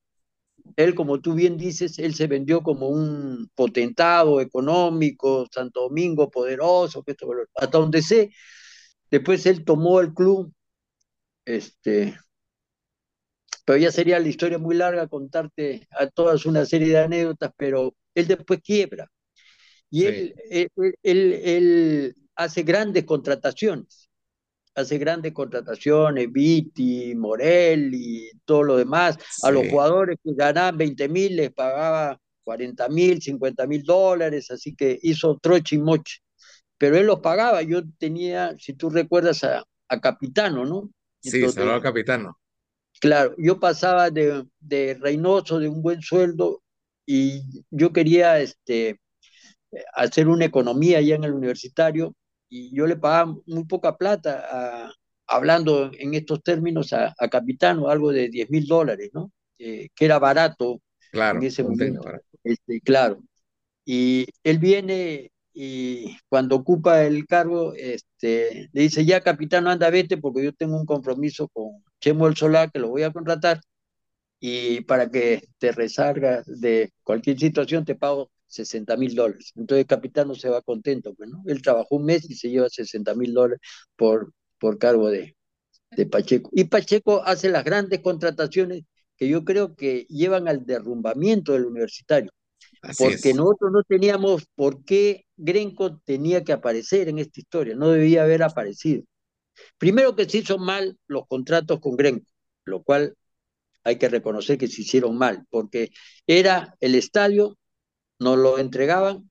él, 0.76 0.94
como 0.94 1.20
tú 1.20 1.34
bien 1.34 1.56
dices, 1.58 1.98
él 1.98 2.14
se 2.14 2.28
vendió 2.28 2.62
como 2.62 2.88
un 2.88 3.50
potentado 3.54 4.40
económico, 4.40 5.46
Santo 5.52 5.82
Domingo 5.82 6.30
poderoso, 6.30 7.02
que 7.02 7.16
hasta 7.56 7.78
donde 7.78 8.02
sé. 8.02 8.30
Después 9.10 9.46
él 9.46 9.64
tomó 9.64 10.00
el 10.00 10.14
club, 10.14 10.52
este, 11.44 12.16
pero 13.68 13.80
ya 13.80 13.92
sería 13.92 14.18
la 14.18 14.28
historia 14.28 14.56
muy 14.56 14.74
larga 14.74 15.08
contarte 15.08 15.86
a 15.90 16.06
todas 16.06 16.46
una 16.46 16.64
serie 16.64 16.88
de 16.88 17.00
anécdotas, 17.00 17.52
pero 17.54 17.94
él 18.14 18.26
después 18.26 18.62
quiebra. 18.62 19.12
Y 19.90 20.06
él, 20.06 20.34
él, 20.48 20.94
él, 21.02 22.16
hace 22.34 22.62
grandes 22.62 23.04
contrataciones, 23.04 24.08
hace 24.74 24.96
grandes 24.96 25.34
contrataciones, 25.34 26.32
Viti, 26.32 27.14
Morelli, 27.14 28.30
todo 28.46 28.62
lo 28.62 28.78
demás. 28.78 29.18
A 29.42 29.50
los 29.50 29.68
jugadores 29.68 30.16
que 30.24 30.32
ganaban 30.32 30.78
20 30.78 31.06
mil 31.10 31.36
les 31.36 31.52
pagaba 31.52 32.18
40 32.44 32.88
mil, 32.88 33.20
50 33.20 33.66
mil 33.66 33.82
dólares, 33.82 34.50
así 34.50 34.74
que 34.74 34.98
hizo 35.02 35.38
troche 35.42 35.76
y 35.76 35.78
moche. 35.78 36.20
Pero 36.78 36.96
él 36.96 37.04
los 37.04 37.20
pagaba, 37.20 37.60
yo 37.60 37.82
tenía, 37.98 38.56
si 38.58 38.72
tú 38.72 38.88
recuerdas, 38.88 39.44
a, 39.44 39.62
a 39.88 40.00
Capitano, 40.00 40.64
¿no? 40.64 40.90
Sí, 41.20 41.46
Salvador 41.50 41.82
Capitano. 41.82 42.38
Claro, 43.00 43.34
yo 43.38 43.60
pasaba 43.60 44.10
de, 44.10 44.44
de 44.60 44.98
Reynoso, 45.00 45.58
de 45.58 45.68
un 45.68 45.82
buen 45.82 46.02
sueldo, 46.02 46.62
y 47.06 47.64
yo 47.70 47.92
quería 47.92 48.38
este, 48.40 49.00
hacer 49.94 50.28
una 50.28 50.44
economía 50.44 50.98
allá 50.98 51.14
en 51.14 51.24
el 51.24 51.32
universitario 51.32 52.14
y 52.48 52.74
yo 52.74 52.86
le 52.86 52.96
pagaba 52.96 53.34
muy 53.46 53.64
poca 53.64 53.96
plata, 53.96 54.92
hablando 55.26 55.90
en 55.98 56.14
estos 56.14 56.42
términos, 56.42 56.92
a, 56.92 57.14
a 57.18 57.28
Capitano, 57.28 57.88
algo 57.88 58.12
de 58.12 58.28
10 58.28 58.50
mil 58.50 58.66
dólares, 58.66 59.10
¿no? 59.12 59.30
Eh, 59.58 59.88
que 59.94 60.04
era 60.04 60.18
barato 60.18 60.80
claro, 61.10 61.38
en 61.38 61.46
ese 61.46 61.62
momento. 61.62 62.00
Este, 62.44 62.80
claro. 62.80 63.22
Y 63.84 64.26
él 64.44 64.58
viene 64.58 65.30
y 65.52 66.16
cuando 66.28 66.56
ocupa 66.56 67.02
el 67.04 67.26
cargo, 67.26 67.74
este, 67.74 68.68
le 68.72 68.82
dice, 68.82 69.04
ya 69.04 69.20
Capitano, 69.20 69.70
anda, 69.70 69.90
vete, 69.90 70.16
porque 70.16 70.44
yo 70.44 70.52
tengo 70.52 70.78
un 70.78 70.86
compromiso 70.86 71.48
con 71.48 71.82
Chemo 72.00 72.26
el 72.28 72.36
Solar, 72.36 72.70
que 72.72 72.78
lo 72.78 72.88
voy 72.88 73.02
a 73.02 73.12
contratar, 73.12 73.60
y 74.40 74.82
para 74.82 75.10
que 75.10 75.42
te 75.58 75.72
resargas 75.72 76.46
de 76.46 76.92
cualquier 77.02 77.38
situación 77.38 77.84
te 77.84 77.94
pago 77.96 78.30
60 78.46 78.96
mil 78.96 79.14
dólares. 79.14 79.52
Entonces 79.56 79.82
el 79.82 79.86
capitán 79.88 80.28
no 80.28 80.34
se 80.34 80.48
va 80.48 80.62
contento, 80.62 81.14
pues, 81.14 81.28
¿no? 81.30 81.42
Él 81.46 81.62
trabajó 81.62 81.96
un 81.96 82.04
mes 82.06 82.28
y 82.30 82.34
se 82.34 82.50
lleva 82.50 82.68
60 82.68 83.14
mil 83.14 83.34
dólares 83.34 83.60
por, 83.96 84.32
por 84.58 84.78
cargo 84.78 85.10
de, 85.10 85.36
de 85.92 86.06
Pacheco. 86.06 86.50
Y 86.54 86.64
Pacheco 86.64 87.22
hace 87.24 87.48
las 87.50 87.64
grandes 87.64 88.00
contrataciones 88.00 88.84
que 89.16 89.28
yo 89.28 89.44
creo 89.44 89.74
que 89.74 90.06
llevan 90.08 90.48
al 90.48 90.64
derrumbamiento 90.66 91.52
del 91.52 91.66
universitario. 91.66 92.30
porque 92.98 93.34
nosotros 93.34 93.72
no 93.72 93.82
teníamos 93.84 94.46
por 94.54 94.84
qué 94.84 95.26
Grenco 95.36 95.98
tenía 96.00 96.44
que 96.44 96.52
aparecer 96.52 97.08
en 97.08 97.18
esta 97.18 97.40
historia, 97.40 97.74
no 97.76 97.90
debía 97.90 98.22
haber 98.24 98.42
aparecido. 98.42 99.04
Primero 99.78 100.16
que 100.16 100.28
se 100.28 100.38
hizo 100.38 100.58
mal 100.58 100.98
los 101.06 101.26
contratos 101.28 101.80
con 101.80 101.96
Grenco, 101.96 102.30
lo 102.64 102.82
cual 102.82 103.16
hay 103.84 103.96
que 103.96 104.08
reconocer 104.08 104.58
que 104.58 104.68
se 104.68 104.82
hicieron 104.82 105.16
mal, 105.16 105.46
porque 105.50 105.90
era 106.26 106.76
el 106.80 106.94
estadio 106.94 107.56
nos 108.18 108.36
lo 108.36 108.58
entregaban 108.58 109.30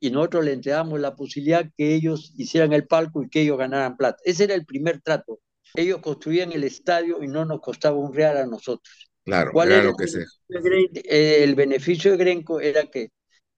y 0.00 0.10
nosotros 0.10 0.44
le 0.44 0.52
entregamos 0.52 1.00
la 1.00 1.16
posibilidad 1.16 1.68
que 1.76 1.94
ellos 1.94 2.32
hicieran 2.36 2.72
el 2.72 2.86
palco 2.86 3.22
y 3.22 3.28
que 3.28 3.40
ellos 3.40 3.58
ganaran 3.58 3.96
plata. 3.96 4.18
Ese 4.24 4.44
era 4.44 4.54
el 4.54 4.64
primer 4.64 5.00
trato. 5.00 5.40
Ellos 5.74 5.98
construían 6.00 6.52
el 6.52 6.64
estadio 6.64 7.22
y 7.22 7.26
no 7.26 7.44
nos 7.44 7.60
costaba 7.60 7.96
un 7.96 8.14
real 8.14 8.36
a 8.36 8.46
nosotros. 8.46 9.08
Claro, 9.24 9.50
¿Cuál 9.52 9.72
era, 9.72 9.82
lo 9.82 9.94
que 9.94 10.06
sea. 10.06 10.24
El 10.48 11.54
beneficio 11.54 12.12
de 12.12 12.16
Grenco 12.16 12.60
era 12.60 12.86
que 12.86 13.10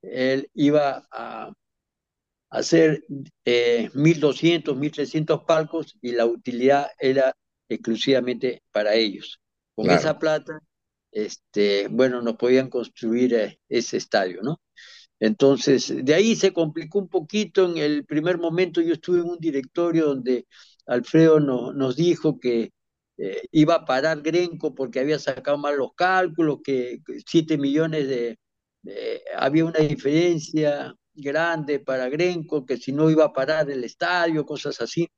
él 0.03 0.49
iba 0.55 1.07
a 1.11 1.53
hacer 2.51 3.05
eh, 3.45 3.91
1.200, 3.95 4.77
1.300 4.77 5.47
palcos 5.47 5.97
y 6.03 6.13
la 6.13 6.27
utilidad 6.27 6.89
era 6.99 7.35
exclusivamente 7.69 8.63
para 8.73 8.95
ellos. 8.95 9.41
Con 9.75 9.91
esa 9.91 10.19
plata 10.19 10.61
este, 11.13 11.89
bueno, 11.89 12.21
nos 12.21 12.37
podían 12.37 12.69
construir 12.69 13.35
eh, 13.35 13.61
ese 13.69 13.97
estadio, 13.97 14.41
¿no? 14.43 14.61
Entonces, 15.21 15.93
de 16.05 16.15
ahí 16.15 16.35
se 16.35 16.53
complicó 16.53 16.99
un 16.99 17.09
poquito. 17.09 17.71
En 17.71 17.79
el 17.79 18.05
primer 18.05 18.39
momento 18.39 18.81
yo 18.81 18.95
estuve 18.95 19.21
en 19.21 19.27
un 19.27 19.39
directorio 19.39 20.07
donde 20.07 20.47
Alfredo 20.87 21.41
nos 21.41 21.97
dijo 21.97 22.41
que 22.41 22.73
eh, 23.19 23.43
iba 23.53 23.75
a 23.77 23.85
parar 23.85 24.23
Grenco 24.23 24.75
porque 24.75 25.01
había 25.01 25.19
sacado 25.19 25.59
mal 25.59 25.77
los 25.77 25.93
cálculos, 25.95 26.61
que 26.65 27.01
7 27.27 27.59
millones 27.59 28.09
de, 28.09 28.39
había 29.37 29.67
una 29.67 29.81
diferencia 29.81 30.95
grande 31.21 31.81
para 31.81 32.09
Grenco, 32.09 32.67
que 32.67 32.77
si 32.77 32.93
no 32.93 33.11
iba 33.11 33.25
a 33.27 33.33
parar 33.33 33.71
el 33.71 33.85
estadio, 33.85 34.45
cosas 34.45 34.81
así, 34.81 35.09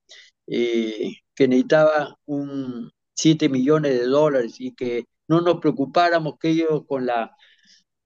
eh, 0.46 1.14
que 1.34 1.48
necesitaba 1.48 2.18
un 2.26 2.90
7 3.14 3.48
millones 3.48 3.98
de 3.98 4.06
dólares 4.06 4.56
y 4.58 4.74
que 4.74 5.04
no 5.28 5.40
nos 5.40 5.60
preocupáramos 5.60 6.34
que 6.38 6.50
ellos 6.50 6.84
con 6.86 7.06
la 7.06 7.34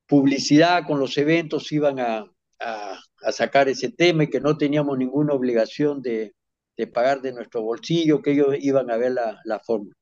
publicidad, 0.06 0.86
con 0.86 1.00
los 1.00 1.16
eventos 1.18 1.72
iban 1.72 2.00
a, 2.00 2.30
sacar 3.32 3.68
ese 3.68 3.90
tema 3.90 4.24
y 4.24 4.30
que 4.30 4.40
no 4.40 4.56
teníamos 4.56 4.96
ninguna 4.96 5.34
obligación 5.34 6.00
de, 6.02 6.34
pagar 6.92 7.20
de 7.22 7.32
nuestro 7.32 7.62
bolsillo, 7.62 8.22
que 8.22 8.32
ellos 8.32 8.54
iban 8.60 8.90
a 8.90 8.96
ver 8.96 9.12
la, 9.12 9.40
la 9.44 9.60
forma. 9.60 9.92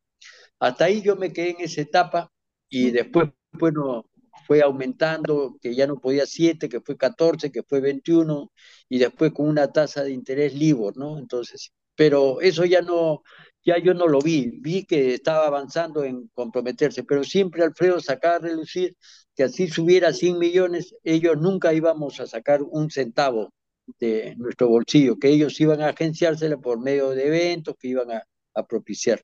Hasta 0.58 0.86
ahí 0.86 1.02
yo 1.02 1.16
me 1.16 1.32
quedé 1.32 1.50
en 1.50 1.60
esa 1.60 1.80
etapa 1.82 2.30
y 2.68 2.90
después, 2.90 3.30
bueno, 3.52 4.04
fue 4.46 4.62
aumentando, 4.62 5.56
que 5.60 5.74
ya 5.74 5.86
no 5.86 6.00
podía 6.00 6.26
7, 6.26 6.68
que 6.68 6.80
fue 6.80 6.96
14, 6.96 7.50
que 7.50 7.62
fue 7.62 7.80
21, 7.80 8.50
y 8.88 8.98
después 8.98 9.32
con 9.32 9.48
una 9.48 9.72
tasa 9.72 10.02
de 10.04 10.12
interés 10.12 10.54
LIBOR, 10.54 10.96
¿no? 10.96 11.18
Entonces, 11.18 11.72
pero 11.96 12.40
eso 12.40 12.64
ya 12.64 12.82
no, 12.82 13.22
ya 13.64 13.78
yo 13.78 13.94
no 13.94 14.06
lo 14.06 14.20
vi, 14.20 14.58
vi 14.60 14.84
que 14.84 15.14
estaba 15.14 15.46
avanzando 15.46 16.04
en 16.04 16.28
comprometerse, 16.34 17.04
pero 17.04 17.24
siempre 17.24 17.62
Alfredo 17.62 18.00
sacaba 18.00 18.36
a 18.36 18.38
relucir 18.40 18.96
que 19.34 19.44
así 19.44 19.68
subiera 19.68 20.12
100 20.12 20.38
millones, 20.38 20.94
ellos 21.02 21.36
nunca 21.38 21.72
íbamos 21.72 22.20
a 22.20 22.26
sacar 22.26 22.62
un 22.62 22.90
centavo 22.90 23.52
de 23.98 24.34
nuestro 24.36 24.68
bolsillo, 24.68 25.18
que 25.18 25.28
ellos 25.28 25.60
iban 25.60 25.80
a 25.82 25.88
agenciársela 25.88 26.56
por 26.58 26.80
medio 26.80 27.10
de 27.10 27.26
eventos 27.26 27.74
que 27.78 27.88
iban 27.88 28.10
a, 28.10 28.22
propiciar. 28.68 29.20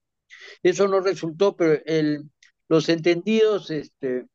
Eso 0.63 0.89
no 0.89 1.01
resultó, 1.01 1.55
pero 1.57 1.81
el, 1.87 2.31
los 2.69 2.89
entendidos, 2.89 3.71
este, 3.71 4.27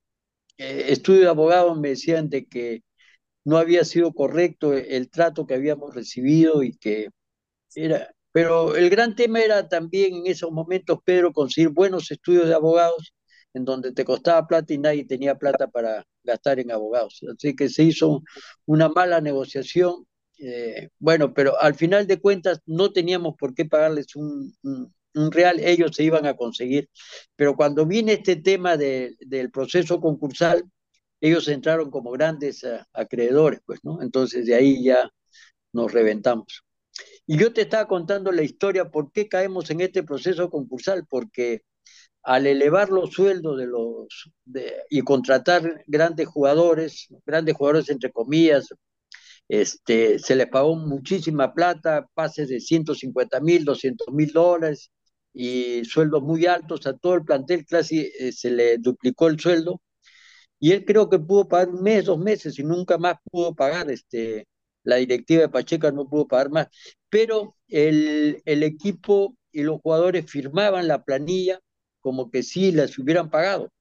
estudio 0.58 1.22
de 1.22 1.30
abogados 1.30 1.78
me 1.80 1.90
decían 1.90 2.30
de 2.30 2.46
que 2.46 2.84
no 3.46 3.58
había 3.58 3.86
sido 3.86 4.14
correcto 4.14 4.74
el 4.74 5.10
trato 5.10 5.46
que 5.48 5.56
habíamos 5.56 5.96
recibido 5.96 6.64
y 6.64 6.78
que 6.78 7.10
era, 7.76 8.12
Pero 8.32 8.76
el 8.76 8.90
gran 8.90 9.16
tema 9.16 9.42
era 9.42 9.70
también 9.70 10.16
en 10.16 10.28
esos 10.28 10.52
momentos, 10.52 11.00
Pedro, 11.06 11.34
conseguir 11.34 11.70
buenos 11.70 12.12
estudios 12.12 12.48
de 12.48 12.56
abogados 12.56 13.14
en 13.54 13.66
donde 13.66 13.94
te 13.94 14.06
costaba 14.06 14.48
plata 14.48 14.74
y 14.74 14.78
nadie 14.78 15.06
tenía 15.06 15.36
plata 15.38 15.68
para 15.68 16.06
gastar 16.24 16.60
en 16.60 16.72
abogados. 16.72 17.22
Así 17.34 17.56
que 17.56 17.70
se 17.70 17.84
hizo 17.84 18.24
una 18.66 18.90
mala 18.90 19.22
negociación. 19.22 20.06
Eh, 20.40 20.90
bueno, 21.00 21.34
pero 21.34 21.60
al 21.62 21.76
final 21.76 22.08
de 22.08 22.20
cuentas 22.20 22.60
no 22.66 22.92
teníamos 22.92 23.36
por 23.38 23.54
qué 23.56 23.66
pagarles 23.66 24.16
un, 24.16 24.54
real, 25.32 25.60
ellos 25.60 25.92
se 25.96 26.04
iban 26.04 26.26
a 26.26 26.36
conseguir. 26.36 26.90
Pero 27.36 27.56
cuando 27.56 27.86
viene 27.86 28.14
este 28.14 28.38
tema 28.38 28.78
del 28.78 29.52
proceso 29.52 30.00
concursal, 30.00 30.64
ellos 31.22 31.48
entraron 31.48 31.90
como 31.92 32.12
grandes 32.12 32.64
eh, 32.64 32.80
acreedores, 32.94 33.62
pues, 33.66 33.80
¿no? 33.84 34.02
Entonces 34.02 34.46
de 34.46 34.56
ahí 34.56 34.84
ya 34.84 35.10
nos 35.74 35.92
reventamos. 35.92 36.64
Y 37.26 37.38
yo 37.38 37.54
te 37.54 37.62
estaba 37.62 37.88
contando 37.88 38.32
la 38.32 38.44
historia, 38.44 38.90
por 38.92 39.12
qué 39.12 39.28
caemos 39.28 39.70
en 39.72 39.82
este 39.82 40.04
proceso 40.04 40.50
concursal, 40.50 41.06
porque 41.10 41.64
al 42.24 42.48
elevar 42.48 42.90
los 42.90 43.12
sueldos 43.12 43.58
de 43.58 43.68
los 43.68 44.32
y 44.90 45.02
contratar 45.02 45.84
grandes 45.88 46.28
jugadores, 46.28 47.08
grandes 47.26 47.56
jugadores 47.56 47.90
entre 47.90 48.12
comillas, 48.12 48.68
este, 49.48 50.20
se 50.20 50.36
les 50.36 50.48
pagó 50.48 50.76
muchísima 50.76 51.54
plata, 51.54 52.08
pases 52.14 52.50
de 52.50 52.60
150 52.60 53.40
mil, 53.42 53.66
200 53.66 54.08
mil 54.14 54.32
dólares 54.32 54.92
y 55.36 55.86
sueldos 55.86 56.24
muy 56.24 56.48
altos 56.48 56.88
a 56.88 56.98
todo 56.98 57.16
el 57.16 57.26
plantel, 57.26 57.66
casi 57.68 58.12
eh, 58.20 58.32
se 58.32 58.52
le 58.52 58.78
duplicó 58.80 59.28
el 59.28 59.40
sueldo. 59.40 59.82
Y 60.60 60.72
él 60.72 60.86
creo 60.86 61.10
que 61.10 61.20
pudo 61.20 61.48
pagar 61.48 61.70
un 61.70 61.84
mes, 61.84 62.06
dos 62.06 62.18
meses 62.20 62.58
y 62.60 62.64
nunca 62.64 62.98
más 62.98 63.18
pudo 63.32 63.54
pagar 63.56 63.90
este, 63.92 64.48
la 64.84 64.98
directiva 64.98 65.42
de 65.44 65.50
Pacheco 65.50 65.92
no 65.92 66.08
pudo 66.10 66.28
pagar 66.28 66.50
más, 66.50 66.68
pero 67.10 67.56
el, 67.68 68.42
el 68.46 68.64
equipo 68.64 69.36
y 69.52 69.64
los 69.64 69.82
jugadores 69.82 70.26
firmaban 70.30 70.88
la 70.88 71.04
planilla 71.04 71.60
como 72.02 72.32
que 72.32 72.44
sí 72.44 72.72
las 72.72 72.98
hubieran 73.00 73.30
pagado, 73.30 73.72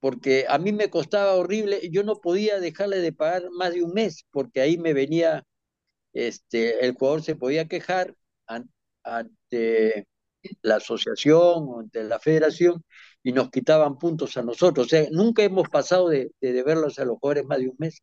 porque 0.00 0.46
a 0.48 0.58
mí 0.58 0.72
me 0.72 0.90
costaba 0.90 1.34
horrible, 1.36 1.80
yo 1.90 2.04
no 2.04 2.20
podía 2.20 2.60
dejarle 2.60 2.98
de 2.98 3.12
pagar 3.12 3.50
más 3.52 3.74
de 3.74 3.82
un 3.84 3.92
mes, 3.94 4.26
porque 4.32 4.60
ahí 4.60 4.78
me 4.78 4.94
venía, 4.94 5.44
este, 6.14 6.84
el 6.86 6.94
jugador 6.94 7.22
se 7.22 7.36
podía 7.36 7.68
quejar 7.68 8.14
ante 9.04 10.06
la 10.62 10.76
asociación 10.76 11.66
o 11.68 11.80
ante 11.80 12.02
la 12.04 12.18
federación 12.18 12.84
y 13.22 13.32
nos 13.32 13.50
quitaban 13.50 13.98
puntos 13.98 14.36
a 14.36 14.42
nosotros. 14.42 14.86
O 14.86 14.88
sea, 14.88 15.06
nunca 15.10 15.42
hemos 15.42 15.68
pasado 15.68 16.08
de, 16.08 16.32
de 16.40 16.52
deberlos 16.52 16.98
a 16.98 17.04
los 17.04 17.18
jugadores 17.18 17.44
más 17.46 17.58
de 17.58 17.68
un 17.68 17.76
mes. 17.78 18.02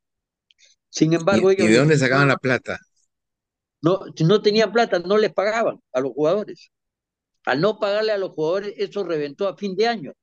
Sin 0.90 1.14
embargo, 1.14 1.52
¿Y, 1.52 1.56
ellos... 1.56 1.68
¿Y 1.68 1.72
de 1.72 1.78
dónde 1.78 1.98
sacaban 1.98 2.28
la 2.28 2.38
plata? 2.38 2.80
No, 3.82 4.00
no 4.26 4.42
tenían 4.42 4.72
plata, 4.72 5.00
no 5.00 5.18
les 5.18 5.34
pagaban 5.34 5.80
a 5.94 6.00
los 6.00 6.12
jugadores. 6.14 6.72
Al 7.46 7.62
no 7.62 7.80
pagarle 7.80 8.12
a 8.12 8.18
los 8.18 8.32
jugadores, 8.32 8.74
eso 8.78 9.04
reventó 9.04 9.48
a 9.48 9.56
fin 9.56 9.76
de 9.76 9.88
año, 9.88 10.14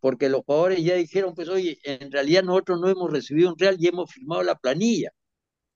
porque 0.00 0.28
los 0.28 0.42
jugadores 0.44 0.82
ya 0.84 0.94
dijeron, 0.94 1.34
pues 1.34 1.48
oye, 1.48 1.78
en 1.84 2.12
realidad 2.12 2.44
nosotros 2.44 2.80
no 2.80 2.88
hemos 2.88 3.10
recibido 3.10 3.50
un 3.50 3.58
real 3.58 3.76
y 3.78 3.88
hemos 3.88 4.12
firmado 4.12 4.42
la 4.42 4.54
planilla. 4.54 5.10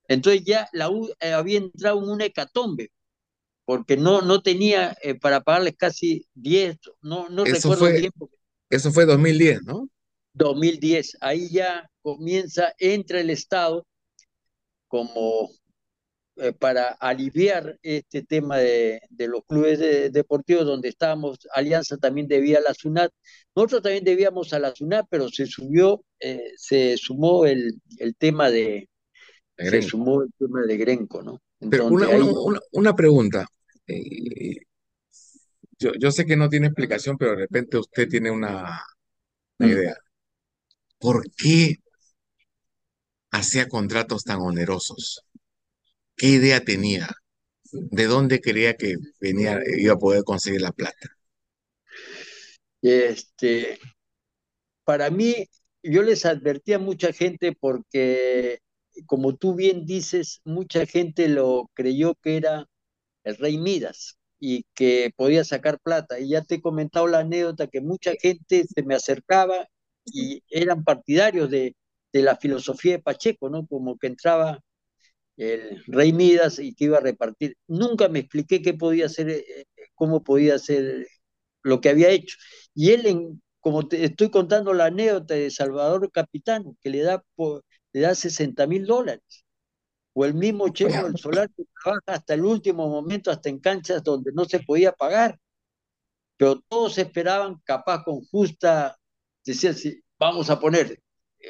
Entonces 0.08 0.44
ya 0.44 0.68
la 0.72 0.90
U 0.90 1.08
eh, 1.20 1.32
había 1.32 1.58
entrado 1.58 1.98
en 2.02 2.08
una 2.08 2.26
hecatombe, 2.26 2.92
porque 3.66 3.96
no, 3.96 4.22
no 4.22 4.40
tenía 4.40 4.96
eh, 5.02 5.16
para 5.16 5.42
pagarles 5.42 5.74
casi 5.76 6.26
10, 6.34 6.78
no, 7.02 7.28
no 7.28 7.44
eso 7.44 7.54
recuerdo 7.56 7.78
fue, 7.78 8.00
bien. 8.00 8.12
Eso 8.70 8.92
fue 8.92 9.04
2010, 9.04 9.64
¿no? 9.64 9.90
2010, 10.32 11.18
ahí 11.20 11.48
ya 11.50 11.90
comienza, 12.00 12.72
entra 12.78 13.20
el 13.20 13.30
Estado 13.30 13.86
como 14.86 15.50
eh, 16.36 16.52
para 16.52 16.88
aliviar 16.88 17.78
este 17.82 18.22
tema 18.22 18.58
de, 18.58 19.00
los 19.18 19.42
clubes 19.46 19.80
deportivos 20.12 20.64
donde 20.64 20.88
estábamos, 20.88 21.38
Alianza 21.52 21.96
también 21.96 22.28
debía 22.28 22.58
a 22.58 22.62
la 22.62 22.74
SUNAT, 22.74 23.10
nosotros 23.56 23.82
también 23.82 24.04
debíamos 24.04 24.52
a 24.52 24.60
la 24.60 24.74
SUNAT, 24.74 25.06
pero 25.10 25.28
se 25.28 25.46
subió, 25.46 26.04
eh, 26.20 26.52
se 26.56 26.96
sumó 26.98 27.46
el, 27.46 27.80
el 27.98 28.14
tema 28.14 28.48
de, 28.50 28.88
se 29.56 29.82
sumó 29.82 30.22
el 30.22 30.30
tema 30.38 30.62
de 30.62 30.76
Grenco, 30.76 31.22
¿no? 31.22 31.40
pero 31.70 31.86
una, 31.86 32.08
una, 32.72 32.94
pregunta, 32.94 33.48
eh, 33.86 34.56
yo, 35.78 35.92
yo, 35.98 36.10
sé 36.10 36.24
que 36.26 36.36
no 36.36 36.48
tiene 36.48 36.68
explicación, 36.68 37.16
pero 37.18 37.32
de 37.32 37.38
repente 37.38 37.78
usted 37.78 38.08
tiene 38.08 38.30
una, 38.30 38.82
una 39.58 39.68
mm. 39.68 39.72
idea. 39.72 39.96
¿Por 40.98 41.24
qué 41.36 41.76
hacía 43.30 43.68
contratos 43.68 44.24
tan 44.24 44.40
onerosos? 44.40 45.22
¿Qué 46.16 46.28
idea 46.28 46.60
tenía? 46.64 47.08
¿De 47.72 48.06
dónde 48.06 48.40
creía 48.40 48.74
que 48.76 48.94
venía, 49.20 49.60
iba 49.76 49.94
a 49.94 49.98
poder 49.98 50.24
conseguir 50.24 50.62
la 50.62 50.72
plata? 50.72 51.16
Este, 52.80 53.78
para 54.84 55.10
mí, 55.10 55.46
yo 55.82 56.02
les 56.02 56.24
advertí 56.24 56.72
a 56.72 56.78
mucha 56.78 57.12
gente 57.12 57.52
porque, 57.52 58.60
como 59.06 59.36
tú 59.36 59.54
bien 59.54 59.84
dices, 59.84 60.40
mucha 60.44 60.86
gente 60.86 61.28
lo 61.28 61.70
creyó 61.74 62.14
que 62.22 62.36
era 62.36 62.66
el 63.26 63.36
rey 63.38 63.58
Midas 63.58 64.18
y 64.40 64.64
que 64.74 65.12
podía 65.16 65.44
sacar 65.44 65.80
plata. 65.80 66.20
Y 66.20 66.30
ya 66.30 66.42
te 66.42 66.56
he 66.56 66.62
comentado 66.62 67.08
la 67.08 67.20
anécdota 67.20 67.68
que 67.68 67.82
mucha 67.82 68.12
gente 68.20 68.66
se 68.74 68.84
me 68.84 68.96
acercaba 68.96 69.68
y 70.06 70.42
eran 70.50 70.84
partidarios 70.84 71.50
de, 71.50 71.76
de 72.14 72.22
la 72.22 72.36
filosofía 72.36 72.94
de 72.94 73.02
Pacheco, 73.02 73.50
¿no? 73.50 73.66
Como 73.66 73.98
que 73.98 74.08
entraba 74.08 74.60
el 75.36 75.84
rey 75.86 76.12
Midas 76.12 76.58
y 76.58 76.74
que 76.74 76.86
iba 76.86 76.98
a 76.98 77.00
repartir. 77.00 77.56
Nunca 77.68 78.08
me 78.08 78.20
expliqué 78.20 78.62
qué 78.62 78.74
podía 78.74 79.06
hacer, 79.06 79.28
eh, 79.30 79.66
cómo 79.94 80.22
podía 80.24 80.54
hacer 80.56 81.06
lo 81.62 81.80
que 81.80 81.90
había 81.90 82.10
hecho. 82.10 82.36
Y 82.74 82.92
él, 82.92 83.06
en, 83.06 83.42
como 83.60 83.88
te 83.88 84.04
estoy 84.04 84.30
contando 84.30 84.74
la 84.74 84.86
anécdota 84.86 85.34
de 85.34 85.50
Salvador 85.50 86.10
Capitano, 86.12 86.76
que 86.82 86.90
le 86.90 87.02
da, 87.02 87.24
le 87.92 88.00
da 88.00 88.14
60 88.14 88.66
mil 88.66 88.86
dólares. 88.86 89.45
O 90.16 90.24
el 90.24 90.34
mismo 90.34 90.68
Checo 90.70 91.04
del 91.04 91.18
Solar 91.18 91.50
que 91.54 91.64
trabaja 91.82 92.02
hasta 92.06 92.34
el 92.34 92.44
último 92.44 92.88
momento, 92.88 93.30
hasta 93.30 93.48
en 93.50 93.60
canchas 93.60 94.02
donde 94.02 94.32
no 94.32 94.44
se 94.46 94.60
podía 94.60 94.92
pagar. 94.92 95.38
Pero 96.38 96.62
todos 96.68 96.98
esperaban, 96.98 97.60
capaz 97.64 98.02
con 98.04 98.22
justa, 98.26 98.96
decía, 99.44 99.72
vamos 100.18 100.50
a 100.50 100.58
poner 100.58 100.98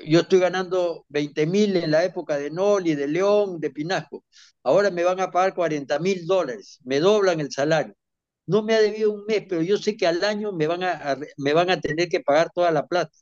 yo 0.04 0.20
estoy 0.20 0.40
ganando 0.40 1.04
20 1.08 1.46
mil 1.46 1.76
en 1.76 1.90
la 1.90 2.04
época 2.04 2.36
de 2.38 2.50
Noli, 2.50 2.94
de 2.94 3.08
León, 3.08 3.60
de 3.60 3.70
Pinasco. 3.70 4.24
Ahora 4.62 4.90
me 4.90 5.04
van 5.04 5.20
a 5.20 5.30
pagar 5.30 5.54
40 5.54 5.98
mil 6.00 6.26
dólares, 6.26 6.80
me 6.84 7.00
doblan 7.00 7.40
el 7.40 7.50
salario. 7.52 7.94
No 8.46 8.62
me 8.62 8.74
ha 8.74 8.80
debido 8.80 9.12
un 9.12 9.24
mes, 9.26 9.44
pero 9.48 9.62
yo 9.62 9.76
sé 9.78 9.96
que 9.96 10.06
al 10.06 10.22
año 10.24 10.52
me 10.52 10.66
van 10.66 10.82
a, 10.84 11.18
me 11.36 11.52
van 11.52 11.70
a 11.70 11.80
tener 11.80 12.08
que 12.08 12.20
pagar 12.20 12.50
toda 12.54 12.70
la 12.70 12.86
plata. 12.86 13.12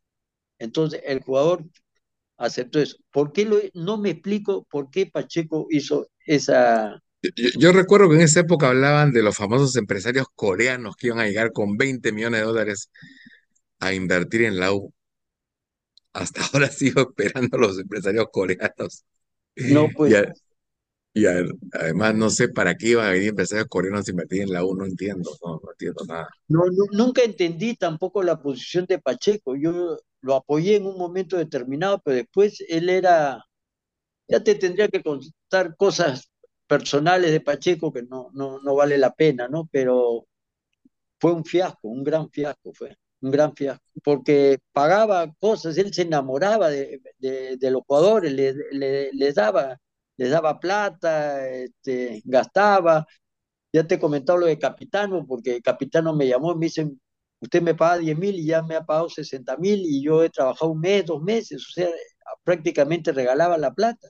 Entonces 0.58 1.02
el 1.04 1.22
jugador 1.22 1.64
aceptó 2.36 2.80
eso. 2.80 2.96
¿Por 3.10 3.32
qué 3.32 3.44
lo, 3.44 3.58
no 3.74 3.98
me 3.98 4.10
explico 4.10 4.66
por 4.70 4.90
qué 4.90 5.06
Pacheco 5.06 5.66
hizo 5.70 6.08
esa... 6.26 7.00
Yo, 7.22 7.48
yo, 7.58 7.72
recuerdo 7.72 8.10
que 8.10 8.16
en 8.16 8.22
esa 8.22 8.40
época 8.40 8.68
hablaban 8.68 9.12
de 9.12 9.22
los 9.22 9.36
famosos 9.36 9.76
empresarios 9.76 10.26
coreanos 10.34 10.94
que 10.96 11.06
iban 11.06 11.20
a 11.20 11.26
llegar 11.26 11.52
con 11.52 11.76
20 11.78 12.12
millones 12.12 12.40
de 12.40 12.46
dólares 12.46 12.90
a 13.80 13.94
invertir 13.94 14.42
en 14.42 14.58
la 14.58 14.74
U 14.74 14.92
hasta 16.14 16.40
ahora 16.52 16.70
sigo 16.70 17.02
esperando 17.02 17.58
a 17.58 17.60
los 17.60 17.78
empresarios 17.78 18.26
coreanos. 18.32 19.04
No, 19.56 19.88
pues. 19.94 20.14
Y, 21.16 21.26
además 21.26 22.16
no 22.16 22.28
sé 22.28 22.48
para 22.48 22.74
qué 22.74 22.88
iban 22.88 23.06
a 23.06 23.10
venir 23.10 23.28
empresarios 23.28 23.68
coreanos 23.68 24.08
a 24.08 24.10
invertir 24.10 24.42
en 24.42 24.50
la 24.50 24.64
U, 24.64 24.74
no 24.74 24.84
entiendo, 24.84 25.30
no, 25.44 25.60
entiendo 25.70 26.04
nada. 26.08 26.28
No, 26.48 26.64
nunca 26.90 27.22
entendí 27.22 27.76
tampoco 27.76 28.24
la 28.24 28.42
posición 28.42 28.86
de 28.86 28.98
Pacheco. 28.98 29.54
Yo 29.54 29.96
lo 30.24 30.34
apoyé 30.36 30.76
en 30.76 30.86
un 30.86 30.98
momento 30.98 31.36
determinado, 31.36 32.00
pero 32.04 32.16
después 32.16 32.62
él 32.68 32.88
era, 32.90 33.44
ya 34.28 34.42
te 34.44 34.54
tendría 34.56 34.88
que 34.88 35.02
contar 35.02 35.76
cosas 35.76 36.30
personales 36.66 37.32
de 37.32 37.40
Pacheco 37.40 37.92
que 37.92 38.02
no, 38.02 38.30
no, 38.34 38.60
no 38.60 38.74
vale 38.76 38.98
la 38.98 39.14
pena, 39.14 39.48
¿no? 39.48 39.68
Pero 39.72 40.26
fue 41.20 41.32
un 41.32 41.44
fiasco, 41.44 41.88
un 41.88 42.04
gran 42.04 42.30
fiasco 42.30 42.72
fue 42.74 42.96
un 43.24 43.30
gran 43.30 43.54
fiasco, 43.56 43.82
porque 44.04 44.58
pagaba 44.72 45.32
cosas, 45.40 45.78
él 45.78 45.92
se 45.94 46.02
enamoraba 46.02 46.68
de, 46.70 47.00
los 47.60 47.82
jugadores, 47.86 48.32
les, 48.32 49.34
daba, 49.34 49.78
les 50.16 50.30
daba 50.30 50.60
plata, 50.60 51.48
este, 51.48 52.22
gastaba. 52.24 53.06
Ya 53.72 53.86
te 53.86 53.96
he 53.96 54.00
comentado 54.00 54.38
lo 54.38 54.46
de 54.46 54.58
Capitano, 54.58 55.26
porque 55.26 55.62
Capitano 55.62 56.14
me 56.14 56.28
llamó 56.28 56.52
y 56.52 56.56
me 56.56 56.66
dice, 56.66 56.90
usted 57.40 57.62
me 57.62 57.74
paga 57.74 57.98
10 57.98 58.18
mil 58.18 58.34
y 58.36 58.46
ya 58.46 58.62
me 58.62 58.74
ha 58.76 58.84
pagado 58.84 59.08
60 59.08 59.56
mil 59.58 59.80
y 59.84 60.02
yo 60.02 60.22
he 60.22 60.30
trabajado 60.30 60.72
un 60.72 60.80
mes, 60.80 61.06
dos 61.06 61.22
meses, 61.22 61.64
o 61.68 61.72
sea, 61.72 61.88
prácticamente 62.42 63.12
regalaba 63.12 63.58
la 63.58 63.72
plata. 63.72 64.08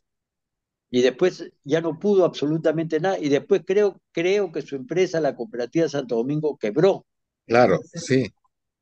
Y 0.91 1.03
después 1.03 1.51
ya 1.65 1.81
no 1.81 1.99
pudo 1.99 2.25
absolutamente 2.25 3.01
nada. 3.01 3.19
Y 3.19 3.29
después 3.29 3.63
creo, 3.67 4.01
creo 4.13 4.53
que 4.53 4.63
su 4.63 4.77
empresa, 4.77 5.21
la 5.21 5.35
Cooperativa 5.35 5.89
Santo 5.89 6.15
Domingo, 6.15 6.57
quebró. 6.57 7.05
Claro, 7.47 7.81
sí. 7.93 8.33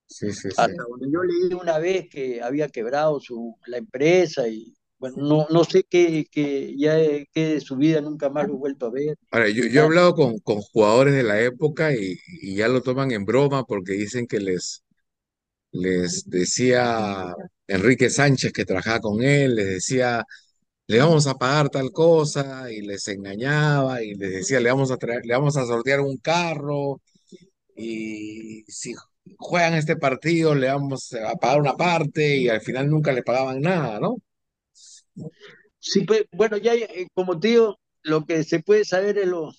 Sí, 0.07 0.31
sí, 0.31 0.49
Hasta 0.49 0.83
donde 0.91 1.11
yo 1.11 1.23
leí 1.23 1.55
una 1.55 1.79
vez 1.79 2.07
que 2.11 2.43
había 2.43 2.69
quebrado 2.69 3.19
su, 3.19 3.57
la 3.67 3.79
empresa 3.79 4.47
y 4.47 4.75
bueno, 5.03 5.17
no, 5.19 5.47
no 5.51 5.65
sé 5.65 5.85
qué, 5.85 6.27
qué, 6.31 6.75
ya 6.79 6.95
de 6.95 7.61
su 7.61 7.77
vida 7.77 8.01
nunca 8.01 8.31
más 8.31 8.47
lo 8.47 8.55
he 8.55 8.57
vuelto 8.59 8.87
a 8.87 8.91
ver. 8.91 9.19
Ahora, 9.31 9.49
yo, 9.49 9.65
yo 9.65 9.81
he 9.81 9.85
hablado 9.85 10.15
con, 10.15 10.39
con 10.41 10.61
jugadores 10.61 11.15
de 11.15 11.23
la 11.23 11.41
época 11.41 11.95
y, 11.95 12.19
y 12.27 12.57
ya 12.57 12.69
lo 12.69 12.83
toman 12.83 13.11
en 13.13 13.25
broma 13.25 13.65
porque 13.65 13.93
dicen 13.95 14.27
que 14.27 14.41
les, 14.41 14.85
les 15.73 16.29
decía 16.31 17.35
Enrique 17.69 18.11
Sánchez 18.11 18.53
que 18.53 18.65
trabajaba 18.67 19.01
con 19.01 19.23
él, 19.23 19.57
les 19.57 19.67
decía, 19.69 20.25
le 20.89 20.99
vamos 21.01 21.27
a 21.29 21.35
pagar 21.37 21.71
tal 21.71 21.93
cosa 21.93 22.71
y 22.73 22.83
les 22.83 23.09
engañaba 23.09 24.03
y 24.03 24.15
les 24.15 24.33
decía, 24.33 24.61
le 24.61 24.71
vamos 24.71 24.91
a 24.93 24.99
traer, 24.99 25.27
le 25.27 25.35
vamos 25.35 25.57
a 25.59 25.67
sortear 25.67 26.01
un 26.01 26.19
carro 26.19 27.01
y 27.77 28.65
si 28.69 28.95
juegan 29.39 29.75
este 29.75 29.97
partido 29.97 30.55
le 30.55 30.69
vamos 30.69 31.13
a 31.15 31.37
pagar 31.37 31.61
una 31.61 31.75
parte 31.77 32.37
y 32.39 32.49
al 32.49 32.61
final 32.63 32.91
nunca 32.91 33.13
le 33.13 33.23
pagaban 33.25 33.61
nada, 33.63 34.01
¿no? 34.01 34.17
Sí, 35.79 36.03
pues, 36.05 36.25
bueno, 36.33 36.57
ya 36.57 36.75
eh, 36.75 37.09
como 37.15 37.39
te 37.41 37.49
digo, 37.49 37.79
lo 38.03 38.25
que 38.25 38.45
se 38.45 38.61
puede 38.63 38.85
saber 38.85 39.19
es 39.19 39.27
lo, 39.27 39.53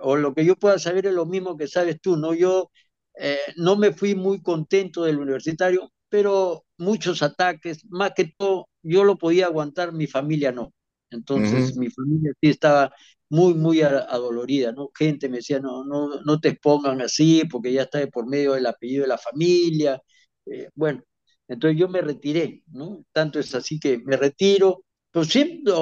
o 0.00 0.16
lo 0.16 0.34
que 0.34 0.44
yo 0.44 0.56
pueda 0.56 0.78
saber 0.78 1.06
es 1.06 1.14
lo 1.14 1.26
mismo 1.26 1.56
que 1.56 1.68
sabes 1.68 2.00
tú, 2.00 2.16
¿no? 2.16 2.34
Yo 2.34 2.70
eh, 3.18 3.38
no 3.56 3.76
me 3.76 3.92
fui 3.92 4.14
muy 4.14 4.40
contento 4.42 5.04
del 5.04 5.18
universitario, 5.18 5.92
pero 6.08 6.64
muchos 6.78 7.22
ataques, 7.22 7.84
más 7.90 8.12
que 8.14 8.32
todo, 8.36 8.68
yo 8.82 9.04
lo 9.04 9.16
podía 9.16 9.46
aguantar, 9.46 9.92
mi 9.92 10.06
familia 10.06 10.52
no. 10.52 10.72
Entonces, 11.10 11.76
mi 11.76 11.90
familia 11.90 12.32
sí 12.40 12.50
estaba 12.50 12.92
muy, 13.28 13.54
muy 13.54 13.82
adolorida, 13.82 14.72
¿no? 14.72 14.90
Gente 14.96 15.28
me 15.28 15.38
decía, 15.38 15.60
no, 15.60 15.84
no, 15.84 16.20
no 16.24 16.40
te 16.40 16.48
expongan 16.50 17.00
así, 17.02 17.44
porque 17.50 17.72
ya 17.72 17.82
está 17.82 18.06
por 18.08 18.26
medio 18.26 18.52
del 18.54 18.66
apellido 18.66 19.02
de 19.02 19.08
la 19.08 19.18
familia. 19.18 20.00
Eh, 20.46 20.68
bueno, 20.74 21.02
entonces 21.48 21.78
yo 21.78 21.88
me 21.88 22.00
retiré, 22.00 22.62
¿no? 22.68 23.04
Tanto 23.12 23.38
es 23.38 23.54
así 23.54 23.78
que 23.80 23.98
me 23.98 24.16
retiro, 24.16 24.84
pero 25.14 25.26
siempre 25.26 25.72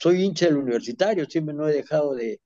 soy 0.00 0.24
hincha 0.24 0.46
del 0.46 0.58
universitario, 0.58 1.26
siempre 1.26 1.54
no 1.54 1.68
he 1.68 1.74
dejado 1.74 2.14
de, 2.16 2.40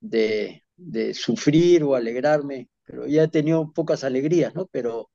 de, 0.00 0.64
de 0.76 1.14
sufrir 1.14 1.84
o 1.84 1.94
alegrarme, 1.94 2.68
pero 2.84 3.06
ya 3.06 3.24
he 3.24 3.28
tenido 3.28 3.72
pocas 3.72 4.04
alegrías, 4.04 4.54
¿no? 4.54 4.66
Pero 4.68 5.10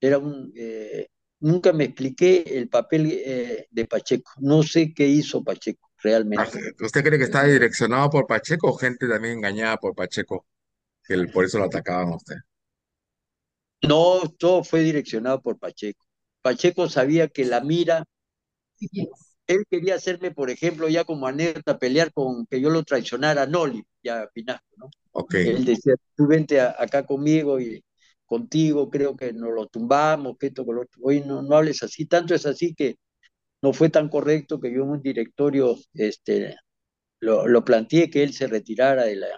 era 0.00 0.18
un... 0.18 0.52
Eh, 0.56 1.08
nunca 1.40 1.72
me 1.72 1.84
expliqué 1.84 2.44
el 2.46 2.68
papel 2.70 3.08
eh, 3.12 3.68
de 3.70 3.86
Pacheco, 3.86 4.32
no 4.40 4.62
sé 4.62 4.94
qué 4.94 5.06
hizo 5.08 5.44
Pacheco 5.44 5.90
realmente. 6.02 6.60
¿Usted 6.80 7.02
cree 7.04 7.18
que 7.18 7.24
está 7.24 7.44
direccionado 7.44 8.10
por 8.10 8.26
Pacheco 8.26 8.68
o 8.68 8.74
gente 8.76 9.08
también 9.08 9.38
engañada 9.38 9.76
por 9.78 9.94
Pacheco? 9.94 10.46
Que 11.04 11.18
por 11.28 11.44
eso 11.44 11.58
lo 11.58 11.66
atacaban 11.66 12.08
a 12.12 12.16
usted. 12.16 12.36
No, 13.82 14.22
todo 14.38 14.64
fue 14.64 14.80
direccionado 14.80 15.40
por 15.42 15.58
Pacheco. 15.58 16.04
Pacheco 16.42 16.88
sabía 16.88 17.28
que 17.28 17.44
la 17.44 17.60
mira, 17.60 18.04
él 19.46 19.64
quería 19.68 19.96
hacerme, 19.96 20.30
por 20.30 20.50
ejemplo, 20.50 20.88
ya 20.88 21.04
como 21.04 21.26
anécdota, 21.26 21.78
pelear 21.78 22.12
con 22.12 22.46
que 22.46 22.60
yo 22.60 22.70
lo 22.70 22.82
traicionara 22.82 23.42
a 23.42 23.46
Noli, 23.46 23.84
ya 24.02 24.28
Pinasco, 24.32 24.66
¿no? 24.76 24.90
Okay. 25.12 25.48
Él 25.48 25.64
decía, 25.64 25.94
tú 26.16 26.26
vente 26.26 26.60
acá 26.60 27.04
conmigo 27.04 27.60
y 27.60 27.84
contigo 28.24 28.90
creo 28.90 29.16
que 29.16 29.32
nos 29.32 29.52
lo 29.54 29.66
tumbamos, 29.66 30.36
que 30.38 30.48
esto, 30.48 30.64
con 30.64 30.76
lo 30.76 30.82
otro. 30.82 31.00
Hoy 31.02 31.20
no, 31.20 31.42
no 31.42 31.56
hables 31.56 31.82
así, 31.82 32.06
tanto 32.06 32.34
es 32.34 32.46
así 32.46 32.74
que 32.74 32.96
no 33.62 33.72
fue 33.72 33.90
tan 33.90 34.08
correcto 34.08 34.60
que 34.60 34.72
yo 34.72 34.82
en 34.82 34.90
un 34.90 35.02
directorio 35.02 35.76
este, 35.92 36.56
lo, 37.20 37.46
lo 37.46 37.64
planteé 37.64 38.10
que 38.10 38.22
él 38.22 38.32
se 38.32 38.46
retirara 38.46 39.04
de 39.04 39.16
la, 39.16 39.28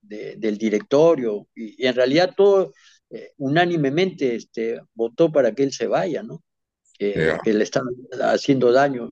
de, 0.00 0.36
del 0.36 0.58
directorio 0.58 1.48
y, 1.54 1.82
y, 1.82 1.86
en 1.86 1.94
realidad 1.94 2.34
todo 2.36 2.72
eh, 3.10 3.32
unánimemente 3.38 4.34
este, 4.36 4.80
votó 4.94 5.30
para 5.30 5.52
que 5.52 5.62
él 5.64 5.72
se 5.72 5.86
vaya, 5.86 6.22
¿no? 6.22 6.42
Yeah. 6.98 7.40
que 7.44 7.52
le 7.52 7.62
estaba 7.62 7.86
haciendo 8.20 8.72
daño 8.72 9.10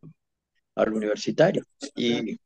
al 0.74 0.92
universitario. 0.92 1.64
Y 1.96 2.38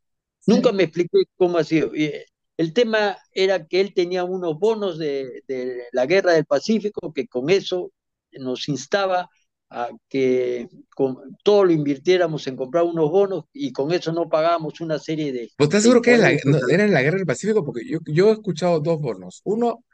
nunca 0.47 0.73
me 0.73 0.85
expliqué 0.85 1.25
cómo 1.37 1.59
ha 1.59 1.65
sido. 1.65 1.95
Y, 1.95 2.05
eh, 2.05 2.27
el 2.57 2.73
tema 2.73 3.17
era 3.33 3.67
que 3.67 3.81
él 3.81 3.95
tenía 3.95 4.25
unos 4.25 4.59
bonos 4.59 4.99
de, 4.99 5.43
de 5.47 5.85
la 5.93 6.07
guerra 6.07 6.33
del 6.33 6.45
Pacífico 6.45 7.13
que 7.13 7.29
con 7.29 7.51
eso 7.51 7.93
nos 8.33 8.69
instaba 8.69 9.29
a 9.71 9.91
que 10.09 10.69
con, 10.95 11.17
todo 11.45 11.65
lo 11.67 11.73
invirtiéramos 11.73 12.47
en 12.47 12.57
comprar 12.57 12.85
unos 12.85 13.11
bonos 13.11 13.45
y 13.53 13.73
con 13.73 13.93
eso 13.93 14.13
no 14.13 14.29
pagábamos 14.29 14.81
una 14.81 14.99
serie 14.99 15.33
de... 15.33 15.51
¿Vos 15.59 15.69
estás 15.69 15.83
seguro 15.83 16.01
que 16.03 16.15
era, 16.15 16.31
la- 16.33 16.39
no, 16.45 16.59
era 16.69 16.85
en 16.85 16.93
la 16.93 17.03
guerra 17.03 17.19
del 17.19 17.27
Pacífico? 17.27 17.65
Porque 17.65 17.83
yo, 17.87 17.99
yo 18.07 18.31
he 18.31 18.33
escuchado 18.33 18.81
dos 18.81 19.01
bonos. 19.01 19.41
Uno 19.45 19.85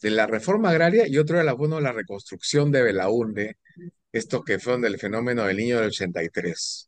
de 0.00 0.10
la 0.10 0.26
reforma 0.26 0.70
agraria 0.70 1.08
y 1.08 1.18
otro 1.18 1.40
era 1.40 1.50
el 1.50 1.56
bono 1.56 1.76
de 1.76 1.82
la 1.82 1.92
reconstrucción 1.92 2.70
de 2.70 2.82
Belaúnde, 2.82 3.56
esto 4.12 4.42
que 4.44 4.58
fue 4.58 4.74
donde 4.74 4.88
el 4.88 4.98
fenómeno 4.98 5.44
del 5.44 5.56
niño 5.56 5.76
del 5.78 5.88
83. 5.88 6.86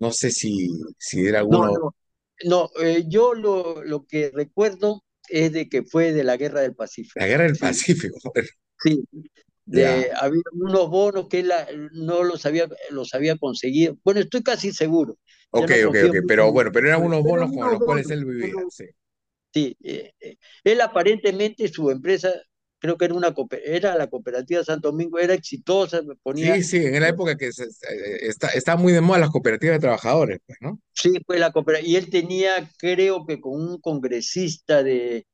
No 0.00 0.10
sé 0.12 0.30
si, 0.32 0.68
si 0.98 1.26
era 1.26 1.38
No, 1.48 1.64
alguno. 1.64 1.70
no, 1.70 1.94
no, 2.44 2.70
eh, 2.82 3.04
yo 3.08 3.34
lo, 3.34 3.82
lo 3.84 4.06
que 4.06 4.30
recuerdo 4.34 5.04
es 5.28 5.52
de 5.52 5.68
que 5.68 5.82
fue 5.82 6.12
de 6.12 6.24
la 6.24 6.36
guerra 6.36 6.60
del 6.60 6.74
Pacífico. 6.74 7.20
La 7.20 7.26
guerra 7.26 7.44
del 7.44 7.58
Pacífico. 7.58 8.32
sí, 8.78 9.04
de, 9.66 10.10
había 10.16 10.42
unos 10.54 10.90
bonos 10.90 11.28
que 11.28 11.40
él 11.40 11.48
la- 11.48 11.68
no 11.92 12.22
los 12.24 12.46
había, 12.46 12.68
los 12.90 13.14
había 13.14 13.36
conseguido. 13.38 13.96
Bueno, 14.04 14.20
estoy 14.20 14.42
casi 14.42 14.72
seguro. 14.72 15.18
Ok, 15.50 15.70
no 15.82 15.88
ok, 15.88 15.94
ok. 16.06 16.14
Pero 16.26 16.50
en 16.50 16.52
bueno, 16.52 16.70
pero 16.72 16.88
eran 16.88 17.02
unos 17.04 17.22
bonos 17.24 17.52
con 17.52 17.70
los 17.70 17.82
cuales 17.82 18.10
él 18.10 18.24
vivía. 18.24 18.58
Sí. 18.68 18.84
sí, 19.52 19.76
eh, 19.82 20.12
eh, 20.20 20.36
él 20.64 20.80
aparentemente 20.80 21.68
su 21.68 21.90
empresa, 21.90 22.32
creo 22.78 22.96
que 22.98 23.04
era 23.06 23.14
una 23.14 23.34
era 23.64 23.96
la 23.96 24.08
cooperativa 24.08 24.64
Santo 24.64 24.90
Domingo, 24.92 25.18
era 25.18 25.34
exitosa, 25.34 26.02
me 26.02 26.16
ponía, 26.16 26.56
Sí, 26.56 26.62
sí, 26.62 26.76
en 26.86 27.00
la 27.00 27.08
época 27.08 27.36
que 27.36 27.52
se, 27.52 27.64
eh, 27.64 27.68
está, 28.22 28.48
está 28.48 28.76
muy 28.76 28.92
de 28.92 29.00
moda 29.00 29.18
las 29.18 29.30
cooperativas 29.30 29.76
de 29.76 29.80
trabajadores, 29.80 30.38
pues, 30.46 30.58
¿no? 30.60 30.80
sí, 30.92 31.12
fue 31.26 31.38
la 31.38 31.52
cooperativa, 31.52 31.88
y 31.90 31.96
él 31.96 32.10
tenía, 32.10 32.50
creo 32.78 33.24
que 33.26 33.40
con 33.40 33.60
un 33.60 33.80
congresista 33.80 34.82
de, 34.82 35.26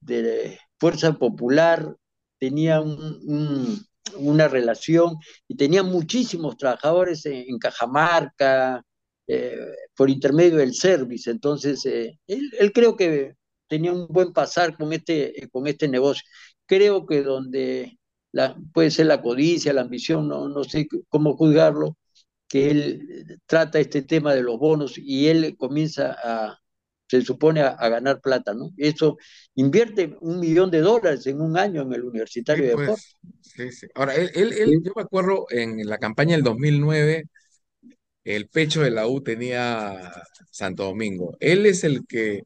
de 0.00 0.58
Fuerza 0.80 1.14
Popular, 1.18 1.96
tenía 2.38 2.80
un- 2.82 3.20
un- 3.26 3.86
una 4.18 4.48
relación 4.48 5.16
y 5.48 5.56
tenía 5.56 5.82
muchísimos 5.84 6.56
trabajadores 6.58 7.26
en, 7.26 7.34
en 7.48 7.58
Cajamarca, 7.58 8.82
eh, 9.28 9.58
por 9.96 10.10
intermedio 10.10 10.58
del 10.58 10.74
Service. 10.74 11.30
Entonces, 11.30 11.86
eh, 11.86 12.18
él, 12.28 12.50
él 12.60 12.72
creo 12.72 12.96
que 12.96 13.34
tenía 13.68 13.92
un 13.92 14.08
buen 14.08 14.32
pasar 14.34 14.76
con 14.76 14.92
este, 14.94 15.48
con 15.52 15.66
este 15.68 15.88
negocio. 15.88 16.24
Creo 16.66 17.06
que 17.06 17.22
donde 17.22 17.98
la, 18.32 18.56
puede 18.72 18.90
ser 18.90 19.06
la 19.06 19.22
codicia, 19.22 19.72
la 19.72 19.82
ambición, 19.82 20.28
no, 20.28 20.48
no 20.48 20.64
sé 20.64 20.88
cómo 21.08 21.36
juzgarlo, 21.36 21.96
que 22.48 22.70
él 22.70 23.40
trata 23.46 23.80
este 23.80 24.02
tema 24.02 24.34
de 24.34 24.42
los 24.42 24.58
bonos 24.58 24.98
y 24.98 25.28
él 25.28 25.56
comienza 25.58 26.16
a, 26.22 26.58
se 27.08 27.22
supone, 27.22 27.60
a, 27.62 27.68
a 27.70 27.88
ganar 27.88 28.20
plata, 28.20 28.54
¿no? 28.54 28.72
Eso 28.76 29.18
invierte 29.54 30.16
un 30.20 30.40
millón 30.40 30.70
de 30.70 30.80
dólares 30.80 31.26
en 31.26 31.40
un 31.40 31.58
año 31.58 31.82
en 31.82 31.92
el 31.94 32.04
Sí, 32.44 32.62
Universitario 32.62 32.64
de 32.66 32.72
Deportes. 32.72 33.06
pues, 33.12 33.16
sí, 33.40 33.72
sí. 33.72 33.86
Ahora, 33.94 34.14
él, 34.14 34.30
él, 34.34 34.52
él- 34.52 34.80
Sí. 34.80 34.82
yo 34.82 34.92
me 34.94 35.02
acuerdo 35.02 35.46
en 35.50 35.84
la 35.88 35.98
campaña 35.98 36.34
del 36.36 36.44
2009, 36.44 37.24
el 38.24 38.48
pecho 38.48 38.82
de 38.82 38.90
la 38.92 39.06
U 39.08 39.22
tenía 39.22 40.12
Santo 40.52 40.84
Domingo. 40.84 41.36
Él 41.40 41.66
es 41.66 41.84
el 41.84 42.06
que, 42.06 42.44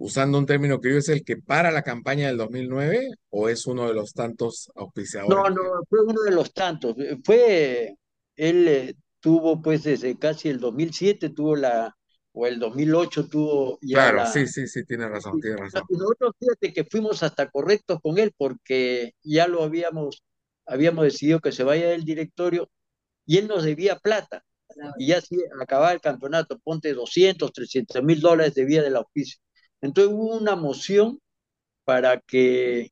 usando 0.00 0.38
un 0.38 0.46
término 0.46 0.80
que 0.80 0.90
yo, 0.90 0.98
es 0.98 1.10
el 1.10 1.22
que 1.22 1.36
para 1.36 1.70
la 1.70 1.82
campaña 1.82 2.26
del 2.26 2.38
2009 2.38 3.10
o 3.28 3.48
es 3.50 3.66
uno 3.66 3.86
de 3.86 3.94
los 3.94 4.14
tantos 4.14 4.70
auspiciadores 4.74 5.36
No, 5.36 5.50
no, 5.50 5.82
fue 5.88 6.02
uno 6.04 6.22
de 6.22 6.30
los 6.30 6.54
tantos. 6.54 6.96
Fue, 7.22 7.94
él 8.34 8.68
eh, 8.68 8.94
tuvo 9.20 9.60
pues 9.60 9.82
desde 9.82 10.18
casi 10.18 10.48
el 10.48 10.58
2007 10.58 11.28
tuvo 11.30 11.54
la, 11.54 11.94
o 12.32 12.46
el 12.46 12.58
2008 12.58 13.28
tuvo 13.28 13.78
ya 13.82 14.10
Claro, 14.10 14.32
sí, 14.32 14.40
la... 14.40 14.46
sí, 14.46 14.66
sí, 14.66 14.84
tiene 14.86 15.06
razón, 15.06 15.38
tiene 15.38 15.58
razón. 15.58 15.82
Y 15.90 15.92
nosotros 15.98 16.32
fíjate 16.40 16.72
que 16.72 16.84
fuimos 16.84 17.22
hasta 17.22 17.50
correctos 17.50 18.00
con 18.02 18.16
él 18.16 18.32
porque 18.34 19.12
ya 19.22 19.48
lo 19.48 19.62
habíamos, 19.62 20.24
habíamos 20.64 21.04
decidido 21.04 21.40
que 21.40 21.52
se 21.52 21.62
vaya 21.62 21.90
del 21.90 22.04
directorio 22.04 22.70
y 23.26 23.36
él 23.36 23.48
nos 23.48 23.64
debía 23.64 23.98
plata. 23.98 24.42
Y 24.96 25.08
ya 25.08 25.20
si 25.20 25.36
acababa 25.60 25.92
el 25.92 26.00
campeonato, 26.00 26.58
ponte 26.58 26.94
200, 26.94 27.52
300 27.52 28.02
mil 28.02 28.20
dólares 28.20 28.54
debía 28.54 28.82
del 28.82 28.96
auspicio. 28.96 29.42
Entonces 29.82 30.12
hubo 30.14 30.36
una 30.36 30.56
moción 30.56 31.20
para 31.84 32.20
que 32.20 32.90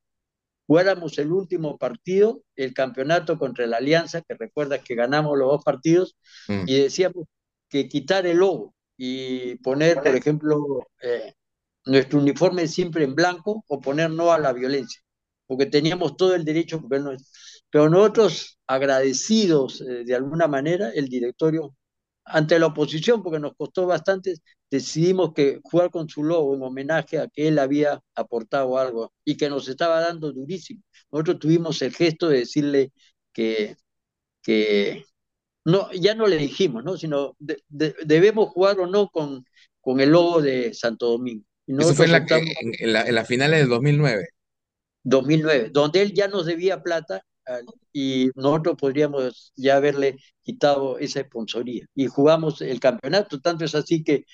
jugáramos 0.66 1.18
el 1.18 1.32
último 1.32 1.78
partido, 1.78 2.42
el 2.56 2.74
campeonato 2.74 3.38
contra 3.38 3.66
la 3.66 3.78
Alianza, 3.78 4.22
que 4.22 4.34
recuerdas 4.34 4.82
que 4.84 4.94
ganamos 4.96 5.38
los 5.38 5.48
dos 5.50 5.64
partidos, 5.64 6.16
Mm. 6.48 6.64
y 6.66 6.80
decíamos 6.82 7.26
que 7.70 7.88
quitar 7.88 8.26
el 8.26 8.38
logo 8.38 8.74
y 8.96 9.56
poner, 9.56 9.96
por 10.02 10.16
ejemplo, 10.16 10.88
eh, 11.02 11.34
nuestro 11.86 12.20
uniforme 12.20 12.68
siempre 12.68 13.04
en 13.04 13.14
blanco 13.14 13.64
o 13.68 13.80
poner 13.80 14.10
no 14.10 14.32
a 14.32 14.38
la 14.38 14.52
violencia, 14.52 15.00
porque 15.46 15.66
teníamos 15.66 16.16
todo 16.16 16.34
el 16.34 16.44
derecho, 16.44 16.82
pero 17.70 17.88
nosotros 17.90 18.58
agradecidos 18.66 19.80
eh, 19.82 20.04
de 20.04 20.14
alguna 20.14 20.48
manera, 20.48 20.90
el 20.90 21.08
directorio, 21.08 21.76
ante 22.30 22.58
la 22.58 22.66
oposición, 22.66 23.22
porque 23.22 23.38
nos 23.38 23.54
costó 23.56 23.86
bastante, 23.86 24.34
decidimos 24.70 25.32
que 25.34 25.60
jugar 25.62 25.90
con 25.90 26.08
su 26.08 26.24
logo 26.24 26.54
en 26.54 26.62
homenaje 26.62 27.18
a 27.18 27.28
que 27.28 27.48
él 27.48 27.58
había 27.58 28.00
aportado 28.14 28.78
algo 28.78 29.12
y 29.24 29.36
que 29.36 29.48
nos 29.48 29.68
estaba 29.68 30.00
dando 30.00 30.32
durísimo. 30.32 30.82
Nosotros 31.10 31.38
tuvimos 31.38 31.80
el 31.82 31.94
gesto 31.94 32.28
de 32.28 32.38
decirle 32.38 32.92
que, 33.32 33.76
que 34.42 35.04
no, 35.64 35.90
ya 35.92 36.14
no 36.14 36.26
le 36.26 36.36
dijimos, 36.36 36.84
¿no? 36.84 36.96
Sino 36.96 37.36
debemos 37.38 38.50
jugar 38.50 38.78
o 38.80 38.86
no 38.86 39.08
con, 39.08 39.44
con 39.80 40.00
el 40.00 40.10
logo 40.10 40.42
de 40.42 40.74
Santo 40.74 41.06
Domingo. 41.06 41.44
Eso 41.66 41.94
fue 41.94 42.06
en, 42.06 42.12
la, 42.12 42.26
en, 42.28 42.92
la, 42.92 43.02
en 43.02 43.14
las 43.14 43.28
finales 43.28 43.60
del 43.60 43.68
2009. 43.68 44.28
2009, 45.04 45.70
donde 45.72 46.02
él 46.02 46.12
ya 46.12 46.28
nos 46.28 46.46
debía 46.46 46.82
plata 46.82 47.22
y 47.92 48.30
nosotros 48.34 48.76
podríamos 48.78 49.52
ya 49.56 49.76
haberle 49.76 50.18
quitado 50.42 50.98
esa 50.98 51.22
sponsoría. 51.22 51.86
Y 51.94 52.06
jugamos 52.06 52.60
el 52.62 52.80
campeonato, 52.80 53.40
tanto 53.40 53.64
es 53.64 53.74
así 53.74 54.02
que 54.04 54.24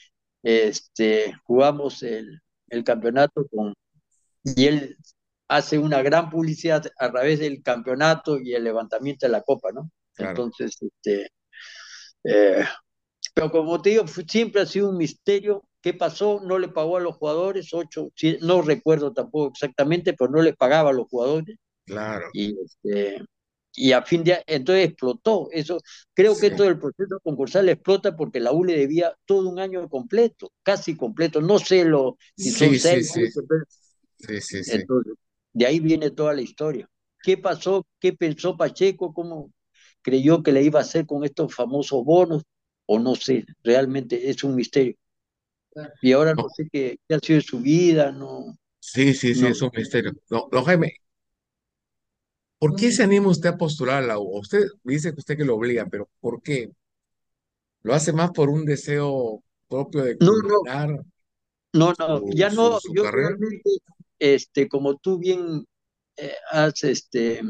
este, 0.43 1.35
jugamos 1.45 2.03
el, 2.03 2.41
el 2.69 2.85
campeonato 2.85 3.47
con... 3.49 3.75
Y 4.45 4.67
él 4.67 4.97
hace 5.49 5.79
una 5.79 6.03
gran 6.03 6.31
publicidad 6.31 6.85
a 6.99 7.11
través 7.11 7.39
del 7.41 7.62
campeonato 7.62 8.39
y 8.41 8.55
el 8.55 8.65
levantamiento 8.65 9.27
de 9.27 9.33
la 9.33 9.43
copa, 9.43 9.73
¿no? 9.73 9.91
Entonces, 10.19 10.77
este, 10.81 11.29
eh, 12.25 12.65
pero 13.35 13.51
como 13.51 13.81
te 13.83 13.91
digo, 13.91 14.05
siempre 14.07 14.62
ha 14.62 14.67
sido 14.67 14.91
un 14.91 14.97
misterio. 14.97 15.65
¿Qué 15.81 15.93
pasó? 15.93 16.41
No 16.43 16.59
le 16.59 16.69
pagó 16.69 16.97
a 16.97 17.01
los 17.01 17.17
jugadores, 17.17 17.75
ocho, 17.75 18.11
no 18.41 18.62
recuerdo 18.62 19.12
tampoco 19.12 19.53
exactamente, 19.53 20.15
pero 20.15 20.31
no 20.31 20.41
le 20.41 20.55
pagaba 20.55 20.91
a 20.91 20.93
los 20.95 21.09
jugadores. 21.09 21.57
Claro. 21.85 22.28
Y, 22.32 22.57
este, 22.64 23.24
y 23.76 23.93
a 23.93 24.03
fin 24.03 24.24
de 24.24 24.43
entonces 24.47 24.87
explotó. 24.87 25.49
Eso, 25.51 25.80
creo 26.12 26.39
que 26.39 26.51
todo 26.51 26.68
el 26.68 26.78
proceso 26.78 27.18
concursal 27.22 27.68
explota 27.68 28.16
porque 28.16 28.41
la 28.41 28.53
U 28.53 28.64
le 28.64 28.76
debía 28.76 29.14
todo 29.24 29.49
un 29.49 29.59
año 29.59 29.89
completo, 29.89 30.53
casi 30.62 30.97
completo. 30.97 31.41
No 31.41 31.59
sé 31.59 31.85
lo 31.85 32.16
si 32.37 32.51
son 32.51 32.74
seis. 32.78 33.12
Sí, 33.12 34.41
sí, 34.41 34.64
sí. 34.64 34.70
Entonces, 34.72 35.14
de 35.53 35.66
ahí 35.66 35.80
viene 35.80 36.11
toda 36.11 36.35
la 36.35 36.43
historia. 36.43 36.89
¿Qué 37.22 37.37
pasó? 37.37 37.87
¿Qué 37.99 38.12
pensó 38.12 38.57
Pacheco? 38.57 39.12
¿Cómo 39.12 39.53
creyó 40.03 40.43
que 40.43 40.53
le 40.53 40.62
iba 40.62 40.78
a 40.78 40.82
hacer 40.82 41.07
con 41.07 41.24
estos 41.24 41.55
famosos 41.55 42.05
bonos? 42.05 42.43
O 42.87 42.99
no 42.99 43.14
sé, 43.14 43.47
realmente 43.62 44.28
es 44.28 44.45
un 44.45 44.55
misterio. 44.55 44.95
Y 46.03 46.12
ahora 46.12 46.35
no, 46.35 46.49
sé 46.55 46.68
qué, 46.70 46.99
ha 47.09 47.18
sido 47.18 47.41
su 47.41 47.61
vida, 47.61 48.12
no. 48.12 48.57
Sí, 48.78 49.14
sí, 49.14 49.35
sí, 49.35 49.47
es 49.47 49.62
un 49.62 49.70
misterio. 49.74 50.12
No, 50.30 50.49
Jaime, 50.64 50.93
¿Por 52.65 52.77
qué 52.77 52.91
se 52.91 53.03
anima 53.03 53.29
usted 53.29 53.51
a 53.51 53.59
postular 53.59 54.03
a 54.03 54.07
la 54.07 54.19
U? 54.19 54.39
Usted 54.39 54.62
dice 54.85 55.12
que 55.12 55.21
usted 55.21 55.37
que 55.37 55.45
lo 55.45 55.57
obliga, 55.57 55.85
pero 55.85 56.09
¿por 56.19 56.41
qué? 56.41 56.71
¿Lo 57.83 57.93
hace 57.93 58.15
más 58.15 58.31
por 58.31 58.49
un 58.49 58.65
deseo 58.65 59.43
propio 59.69 60.03
de 60.03 60.17
no, 60.19 60.33
no, 61.75 61.93
no, 61.99 62.23
ya 62.33 62.49
no, 62.49 62.79
yo 62.95 63.11
realmente, 63.11 63.69
este, 64.19 64.67
como 64.67 64.97
tú 64.97 65.19
bien 65.19 65.67
eh, 66.17 66.37
has 66.51 66.83
este, 66.85 67.43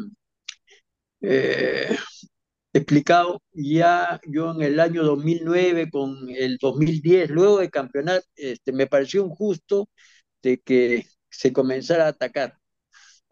eh, 1.20 1.96
explicado, 2.72 3.40
ya 3.52 4.20
yo 4.26 4.50
en 4.50 4.62
el 4.62 4.80
año 4.80 5.04
2009 5.04 5.90
con 5.92 6.28
el 6.28 6.58
2010, 6.60 7.30
luego 7.30 7.60
de 7.60 7.70
campeonar, 7.70 8.20
este, 8.34 8.72
me 8.72 8.88
pareció 8.88 9.24
injusto 9.24 9.88
de 10.42 10.58
que 10.58 11.06
se 11.30 11.52
comenzara 11.52 12.06
a 12.06 12.08
atacar 12.08 12.58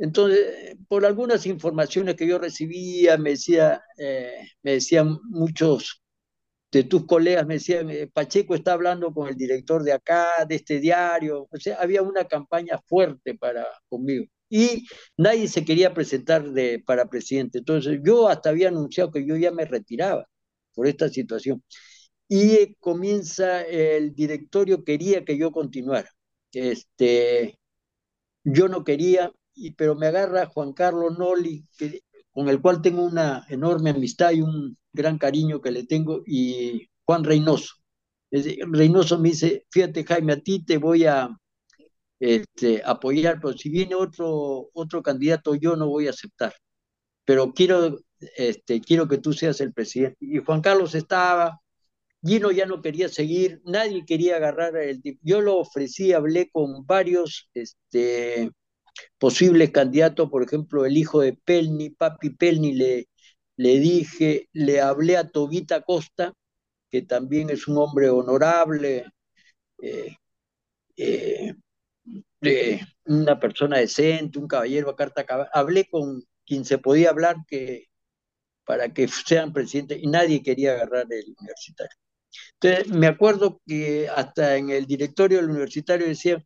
entonces, 0.02 0.76
por 0.88 1.06
algunas 1.06 1.46
informaciones 1.46 2.16
que 2.16 2.26
yo 2.26 2.36
recibía, 2.40 3.16
me, 3.18 3.30
decía, 3.30 3.82
eh, 3.96 4.48
me 4.62 4.72
decían 4.72 5.16
muchos 5.30 6.02
de 6.72 6.82
tus 6.84 7.06
colegas, 7.06 7.46
me 7.46 7.54
decían, 7.54 7.88
eh, 7.90 8.08
Pacheco 8.12 8.56
está 8.56 8.72
hablando 8.72 9.12
con 9.14 9.28
el 9.28 9.36
director 9.36 9.84
de 9.84 9.92
acá, 9.92 10.44
de 10.48 10.56
este 10.56 10.80
diario. 10.80 11.46
O 11.52 11.56
sea, 11.56 11.76
había 11.76 12.02
una 12.02 12.24
campaña 12.24 12.80
fuerte 12.88 13.36
para 13.36 13.64
conmigo. 13.88 14.24
Y 14.50 14.86
nadie 15.16 15.46
se 15.46 15.64
quería 15.64 15.94
presentar 15.94 16.50
de, 16.50 16.82
para 16.84 17.06
presidente. 17.08 17.58
Entonces, 17.58 18.00
yo 18.04 18.28
hasta 18.28 18.50
había 18.50 18.68
anunciado 18.70 19.12
que 19.12 19.24
yo 19.24 19.36
ya 19.36 19.52
me 19.52 19.66
retiraba 19.66 20.26
por 20.74 20.88
esta 20.88 21.08
situación. 21.10 21.62
Y 22.28 22.74
comienza 22.80 23.62
el 23.62 24.14
directorio, 24.14 24.84
quería 24.84 25.24
que 25.24 25.38
yo 25.38 25.52
continuara. 25.52 26.10
Este, 26.52 27.58
yo 28.44 28.68
no 28.68 28.84
quería, 28.84 29.32
pero 29.76 29.94
me 29.94 30.06
agarra 30.06 30.46
Juan 30.46 30.72
Carlos 30.72 31.18
Noli, 31.18 31.66
con 32.32 32.48
el 32.48 32.60
cual 32.60 32.82
tengo 32.82 33.04
una 33.04 33.46
enorme 33.48 33.90
amistad 33.90 34.32
y 34.32 34.40
un 34.40 34.76
gran 34.92 35.18
cariño 35.18 35.60
que 35.60 35.70
le 35.70 35.84
tengo, 35.84 36.22
y 36.26 36.88
Juan 37.04 37.24
Reynoso. 37.24 37.74
Reynoso 38.30 39.18
me 39.18 39.30
dice, 39.30 39.66
fíjate 39.70 40.04
Jaime, 40.04 40.34
a 40.34 40.40
ti 40.40 40.64
te 40.64 40.78
voy 40.78 41.04
a 41.04 41.28
este, 42.18 42.82
apoyar, 42.84 43.40
pero 43.40 43.56
si 43.56 43.68
viene 43.68 43.94
otro, 43.94 44.70
otro 44.72 45.02
candidato 45.02 45.54
yo 45.54 45.76
no 45.76 45.88
voy 45.88 46.06
a 46.06 46.10
aceptar, 46.10 46.54
pero 47.24 47.52
quiero, 47.52 47.98
este, 48.36 48.80
quiero 48.80 49.08
que 49.08 49.18
tú 49.18 49.32
seas 49.32 49.60
el 49.60 49.72
presidente. 49.72 50.16
Y 50.20 50.38
Juan 50.38 50.62
Carlos 50.62 50.94
estaba, 50.94 51.60
Gino 52.24 52.52
ya 52.52 52.66
no 52.66 52.80
quería 52.80 53.08
seguir, 53.08 53.60
nadie 53.64 54.04
quería 54.06 54.36
agarrar 54.36 54.76
el. 54.76 55.02
Yo 55.22 55.40
lo 55.40 55.58
ofrecí, 55.58 56.12
hablé 56.12 56.48
con 56.50 56.86
varios 56.86 57.50
este, 57.54 58.50
posibles 59.18 59.70
candidatos, 59.70 60.30
por 60.30 60.42
ejemplo, 60.42 60.84
el 60.86 60.96
hijo 60.96 61.20
de 61.20 61.34
Pelni, 61.34 61.90
Papi 61.90 62.30
Pelni, 62.30 62.72
le, 62.74 63.08
le 63.56 63.78
dije, 63.80 64.48
le 64.52 64.80
hablé 64.80 65.16
a 65.16 65.28
Tobita 65.28 65.82
Costa, 65.82 66.32
que 66.90 67.02
también 67.02 67.50
es 67.50 67.68
un 67.68 67.78
hombre 67.78 68.10
honorable, 68.10 69.06
eh, 69.82 70.16
eh, 70.96 71.54
una 73.06 73.38
persona 73.40 73.78
decente, 73.78 74.38
un 74.38 74.48
caballero 74.48 74.90
a 74.90 74.96
carta 74.96 75.24
Hablé 75.52 75.88
con 75.90 76.22
quien 76.46 76.64
se 76.64 76.78
podía 76.78 77.10
hablar 77.10 77.36
que, 77.48 77.86
para 78.64 78.92
que 78.92 79.08
sean 79.08 79.52
presidentes 79.52 79.98
y 80.02 80.06
nadie 80.06 80.42
quería 80.42 80.72
agarrar 80.74 81.06
el 81.10 81.34
universitario. 81.38 81.96
Entonces, 82.60 82.88
me 82.94 83.06
acuerdo 83.08 83.60
que 83.66 84.08
hasta 84.08 84.56
en 84.56 84.70
el 84.70 84.86
directorio 84.86 85.38
del 85.38 85.50
universitario 85.50 86.06
decía, 86.06 86.36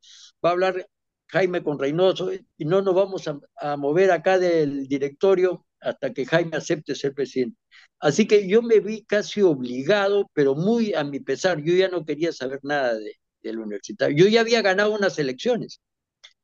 va 0.45 0.51
a 0.51 0.53
hablar 0.53 0.89
Jaime 1.29 1.63
con 1.63 1.79
Reynoso 1.79 2.33
y 2.33 2.65
no 2.65 2.83
nos 2.83 2.95
vamos 2.95 3.25
a, 3.57 3.77
mover 3.77 4.11
acá 4.11 4.39
del 4.39 4.87
directorio 4.87 5.67
hasta 5.81 6.13
que 6.13 6.27
Jaime 6.27 6.57
acepte 6.57 6.95
ser 6.95 7.15
presidente. 7.15 7.59
Así 8.01 8.27
que 8.27 8.49
yo 8.49 8.63
me 8.63 8.81
vi 8.81 9.05
casi 9.05 9.43
obligado, 9.43 10.31
pero 10.33 10.55
muy 10.55 10.95
a 10.95 11.05
mi 11.05 11.21
pesar, 11.21 11.63
yo 11.63 11.75
ya 11.75 11.89
no 11.89 12.05
quería 12.05 12.33
saber 12.33 12.61
nada 12.63 12.95
de, 12.95 13.15
del 13.43 13.59
universitario. 13.59 14.17
Yo 14.17 14.29
ya 14.29 14.41
había 14.41 14.63
ganado 14.63 14.95
unas 14.95 15.19
elecciones 15.19 15.81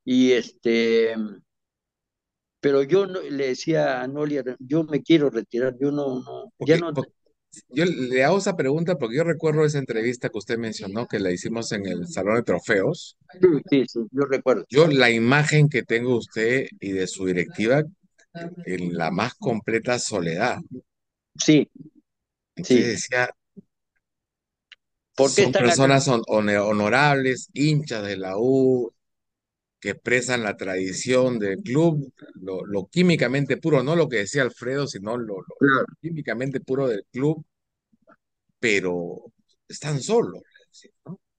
y 0.05 0.31
este, 0.33 1.15
pero 2.59 2.83
yo 2.83 3.05
le 3.05 3.47
decía 3.47 4.01
a 4.01 4.07
Nolia, 4.07 4.43
yo 4.59 4.83
me 4.83 5.01
quiero 5.01 5.29
retirar, 5.29 5.75
yo 5.79 5.91
no, 5.91 6.21
no, 6.21 6.53
ya 6.65 6.77
no. 6.77 6.91
Yo 7.69 7.85
le 7.85 8.23
hago 8.23 8.37
esa 8.37 8.55
pregunta 8.55 8.97
porque 8.97 9.17
yo 9.17 9.23
recuerdo 9.23 9.65
esa 9.65 9.77
entrevista 9.77 10.29
que 10.29 10.37
usted 10.37 10.57
mencionó, 10.57 11.07
que 11.07 11.19
la 11.19 11.31
hicimos 11.31 11.71
en 11.71 11.85
el 11.85 12.07
Salón 12.07 12.35
de 12.35 12.43
Trofeos. 12.43 13.17
Sí, 13.69 13.83
sí, 13.87 13.99
yo 14.11 14.25
recuerdo. 14.25 14.65
Yo 14.69 14.87
la 14.87 15.09
imagen 15.11 15.69
que 15.69 15.83
tengo 15.83 16.11
de 16.11 16.17
usted 16.17 16.67
y 16.79 16.91
de 16.91 17.07
su 17.07 17.25
directiva 17.25 17.83
en 18.65 18.93
la 18.93 19.11
más 19.11 19.35
completa 19.35 19.99
soledad. 19.99 20.57
Sí. 21.35 21.69
sí. 22.63 22.81
decía, 22.81 23.29
son 25.15 25.51
personas 25.51 26.07
honorables, 26.07 27.49
hinchas 27.53 28.03
de 28.03 28.17
la 28.17 28.37
U, 28.37 28.91
que 29.83 29.89
expresan 29.89 30.43
la 30.43 30.55
tradición 30.55 31.39
del 31.39 31.57
club, 31.61 32.13
lo, 32.35 32.87
químicamente 32.87 33.57
puro, 33.57 33.83
no 33.83 33.97
lo 33.97 34.07
que 34.07 34.19
decía 34.19 34.41
Alfredo, 34.41 34.87
sino 34.87 35.17
lo, 35.17 35.43
químicamente 36.01 36.61
puro 36.61 36.87
del 36.87 37.05
club, 37.11 37.43
pero 38.59 39.25
están 39.67 39.99
solos, 40.01 40.41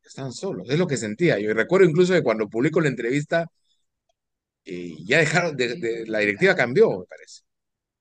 están 0.03 0.31
solos, 0.33 0.69
es 0.69 0.79
lo 0.79 0.87
que 0.87 0.99
sentía 0.99 1.39
yo. 1.39 1.51
Y 1.51 1.53
recuerdo 1.55 1.89
incluso 1.89 2.13
que 2.13 2.23
cuando 2.23 2.47
publico 2.51 2.83
la 2.83 2.89
entrevista, 2.89 3.47
eh, 4.67 4.93
ya 5.07 5.21
dejaron, 5.21 5.57
de, 5.57 6.05
la 6.07 6.19
directiva 6.19 6.55
cambió, 6.55 6.99
me 7.01 7.07
parece, 7.07 7.45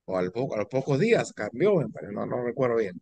o 0.05 0.17
al 0.17 0.25
a 0.27 0.57
los 0.57 0.67
pocos 0.69 0.99
días 0.99 1.31
cambió, 1.31 1.75
me 1.77 1.87
parece, 1.87 2.11
no, 2.11 2.25
no 2.25 2.43
recuerdo 2.43 2.75
bien. 2.77 3.01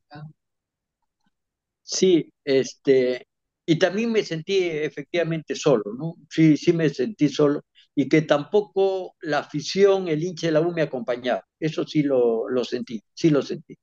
Sí, 1.82 2.32
este, 2.44 3.28
y 3.66 3.78
también 3.80 4.12
me 4.12 4.24
sentí 4.24 4.57
efectivamente 4.59 5.55
solo, 5.55 5.84
¿no? 5.97 6.16
Sí, 6.30 6.57
sí 6.57 6.74
me 6.74 6.89
sentí 6.89 7.30
solo 7.30 7.64
y 7.95 8.07
que 8.09 8.22
tampoco 8.24 9.16
la 9.22 9.39
afición, 9.39 10.07
el 10.07 10.24
hincha 10.24 10.47
de 10.47 10.53
la 10.53 10.62
U 10.62 10.72
me 10.72 10.82
acompañaba. 10.84 11.45
Eso 11.59 11.86
sí 11.86 12.03
lo, 12.03 12.49
lo 12.49 12.64
sentí, 12.64 13.01
sí 13.14 13.30
lo 13.30 13.41
sentí. 13.41 13.76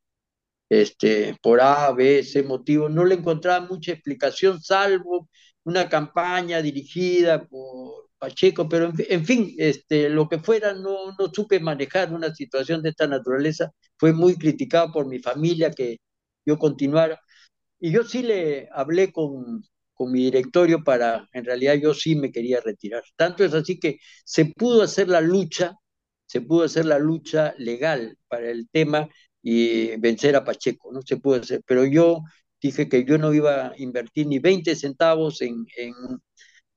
Este, 0.69 1.37
por 1.43 1.61
A, 1.61 1.93
B, 1.93 2.23
C 2.23 2.43
motivo, 2.43 2.89
no 2.89 3.05
le 3.05 3.15
encontraba 3.17 3.67
mucha 3.67 3.93
explicación, 3.93 4.61
salvo 4.61 5.29
una 5.65 5.89
campaña 5.89 6.61
dirigida 6.63 7.47
por 7.47 8.11
Pacheco, 8.19 8.69
pero 8.69 8.93
en, 8.99 9.25
fin, 9.25 9.55
este, 9.59 10.09
lo 10.11 10.29
que 10.29 10.39
fuera, 10.41 10.75
no, 10.75 11.13
no 11.19 11.29
supe 11.33 11.61
manejar 11.61 12.13
una 12.13 12.35
situación 12.35 12.83
de 12.83 12.91
esta 12.91 13.07
naturaleza. 13.07 13.71
Fue 13.97 14.13
muy 14.13 14.37
criticado 14.37 14.93
por 14.93 15.07
mi 15.07 15.19
familia 15.21 15.71
que 15.71 15.99
yo 16.45 16.59
continuara. 16.59 17.21
Y 17.81 17.93
yo 17.93 18.05
sí 18.05 18.23
le 18.23 18.69
hablé 18.73 19.13
con, 19.13 19.65
con 19.95 20.13
mi 20.13 20.25
directorio 20.25 20.83
para, 20.85 21.29
en 21.33 21.45
realidad 21.45 21.75
yo 21.75 21.95
sí 21.95 22.17
me 22.17 22.31
quería 22.33 22.61
retirar. 22.61 23.03
Tanto 23.17 23.45
es 23.45 23.55
así 23.55 23.79
que 23.79 23.99
se 24.25 24.47
pudo 24.47 24.83
hacer 24.83 25.09
la 25.09 25.21
lucha, 25.21 25.75
se 26.27 26.41
pudo 26.41 26.65
hacer 26.65 26.87
la 26.87 26.99
lucha 26.99 27.55
legal 27.59 28.17
para 28.29 28.51
el 28.51 28.69
tema 28.71 29.09
y 29.43 29.97
vencer 29.99 30.37
a 30.37 30.45
Pacheco, 30.45 30.93
no 30.93 31.03
se 31.03 31.17
pudo 31.19 31.41
hacer, 31.41 31.63
pero 31.67 31.85
yo 31.87 32.23
dije 32.61 32.89
que 32.89 33.05
yo 33.05 33.19
no 33.19 33.33
iba 33.35 33.69
a 33.69 33.73
invertir 33.79 34.27
ni 34.27 34.39
20 34.41 34.75
centavos 34.77 35.41
en, 35.43 35.65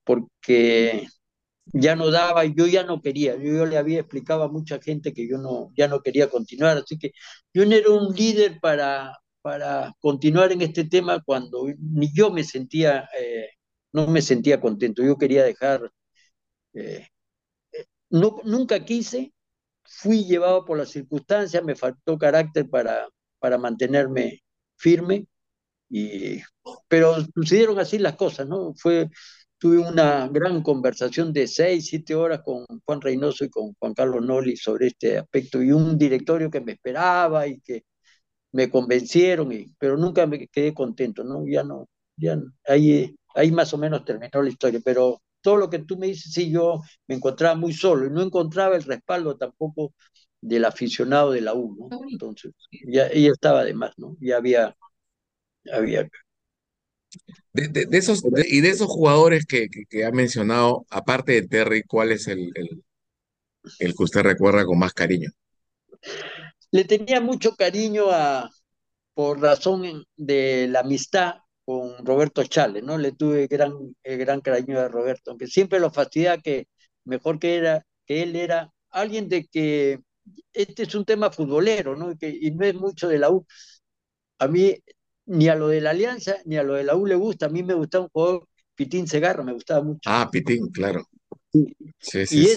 porque 0.04 1.08
ya 1.74 1.95
no 1.95 2.12
daba, 2.12 2.45
yo 2.45 2.68
ya 2.68 2.84
no 2.84 3.02
quería, 3.02 3.36
yo, 3.36 3.54
yo, 3.54 3.66
le 3.66 3.78
había 3.78 4.02
explicado 4.02 4.43
a 4.43 4.49
mucha 4.52 4.80
gente 4.82 5.14
que 5.14 5.28
yo 5.28 5.38
no, 5.38 5.72
ya 5.76 5.88
no 5.88 6.02
quería 6.02 6.30
continuar, 6.30 6.78
así 6.78 6.97
que 6.97 7.12
yo 7.54 7.66
no 7.66 7.76
era 7.76 7.89
un 7.91 8.14
líder 8.16 8.60
para, 8.62 9.18
para 9.42 9.94
continuar 10.00 10.52
en 10.52 10.62
este 10.62 10.86
tema 10.86 11.22
cuando 11.24 11.68
ni 11.80 12.12
yo 12.14 12.32
me 12.32 12.44
sentía, 12.44 13.10
eh, 13.20 13.50
no 13.94 14.08
me 14.08 14.22
sentía 14.22 14.62
contento, 14.62 15.04
yo 15.04 15.18
quería 15.18 15.44
dejar, 15.44 15.92
eh, 16.74 17.08
no, 18.10 18.38
nunca 18.46 18.84
quise, 18.86 19.34
fui 19.84 20.26
llevado 20.26 20.66
por 20.66 20.78
las 20.78 20.89
circunstancias, 20.89 21.64
me 21.64 21.76
faltó 21.76 22.18
carácter 22.18 22.70
para, 22.70 23.08
para 23.39 23.58
mantenerme 23.58 24.42
firme, 24.78 25.28
y, 25.89 26.42
pero 26.88 27.16
sucedieron 27.36 27.80
así 27.80 28.00
las 28.00 28.16
cosas, 28.16 28.48
¿no? 28.48 28.74
Fue, 28.76 29.10
tuve 29.58 29.80
una 29.80 30.28
gran 30.30 30.64
conversación 30.64 31.34
de 31.34 31.48
seis, 31.48 31.88
siete 31.88 32.16
horas 32.16 32.42
con 32.44 32.66
Juan 32.86 33.02
Reynoso 33.02 33.46
y 33.46 33.50
con 33.50 33.74
Juan 33.80 33.94
Carlos 33.94 34.26
Noli 34.26 34.58
sobre 34.58 34.88
este 34.88 35.18
aspecto 35.20 35.62
y 35.62 35.72
un 35.72 35.98
directorio 35.98 36.50
que 36.52 36.62
me 36.62 36.74
esperaba 36.74 37.48
y 37.48 37.60
que 37.62 37.84
me 38.52 38.70
convencieron, 38.70 39.52
y, 39.52 39.72
pero 39.78 39.97
nunca 39.97 40.26
me 40.28 40.47
quedé 40.47 40.74
contento, 40.74 41.24
¿no? 41.24 41.45
Ya 41.47 41.64
no, 41.64 41.88
ya 42.18 42.38
ahí, 42.68 43.16
ahí 43.36 43.52
más 43.52 43.74
o 43.74 43.78
menos 43.78 44.06
terminó 44.06 44.41
la 44.41 44.49
historia, 44.49 44.80
pero 44.84 45.22
todo 45.41 45.58
lo 45.58 45.70
que 45.70 45.80
tú 45.80 45.97
me 45.97 46.08
dices, 46.08 46.32
sí, 46.34 46.52
yo 46.52 46.82
me 47.08 47.16
encontraba 47.16 47.56
muy 47.56 47.74
solo 47.74 48.06
y 48.06 48.10
no 48.12 48.22
encontraba 48.22 48.76
el 48.76 48.84
respaldo 48.84 49.38
tampoco 49.38 49.93
del 50.41 50.66
aficionado 50.66 51.32
de 51.32 51.41
la 51.41 51.54
U, 51.54 51.76
¿no? 51.89 52.02
Entonces, 52.10 52.54
ya, 52.88 53.08
ella 53.08 53.32
estaba 53.32 53.64
de 53.64 53.74
más, 53.74 53.97
¿no? 53.97 54.18
Ya 54.20 54.38
había, 54.38 54.76
había 55.72 56.10
de, 57.54 57.68
de, 57.68 57.97
esos, 57.97 58.24
y 58.47 58.62
de 58.62 58.70
esos 58.70 58.88
jugadores 58.88 59.45
que, 59.45 59.68
que, 59.89 60.06
ha 60.06 60.12
mencionado, 60.12 60.86
aparte 60.89 61.34
de 61.34 61.47
Terry, 61.47 61.84
¿cuál 61.84 62.12
es 62.12 62.28
el, 62.28 62.52
el, 62.56 62.84
el, 63.80 63.95
que 63.95 64.04
usted 64.04 64.22
recuerda 64.22 64.66
con 64.66 64.80
más 64.80 64.93
cariño? 64.93 65.30
Le 66.72 66.86
tenía 66.86 67.22
mucho 67.22 67.55
cariño 67.55 68.05
a, 68.11 68.49
por 69.13 69.39
razón 69.39 70.05
de 70.15 70.67
la 70.69 70.82
amistad 70.82 71.36
con 71.65 72.05
Roberto 72.05 72.43
Chale, 72.43 72.82
¿no? 72.82 72.97
Le 72.97 73.11
tuve 73.11 73.47
gran, 73.47 73.74
eh, 74.03 74.17
gran 74.17 74.41
cariño 74.41 74.80
a 74.80 74.88
Roberto, 74.88 75.32
aunque 75.32 75.47
siempre 75.47 75.80
lo 75.80 75.91
fastidia 75.91 76.38
que 76.38 76.67
mejor 77.05 77.39
que, 77.39 77.55
era, 77.55 77.86
que 78.05 78.24
él 78.24 78.36
era 78.36 78.72
alguien 78.89 79.30
de 79.30 79.45
que 79.45 79.99
este 80.53 80.84
es 80.84 80.95
un 80.95 81.05
tema 81.05 81.32
futbolero, 81.32 81.95
¿no? 81.95 82.11
Y, 82.11 82.17
que, 82.17 82.30
y 82.30 82.51
no 82.51 82.65
es 82.65 82.76
mucho 82.76 83.07
de 83.07 83.19
la 83.19 83.30
U. 83.30 83.45
A 84.39 84.47
mí 84.47 84.76
ni 85.26 85.47
a 85.47 85.55
lo 85.55 85.67
de 85.67 85.82
la 85.82 85.91
Alianza 85.91 86.38
ni 86.45 86.57
a 86.57 86.63
lo 86.63 86.74
de 86.74 86.84
la 86.84 86.95
U 86.95 87.05
le 87.05 87.15
gusta. 87.15 87.45
A 87.45 87.49
mí 87.49 87.63
me 87.63 87.74
gustaba 87.74 88.05
un 88.05 88.09
jugador, 88.11 88.47
Pitín 88.76 89.07
Segarra, 89.07 89.43
me 89.43 89.53
gustaba 89.53 89.84
mucho. 89.84 90.01
Ah, 90.05 90.30
Pitín, 90.32 90.69
claro. 90.72 91.03
Sí, 91.51 91.76
sí, 91.99 92.26
sí. 92.26 92.41
Y 92.41 92.47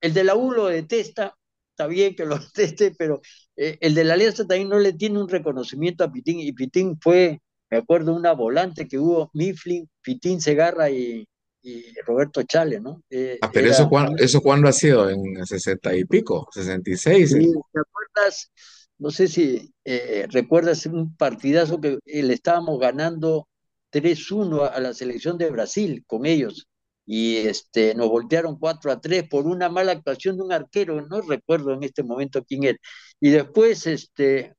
el 0.00 0.14
de 0.14 0.24
la 0.24 0.34
U 0.34 0.50
lo 0.52 0.66
detesta, 0.66 1.36
está 1.74 1.88
bien 1.88 2.14
que 2.14 2.24
lo 2.24 2.38
deteste, 2.54 2.94
pero 2.96 3.20
eh, 3.56 3.76
el 3.80 3.94
de 3.94 4.04
la 4.04 4.14
Alianza 4.14 4.46
también 4.46 4.68
no 4.68 4.78
le 4.78 4.92
tiene 4.92 5.20
un 5.20 5.28
reconocimiento 5.28 6.04
a 6.04 6.12
Pitín. 6.12 6.40
Y 6.40 6.52
Pitín 6.52 6.98
fue, 7.00 7.40
me 7.70 7.78
acuerdo, 7.78 8.14
una 8.14 8.32
volante 8.32 8.86
que 8.86 8.98
hubo 8.98 9.30
Mifflin, 9.34 9.88
Pitín 10.00 10.40
Segarra 10.40 10.88
y, 10.90 11.26
y 11.62 11.84
Roberto 12.06 12.42
Chale, 12.44 12.80
¿no? 12.80 13.02
Eh, 13.10 13.38
ah, 13.42 13.50
pero 13.52 13.68
eso, 13.68 13.88
¿cuándo, 13.88 14.16
¿eso 14.22 14.40
cuándo 14.40 14.68
ha 14.68 14.72
sido? 14.72 15.10
¿En 15.10 15.44
60 15.44 15.96
y 15.96 16.04
pico? 16.04 16.48
¿66? 16.54 17.26
Sí, 17.26 17.52
¿Te 17.72 17.80
acuerdas? 17.80 18.50
no 18.96 19.10
sé 19.10 19.26
si 19.26 19.74
eh, 19.84 20.26
recuerdas 20.30 20.86
un 20.86 21.16
partidazo 21.16 21.80
que 21.80 21.98
le 22.06 22.32
estábamos 22.32 22.78
ganando 22.78 23.48
3-1 23.90 24.70
a 24.72 24.80
la 24.80 24.94
selección 24.94 25.36
de 25.36 25.50
Brasil 25.50 26.04
con 26.06 26.26
ellos 26.26 26.68
y 27.06 27.36
este, 27.38 27.94
nos 27.94 28.08
voltearon 28.08 28.58
4 28.58 28.92
a 28.92 29.00
3 29.00 29.28
por 29.28 29.46
una 29.46 29.68
mala 29.68 29.92
actuación 29.92 30.36
de 30.36 30.42
un 30.44 30.52
arquero, 30.52 31.00
no 31.06 31.20
recuerdo 31.20 31.72
en 31.74 31.82
este 31.84 32.02
momento 32.02 32.44
quién 32.44 32.64
era. 32.64 32.78
Y 33.20 33.30
después, 33.30 33.86
este, 33.86 34.54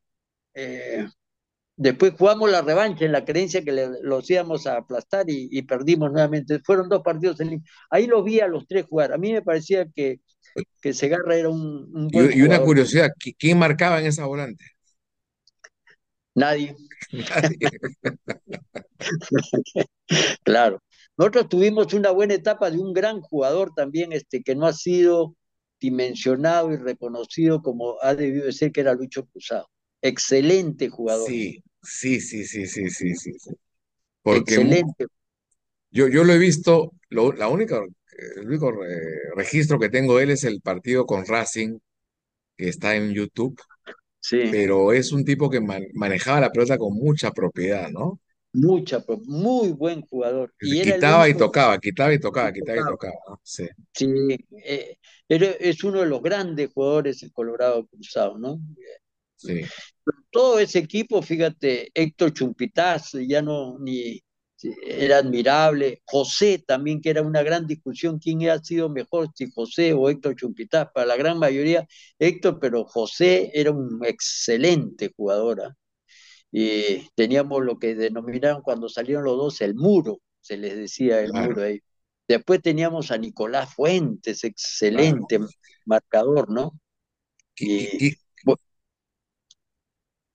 eh, 0.54 1.08
después 1.76 2.14
jugamos 2.18 2.52
la 2.52 2.62
revancha 2.62 3.06
en 3.06 3.12
la 3.12 3.26
creencia 3.26 3.64
que 3.64 3.72
le, 3.72 3.90
los 4.02 4.30
íbamos 4.30 4.68
a 4.68 4.78
aplastar 4.78 5.26
y, 5.28 5.62
perdimos 5.64 6.12
nuevamente. 6.12 6.60
Fueron 6.64 6.90
dos 6.90 7.02
partidos 7.04 7.40
en 7.42 7.64
Ahí 7.90 8.08
lo 8.08 8.24
vi 8.24 8.40
a 8.40 8.48
los 8.48 8.68
tres 8.68 8.86
jugar. 8.86 9.14
A 9.14 9.18
mí 9.18 9.34
me 9.34 9.42
parecía 9.42 9.88
que 9.94 10.20
que 10.82 10.94
Segarra 10.94 11.36
era 11.36 11.50
un, 11.50 12.10
y, 12.12 12.42
una 12.42 12.62
curiosidad, 12.62 13.10
¿quién 13.38 13.60
marcaba 13.60 14.00
en 14.00 14.06
esa 14.08 14.26
volante? 14.26 14.66
Nadie. 16.34 16.76
claro. 20.44 20.82
Nosotros 21.18 21.50
tuvimos 21.50 21.94
una 21.94 22.12
buena 22.12 22.34
etapa 22.34 22.70
de 22.70 22.78
un 22.78 22.94
gran 22.94 23.22
jugador 23.22 23.74
también, 23.74 24.12
este, 24.12 24.44
que 24.44 24.56
no 24.56 24.66
ha 24.66 24.74
sido 24.74 25.36
dimensionado 25.80 26.72
y 26.72 26.78
reconocido 26.78 27.62
como 27.62 27.96
ha 28.02 28.16
debido 28.16 28.46
de 28.46 28.52
ser, 28.52 28.72
que 28.72 28.82
era 28.82 28.94
Lucho 28.94 29.26
Cruzado. 29.26 29.70
Excelente 30.02 30.90
jugador. 30.90 31.28
Sí, 31.28 31.64
sí, 31.82 32.20
sí, 32.20 32.46
sí, 32.46 32.68
sí, 32.68 32.90
sí, 32.90 33.14
sí. 33.16 33.32
Excelente. 34.26 35.06
Yo, 35.92 36.08
yo 36.08 36.24
lo 36.24 36.34
he 36.34 36.38
visto, 36.38 36.92
la 37.10 37.48
única 37.48 37.82
el 38.38 38.48
único 38.48 38.74
registro 39.36 39.80
que 39.80 39.90
tengo 39.90 40.18
de 40.18 40.24
él 40.24 40.30
es 40.32 40.44
el 40.44 40.62
partido 40.62 41.06
con 41.06 41.26
Racing, 41.26 41.80
que 42.58 42.70
está 42.70 42.96
en 42.96 43.14
YouTube. 43.14 43.60
Sí. 44.20 44.40
Pero 44.52 44.92
es 44.92 45.12
un 45.12 45.24
tipo 45.24 45.50
que 45.50 45.62
manejaba 45.62 46.40
la 46.40 46.52
pelota 46.52 46.78
con 46.78 46.94
mucha 46.94 47.32
propiedad, 47.32 47.90
¿no? 47.92 48.20
Mucha, 48.56 49.04
muy 49.26 49.72
buen 49.72 50.02
jugador. 50.02 50.54
Y 50.62 50.82
quitaba 50.82 51.28
y 51.28 51.36
tocaba, 51.36 51.78
quitaba 51.80 52.14
y 52.14 52.20
tocaba, 52.20 52.54
quitaba 52.54 52.80
y 52.80 52.86
tocaba. 52.86 53.14
Sí, 53.44 53.68
sí 53.94 54.08
eh, 54.64 54.98
es 55.28 55.84
uno 55.84 56.00
de 56.00 56.06
los 56.06 56.22
grandes 56.22 56.72
jugadores 56.74 57.20
del 57.20 57.34
Colorado 57.34 57.86
Cruzado, 57.88 58.38
¿no? 58.38 58.60
Sí. 59.36 59.62
Todo 60.32 60.60
ese 60.60 60.80
equipo, 60.80 61.22
fíjate, 61.22 61.92
Héctor 61.94 62.34
Chumpitaz, 62.34 63.14
ya 63.28 63.42
no, 63.42 63.78
ni, 63.80 64.22
era 64.86 65.18
admirable. 65.18 66.02
José 66.06 66.64
también, 66.66 67.02
que 67.02 67.10
era 67.10 67.22
una 67.22 67.44
gran 67.44 67.68
discusión, 67.68 68.20
quién 68.20 68.48
ha 68.50 68.60
sido 68.60 68.90
mejor, 68.90 69.30
si 69.36 69.52
José 69.52 69.94
o 69.94 70.10
Héctor 70.10 70.36
Chumpitaz. 70.36 70.90
Para 70.94 71.08
la 71.08 71.18
gran 71.18 71.38
mayoría, 71.38 71.86
Héctor, 72.20 72.60
pero 72.60 72.86
José 72.86 73.52
era 73.54 73.72
un 73.72 74.00
excelente 74.06 75.14
jugador. 75.16 75.76
Y 76.58 77.10
teníamos 77.16 77.66
lo 77.66 77.78
que 77.78 77.96
denominaron 77.96 78.62
cuando 78.62 78.88
salieron 78.88 79.26
los 79.26 79.36
dos 79.36 79.60
el 79.60 79.76
muro, 79.76 80.22
se 80.40 80.56
les 80.56 80.78
decía 80.78 81.20
el 81.20 81.34
muro 81.34 81.64
ahí. 81.64 81.82
Después 82.30 82.62
teníamos 82.62 83.12
a 83.12 83.18
Nicolás 83.18 83.76
Fuentes, 83.76 84.42
excelente 84.46 85.38
marcador, 85.84 86.50
¿no? 86.50 86.72
y, 87.58 88.16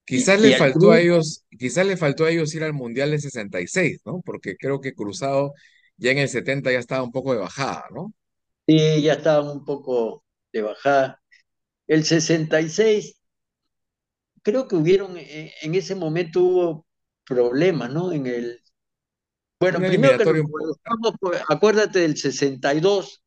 Quizás 0.05 0.39
le 0.39 0.57
faltó 0.57 0.91
a 0.91 0.99
ellos, 0.99 1.43
quizás 1.57 1.87
le 1.87 1.97
faltó 1.97 2.25
a 2.25 2.29
ellos 2.29 2.53
ir 2.53 2.63
al 2.63 2.73
Mundial 2.73 3.09
de 3.09 3.19
66, 3.19 4.01
¿no? 4.05 4.21
Porque 4.23 4.57
creo 4.57 4.79
que 4.79 4.93
Cruzado 4.93 5.53
ya 5.97 6.11
en 6.11 6.19
el 6.19 6.29
70 6.29 6.71
ya 6.71 6.77
estaba 6.77 7.01
un 7.01 7.11
poco 7.11 7.33
de 7.33 7.39
bajada, 7.39 7.85
¿no? 7.91 8.13
Sí, 8.67 9.01
ya 9.01 9.13
estaba 9.13 9.51
un 9.51 9.65
poco 9.65 10.23
de 10.53 10.61
bajada. 10.61 11.19
El 11.87 12.03
66, 12.03 13.20
creo 14.41 14.67
que 14.67 14.75
hubieron, 14.75 15.17
eh, 15.17 15.53
en 15.61 15.75
ese 15.75 15.95
momento 15.95 16.41
hubo 16.41 16.87
problemas, 17.25 17.91
¿no? 17.91 18.11
En 18.11 18.27
el... 18.27 18.61
Bueno, 19.59 19.79
primero 19.79 20.17
que 20.17 20.43
acuérdate 21.47 21.99
del 21.99 22.17
62, 22.17 23.23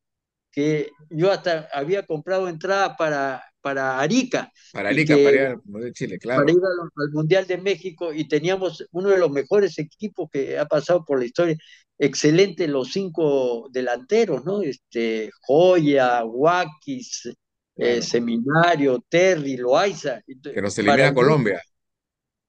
que 0.51 0.91
yo 1.09 1.31
hasta 1.31 1.69
había 1.73 2.05
comprado 2.05 2.49
entrada 2.49 2.97
para 2.97 3.43
para 3.65 3.99
Arica. 3.99 4.53
Para 4.71 4.89
Arica, 4.89 5.15
para 5.15 5.31
ir 5.31 5.41
al 5.41 5.61
Mundial 5.63 5.85
de 5.85 5.93
Chile, 5.93 6.19
claro. 6.19 6.41
Para 6.41 6.51
ir 6.51 6.61
al, 6.63 7.11
Mundial 7.13 7.47
de 7.47 7.57
México 7.57 8.13
y 8.13 8.27
teníamos 8.27 8.87
uno 8.91 9.09
de 9.09 9.17
los 9.17 9.31
mejores 9.31 9.79
equipos 9.79 10.29
que 10.31 10.59
ha 10.59 10.65
pasado 10.67 11.03
por 11.03 11.17
la 11.17 11.25
historia. 11.25 11.57
Excelente 11.97 12.67
los 12.67 12.91
cinco 12.91 13.67
delanteros, 13.71 14.45
¿no? 14.45 14.61
Este, 14.61 15.31
Joya, 15.47 16.23
Wakis, 16.25 17.35
eh, 17.75 18.01
Seminario, 18.01 19.03
Terry, 19.07 19.57
Loaiza. 19.57 20.21
Que 20.25 20.61
nos 20.61 20.77
elimina 20.77 21.13
Colombia. 21.13 21.61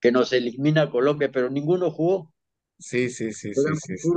Que 0.00 0.12
nos 0.12 0.32
elimina 0.32 0.90
Colombia, 0.90 1.30
pero 1.32 1.50
ninguno 1.50 1.90
jugó. 1.90 2.32
Sí, 2.78 3.08
sí, 3.08 3.32
sí, 3.32 3.52
sí, 3.54 3.96
sí. 3.96 4.08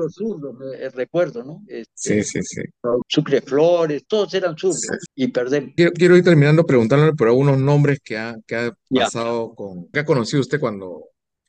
Eh, 0.77 0.89
recuerdo, 0.89 1.43
¿no? 1.43 1.63
Este, 1.67 2.23
sí, 2.23 2.23
sí, 2.23 2.43
sí. 2.43 2.61
Sucre 3.07 3.41
Flores, 3.41 4.03
todos 4.05 4.33
eran 4.33 4.57
zurdos 4.57 4.85
y 5.15 5.29
perdemos. 5.29 5.71
Quiero, 5.75 6.17
ir 6.17 6.23
terminando 6.23 6.65
preguntándole 6.65 7.13
por 7.13 7.29
algunos 7.29 7.57
nombres 7.57 7.99
que 8.03 8.17
ha, 8.17 8.35
que 8.45 8.55
ha 8.55 8.77
pasado 8.93 9.55
con, 9.55 9.87
que 9.89 9.99
ha 9.99 10.05
conocido 10.05 10.41
usted 10.41 10.59
cuando 10.59 11.05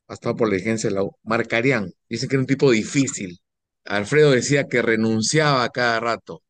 ha 0.06 0.14
estado 0.14 0.36
por 0.36 0.48
la 0.48 0.56
agencia 0.56 0.88
de 0.88 0.94
la 0.94 1.02
U. 1.02 1.16
Marcarían, 1.24 1.92
dice 2.08 2.28
que 2.28 2.36
era 2.36 2.40
un 2.40 2.46
tipo 2.46 2.70
difícil. 2.70 3.40
Alfredo 3.84 4.30
decía 4.30 4.68
que 4.68 4.80
renunciaba 4.80 5.64
a 5.64 5.70
cada 5.70 5.98
rato. 5.98 6.42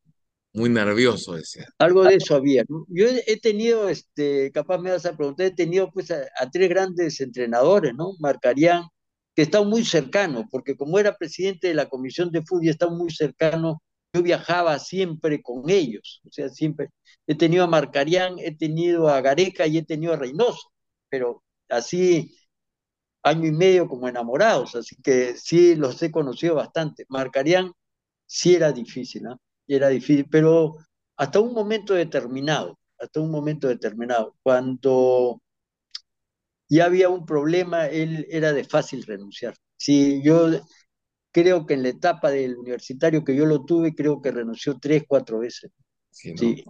Muy 0.53 0.69
nervioso, 0.69 1.33
decía. 1.33 1.67
Algo 1.77 2.03
de 2.03 2.15
eso 2.15 2.35
había, 2.35 2.63
¿no? 2.67 2.85
Yo 2.89 3.05
he, 3.07 3.39
tenido, 3.39 3.87
este, 3.89 4.51
capaz 4.51 4.79
me 4.79 4.91
vas 4.91 5.05
a 5.05 5.15
preguntar, 5.15 5.45
he 5.47 5.51
tenido 5.51 5.91
pues 5.91 6.11
a, 6.11 6.49
tres 6.51 6.69
grandes 6.69 7.21
entrenadores, 7.21 7.93
¿no? 7.95 8.13
Marcarían, 8.19 8.83
que 9.35 9.43
están 9.43 9.69
muy 9.69 9.85
cercanos, 9.85 10.45
porque 10.51 10.75
como 10.75 10.99
era 10.99 11.15
presidente 11.15 11.69
de 11.69 11.73
la 11.73 11.87
Comisión 11.89 12.31
de 12.31 12.41
Fútbol, 12.43 12.67
están 12.67 12.97
muy 12.97 13.11
cercanos, 13.11 13.77
yo 14.13 14.21
viajaba 14.23 14.77
siempre 14.79 15.41
con 15.41 15.69
ellos, 15.69 16.21
o 16.27 16.31
sea, 16.31 16.49
siempre. 16.49 16.89
He 17.27 17.35
tenido 17.35 17.63
a 17.63 17.67
Marcarián, 17.67 18.35
he 18.39 18.55
tenido 18.55 19.07
a 19.07 19.21
Gareca 19.21 19.67
y 19.67 19.77
he 19.77 19.85
tenido 19.85 20.13
a 20.13 20.17
Reynoso, 20.17 20.71
pero 21.09 21.43
así 21.69 22.35
año 23.23 23.47
y 23.47 23.51
medio 23.51 23.87
como 23.87 24.07
enamorados, 24.09 24.75
así 24.75 24.95
que 25.03 25.35
sí 25.37 25.75
los 25.75 26.01
he 26.03 26.11
conocido 26.11 26.55
bastante. 26.55 27.05
Marcarían 27.09 27.71
sí 28.25 28.55
era 28.55 28.71
difícil, 28.71 29.23
¿no? 29.23 29.39
Era 29.73 29.87
difícil, 29.87 30.27
pero 30.29 30.75
hasta 31.15 31.39
un 31.39 31.53
momento 31.53 31.93
determinado, 31.93 32.77
hasta 32.99 33.21
un 33.21 33.31
momento 33.31 33.69
determinado. 33.69 34.35
Cuando 34.43 35.41
ya 36.67 36.85
había 36.85 37.07
un 37.07 37.25
problema, 37.25 37.87
él 37.87 38.27
era 38.29 38.51
de 38.51 38.65
fácil 38.65 39.03
renunciar. 39.03 39.55
Sí, 39.77 40.21
yo 40.23 40.49
creo 41.31 41.65
que 41.65 41.75
en 41.75 41.83
la 41.83 41.89
etapa 41.89 42.31
del 42.31 42.57
universitario 42.57 43.23
que 43.23 43.33
yo 43.33 43.45
lo 43.45 43.63
tuve, 43.63 43.95
creo 43.95 44.21
que 44.21 44.31
renunció 44.31 44.77
tres, 44.77 45.03
cuatro 45.07 45.39
veces. 45.39 45.71
Sí, 46.09 46.35
sí, 46.35 46.65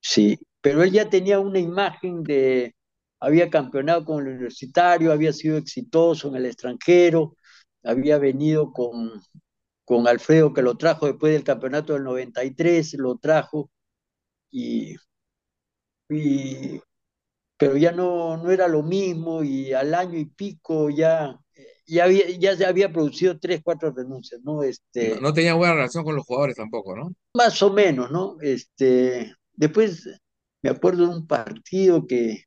sí, 0.00 0.38
pero 0.60 0.82
él 0.82 0.90
ya 0.90 1.08
tenía 1.08 1.38
una 1.38 1.60
imagen 1.60 2.24
de, 2.24 2.74
había 3.20 3.48
campeonado 3.48 4.04
con 4.04 4.26
el 4.26 4.32
universitario, 4.32 5.12
había 5.12 5.32
sido 5.32 5.56
exitoso 5.56 6.30
en 6.30 6.34
el 6.34 6.46
extranjero, 6.46 7.36
había 7.84 8.18
venido 8.18 8.72
con, 8.72 9.20
con 9.84 10.08
Alfredo 10.08 10.52
que 10.52 10.62
lo 10.62 10.76
trajo 10.76 11.06
después 11.06 11.32
del 11.32 11.44
campeonato 11.44 11.92
del 11.92 12.04
93, 12.04 12.94
lo 12.94 13.16
trajo 13.18 13.70
y, 14.50 14.96
pero 16.08 17.76
ya 17.76 17.92
no, 17.92 18.36
no 18.36 18.50
era 18.50 18.68
lo 18.68 18.82
mismo 18.82 19.42
y 19.42 19.72
al 19.72 19.94
año 19.94 20.18
y 20.18 20.26
pico 20.26 20.90
ya, 20.90 21.38
ya, 21.86 22.04
había, 22.04 22.30
ya 22.30 22.56
se 22.56 22.64
había 22.64 22.92
producido 22.92 23.38
tres, 23.38 23.60
cuatro 23.64 23.90
renuncias, 23.90 24.40
¿no? 24.42 24.62
Este, 24.62 25.20
no, 25.20 25.32
tenía 25.32 25.54
buena 25.54 25.74
relación 25.74 26.04
con 26.04 26.14
los 26.14 26.24
jugadores 26.24 26.56
tampoco, 26.56 26.96
¿no? 26.96 27.12
Más 27.36 27.60
o 27.62 27.72
menos, 27.72 28.10
¿no? 28.10 28.36
Este, 28.40 29.34
después 29.52 30.08
me 30.62 30.70
acuerdo 30.70 31.08
de 31.08 31.16
un 31.16 31.26
partido 31.26 32.06
que, 32.06 32.44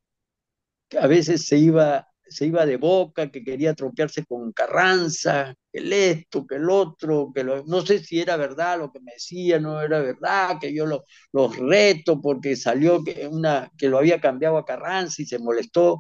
que 0.90 0.98
a 0.98 1.08
veces 1.08 1.46
se 1.46 1.58
iba 1.58 2.08
se 2.30 2.46
iba 2.46 2.66
de 2.66 2.78
boca, 2.78 3.32
que 3.32 3.44
quería 3.44 3.74
tropearse 3.74 4.26
con 4.26 4.52
Carranza, 4.52 5.56
que 5.78 5.84
el 5.84 5.94
esto, 5.94 6.48
que 6.48 6.56
el 6.56 6.70
otro, 6.70 7.32
que 7.34 7.44
lo, 7.44 7.64
no 7.66 7.86
sé 7.86 8.00
si 8.00 8.20
era 8.20 8.38
verdad 8.38 8.80
lo 8.80 8.92
que 8.92 9.00
me 9.00 9.14
decía, 9.14 9.60
no 9.60 9.82
era 9.82 10.00
verdad, 10.00 10.58
que 10.60 10.74
yo 10.74 10.86
lo, 10.86 11.04
los 11.32 11.56
reto 11.58 12.22
porque 12.22 12.56
salió 12.56 13.04
que, 13.04 13.28
una, 13.28 13.72
que 13.78 13.90
lo 13.90 13.98
había 13.98 14.20
cambiado 14.20 14.58
a 14.58 14.66
Carranza 14.66 15.22
y 15.22 15.26
se 15.26 15.40
molestó. 15.40 16.00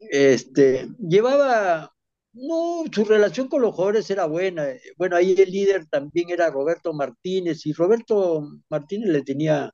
Este, 0.00 0.88
llevaba, 0.98 1.92
no, 2.32 2.84
su 2.92 3.04
relación 3.04 3.48
con 3.48 3.62
los 3.62 3.74
jugadores 3.74 4.10
era 4.10 4.26
buena. 4.26 4.66
Bueno, 4.96 5.16
ahí 5.16 5.34
el 5.36 5.50
líder 5.50 5.86
también 5.86 6.30
era 6.30 6.50
Roberto 6.50 6.92
Martínez 6.92 7.66
y 7.66 7.72
Roberto 7.72 8.48
Martínez 8.68 9.08
le 9.08 9.22
tenía 9.22 9.72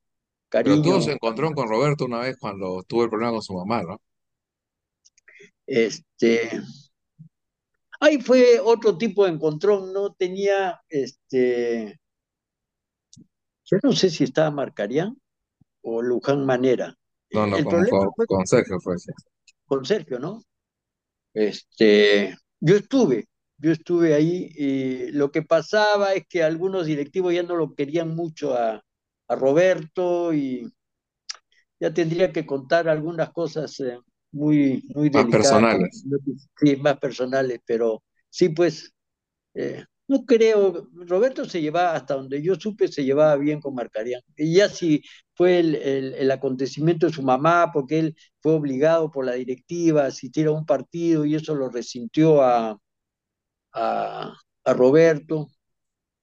cariño. 0.48 0.82
Pero 0.82 0.96
tú 0.96 1.02
se 1.02 1.12
encontró 1.12 1.52
con 1.52 1.68
Roberto 1.68 2.04
una 2.04 2.20
vez 2.20 2.36
cuando 2.38 2.82
tuvo 2.84 3.04
el 3.04 3.10
problema 3.10 3.32
con 3.32 3.42
su 3.42 3.54
mamá, 3.54 3.82
¿no? 3.82 4.00
Este, 5.66 6.50
ahí 8.02 8.20
fue 8.20 8.58
otro 8.58 8.98
tipo 8.98 9.24
de 9.24 9.30
encontrón, 9.30 9.92
no 9.92 10.12
tenía, 10.12 10.80
este, 10.88 12.00
yo 13.64 13.78
no 13.82 13.92
sé 13.92 14.10
si 14.10 14.24
estaba 14.24 14.50
Marcarián 14.50 15.16
o 15.82 16.02
Luján 16.02 16.44
Manera. 16.44 16.96
No, 17.30 17.46
no, 17.46 17.56
con, 18.26 18.46
Sergio 18.46 18.78
fue 18.80 18.96
Con 19.64 19.84
Sergio, 19.84 20.18
¿no? 20.18 20.42
Este, 21.32 22.36
yo 22.60 22.76
estuve, 22.76 23.28
yo 23.56 23.70
estuve 23.70 24.14
ahí 24.14 24.50
y 24.54 25.12
lo 25.12 25.30
que 25.30 25.42
pasaba 25.42 26.12
es 26.12 26.26
que 26.28 26.42
algunos 26.42 26.86
directivos 26.86 27.32
ya 27.32 27.44
no 27.44 27.54
lo 27.56 27.74
querían 27.74 28.14
mucho 28.14 28.54
a, 28.54 28.82
a 29.28 29.36
Roberto 29.36 30.34
y 30.34 30.70
ya 31.80 31.94
tendría 31.94 32.32
que 32.32 32.44
contar 32.44 32.88
algunas 32.88 33.32
cosas 33.32 33.78
eh, 33.80 33.98
muy, 34.32 34.84
muy 34.94 35.10
más 35.10 35.26
personales. 35.26 36.04
Sí, 36.56 36.76
más 36.76 36.98
personales, 36.98 37.60
pero 37.64 38.02
sí, 38.30 38.48
pues, 38.48 38.92
eh, 39.54 39.84
no 40.08 40.24
creo, 40.26 40.88
Roberto 40.94 41.44
se 41.44 41.60
llevaba, 41.60 41.94
hasta 41.94 42.14
donde 42.14 42.42
yo 42.42 42.54
supe, 42.56 42.88
se 42.88 43.04
llevaba 43.04 43.36
bien 43.36 43.60
con 43.60 43.74
Marcarián. 43.74 44.22
Y 44.36 44.54
ya 44.56 44.68
si 44.68 45.02
fue 45.34 45.60
el, 45.60 45.74
el, 45.76 46.30
acontecimiento 46.30 47.06
de 47.06 47.12
su 47.12 47.22
mamá, 47.22 47.70
porque 47.72 47.98
él 47.98 48.16
fue 48.40 48.52
obligado 48.52 49.10
por 49.10 49.24
la 49.24 49.32
directiva 49.34 50.02
a 50.04 50.06
asistir 50.08 50.46
a 50.48 50.52
un 50.52 50.66
partido 50.66 51.24
y 51.24 51.34
eso 51.34 51.54
lo 51.54 51.68
resintió 51.70 52.42
a, 52.42 52.78
a, 53.72 54.34
a 54.64 54.74
Roberto. 54.74 55.48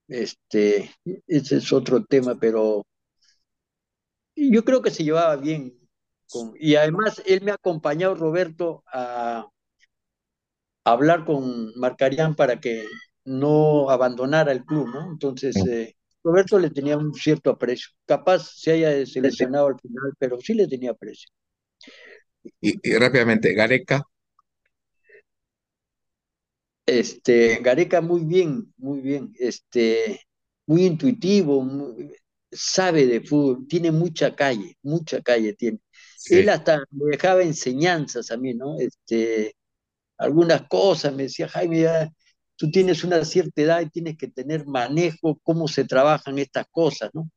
Este, 0.07 0.91
ese 1.27 1.57
es 1.57 1.73
otro 1.73 2.03
tema, 2.05 2.37
pero 2.39 2.85
yo 4.35 4.63
creo 4.63 4.81
que 4.81 4.91
se 4.91 5.03
llevaba 5.03 5.35
bien 5.35 5.78
y 6.59 6.75
además 6.75 7.21
él 7.25 7.41
me 7.41 7.51
ha 7.51 7.55
acompañado, 7.55 8.15
Roberto, 8.15 8.83
a, 8.91 9.47
hablar 10.83 11.25
con 11.25 11.71
Marcarián 11.75 12.35
para 12.35 12.59
que 12.59 12.85
no 13.25 13.89
abandonara 13.89 14.51
el 14.51 14.65
club, 14.65 14.87
¿no? 14.87 15.11
Entonces, 15.11 15.55
eh, 15.67 15.95
Roberto 16.23 16.59
le 16.59 16.69
tenía 16.69 16.97
un 16.97 17.13
cierto 17.13 17.51
aprecio. 17.51 17.89
Capaz 18.05 18.51
se 18.55 18.71
haya 18.71 19.05
seleccionado 19.05 19.67
al 19.67 19.79
final, 19.79 20.13
pero 20.17 20.39
sí 20.39 20.53
le 20.53 20.67
tenía 20.67 20.91
aprecio. 20.91 21.29
Y, 22.61 22.93
rápidamente, 22.97 23.53
Gareca. 23.53 24.03
Este, 26.85 27.59
Gareca 27.61 28.01
muy 28.01 28.23
bien, 28.25 28.73
muy 28.77 29.01
bien, 29.01 29.31
este, 29.37 30.21
muy 30.65 30.85
intuitivo, 30.85 31.63
sabe 32.51 33.05
de 33.05 33.21
fútbol, 33.21 33.67
tiene 33.67 33.91
mucha 33.91 34.35
calle, 34.35 34.77
mucha 34.81 35.21
calle 35.21 35.53
tiene. 35.53 35.79
Él 36.25 36.49
hasta 36.49 36.85
me 36.91 37.11
dejaba 37.11 37.43
enseñanzas 37.43 38.31
a 38.31 38.37
mí, 38.37 38.53
¿no? 38.53 38.77
Este, 38.79 39.55
algunas 40.17 40.67
cosas, 40.67 41.13
me 41.13 41.23
decía, 41.23 41.47
Jaime, 41.47 42.11
tú 42.55 42.69
tienes 42.71 43.03
una 43.03 43.23
cierta 43.25 43.61
edad 43.61 43.81
y 43.81 43.89
tienes 43.89 44.17
que 44.17 44.27
tener 44.27 44.65
manejo, 44.65 45.39
cómo 45.43 45.67
se 45.67 45.85
trabajan 45.85 46.39
estas 46.39 46.65
cosas, 46.71 47.09
¿no? 47.13 47.29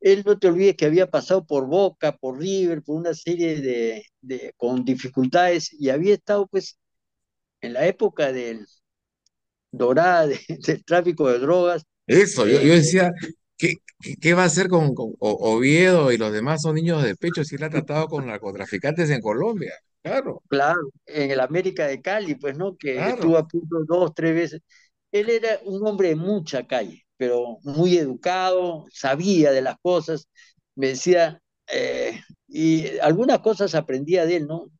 Él 0.00 0.22
no 0.24 0.38
te 0.38 0.48
olvides 0.48 0.76
que 0.76 0.86
había 0.86 1.10
pasado 1.10 1.44
por 1.46 1.66
Boca, 1.66 2.16
por 2.16 2.38
River, 2.38 2.82
por 2.82 2.96
una 2.96 3.14
serie 3.14 3.60
de, 3.60 4.04
de 4.22 4.54
con 4.56 4.84
dificultades 4.84 5.72
y 5.72 5.90
había 5.90 6.14
estado 6.14 6.46
pues 6.46 6.78
en 7.60 7.74
la 7.74 7.86
época 7.86 8.32
del 8.32 8.66
dorada 9.70 10.26
del 10.48 10.84
tráfico 10.84 11.28
de 11.28 11.38
drogas. 11.38 11.84
Eso, 12.06 12.46
yo, 12.46 12.60
yo, 12.60 12.74
decía, 12.74 13.12
¿Qué, 13.60 14.34
va 14.34 14.44
a 14.44 14.46
hacer 14.46 14.68
con, 14.68 14.94
Oviedo 15.18 16.10
y 16.12 16.16
los 16.16 16.32
demás 16.32 16.62
son 16.62 16.76
niños 16.76 17.02
de 17.02 17.14
pecho 17.14 17.44
si 17.44 17.56
él 17.56 17.64
ha 17.64 17.70
tratado 17.70 18.08
con 18.08 18.26
narcotraficantes 18.26 19.10
en 19.10 19.20
Colombia? 19.20 19.74
Claro. 20.02 20.42
Claro, 20.48 20.90
en 21.04 21.30
el 21.30 21.40
América 21.40 21.86
de 21.86 22.00
Cali, 22.00 22.36
pues, 22.36 22.56
¿no? 22.56 22.76
Que 22.76 22.98
estuvo 22.98 23.36
a 23.36 23.46
punto 23.46 23.84
dos, 23.86 24.14
tres 24.14 24.34
veces. 24.34 24.62
Él 25.12 25.28
era 25.28 25.60
un 25.64 25.86
hombre 25.86 26.08
de 26.08 26.16
mucha 26.16 26.66
calle, 26.66 27.04
pero 27.18 27.58
muy 27.62 27.98
educado, 27.98 28.86
sabía 28.90 29.52
de 29.52 29.60
las 29.60 29.76
cosas, 29.82 30.28
me 30.74 30.88
decía, 30.88 31.42
eh, 31.70 32.18
y 32.48 32.98
algunas 33.00 33.40
cosas 33.40 33.74
aprendía 33.74 34.24
de 34.24 34.36
él, 34.36 34.46
¿no? 34.46 34.70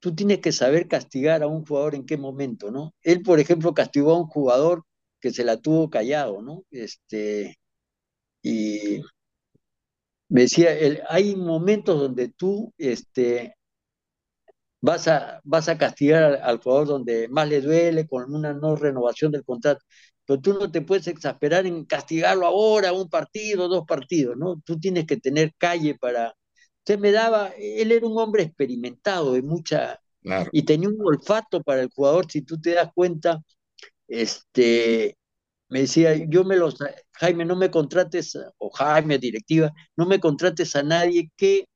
Tú 0.00 0.14
tienes 0.14 0.40
que 0.40 0.52
saber 0.52 0.88
castigar 0.88 1.42
a 1.42 1.46
un 1.46 1.64
jugador 1.64 1.94
en 1.94 2.04
qué 2.04 2.18
momento, 2.18 2.70
¿no? 2.70 2.94
Él, 3.02 3.22
por 3.22 3.40
ejemplo, 3.40 3.72
castigó 3.72 4.12
a 4.12 4.18
un 4.18 4.26
jugador 4.26 4.82
que 5.20 5.30
se 5.32 5.44
la 5.44 5.56
tuvo 5.56 5.88
callado, 5.88 6.42
¿no? 6.42 6.64
Este, 6.70 7.56
y 8.44 9.02
me 10.28 10.42
decía, 10.42 10.70
hay 11.08 11.34
momentos 11.36 11.98
donde 11.98 12.28
tú 12.28 12.72
este, 12.78 13.56
vas, 14.80 15.08
a, 15.08 15.40
vas 15.44 15.68
a 15.68 15.78
castigar 15.78 16.40
al, 16.42 16.58
jugador 16.58 16.88
donde 16.88 17.28
más 17.28 17.48
le 17.48 17.60
duele 17.62 18.06
con 18.06 18.34
una 18.34 18.52
no 18.52 18.76
renovación 18.76 19.32
del 19.32 19.44
contrato, 19.44 19.82
pero 20.26 20.40
tú 20.40 20.54
no 20.54 20.70
te 20.70 20.82
puedes 20.82 21.06
exasperar 21.08 21.66
en 21.66 21.86
castigarlo 21.86 22.46
ahora, 22.46 22.92
un 22.92 23.08
partido, 23.08 23.68
dos 23.68 23.84
partidos, 23.86 24.36
¿no? 24.36 24.60
Tú 24.64 24.78
tienes 24.78 25.06
que 25.06 25.16
tener 25.18 25.54
calle 25.58 25.96
para... 25.96 26.34
Usted 26.80 26.98
me 26.98 27.12
daba, 27.12 27.48
él 27.58 27.92
era 27.92 28.06
un 28.06 28.18
hombre 28.18 28.44
experimentado 28.44 29.34
de 29.34 29.42
mucha... 29.42 30.00
Y 30.52 30.62
tenía 30.64 30.88
un 30.88 30.98
olfato 31.04 31.62
para 31.62 31.82
el 31.82 31.90
jugador, 31.94 32.30
si 32.30 32.42
tú 32.42 32.60
te 32.60 32.74
das 32.74 32.90
cuenta, 32.94 33.42
este, 34.08 35.16
me 35.68 35.80
decía, 35.80 36.14
yo 36.28 36.44
me 36.44 36.56
los, 36.56 36.76
Jaime, 37.12 37.44
no 37.44 37.56
me 37.56 37.70
contrates, 37.70 38.38
o 38.58 38.70
Jaime, 38.70 39.18
directiva, 39.18 39.72
no 39.96 40.06
me 40.06 40.20
contrates 40.20 40.76
a 40.76 40.82
nadie 40.82 41.30
que 41.36 41.66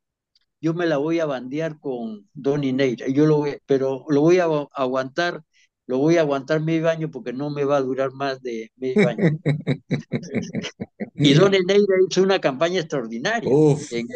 yo 0.60 0.74
me 0.74 0.86
la 0.86 0.96
voy 0.96 1.20
a 1.20 1.26
bandear 1.26 1.78
con 1.78 2.28
Donny 2.34 2.72
Neira, 2.72 3.06
yo 3.08 3.26
lo 3.26 3.44
pero 3.66 4.04
lo 4.08 4.20
voy 4.20 4.38
a 4.38 4.48
aguantar 4.72 5.42
lo 5.88 5.98
voy 5.98 6.18
a 6.18 6.20
aguantar 6.20 6.60
medio 6.60 6.88
año 6.88 7.10
porque 7.10 7.32
no 7.32 7.48
me 7.48 7.64
va 7.64 7.78
a 7.78 7.80
durar 7.80 8.12
más 8.12 8.42
de 8.42 8.70
medio 8.76 9.08
año. 9.08 9.38
y 11.14 11.32
Don 11.32 11.50
Neira 11.50 11.94
hizo 12.08 12.22
una 12.22 12.38
campaña 12.38 12.80
extraordinaria. 12.80 13.50
Uf, 13.50 13.90
en 13.94 14.06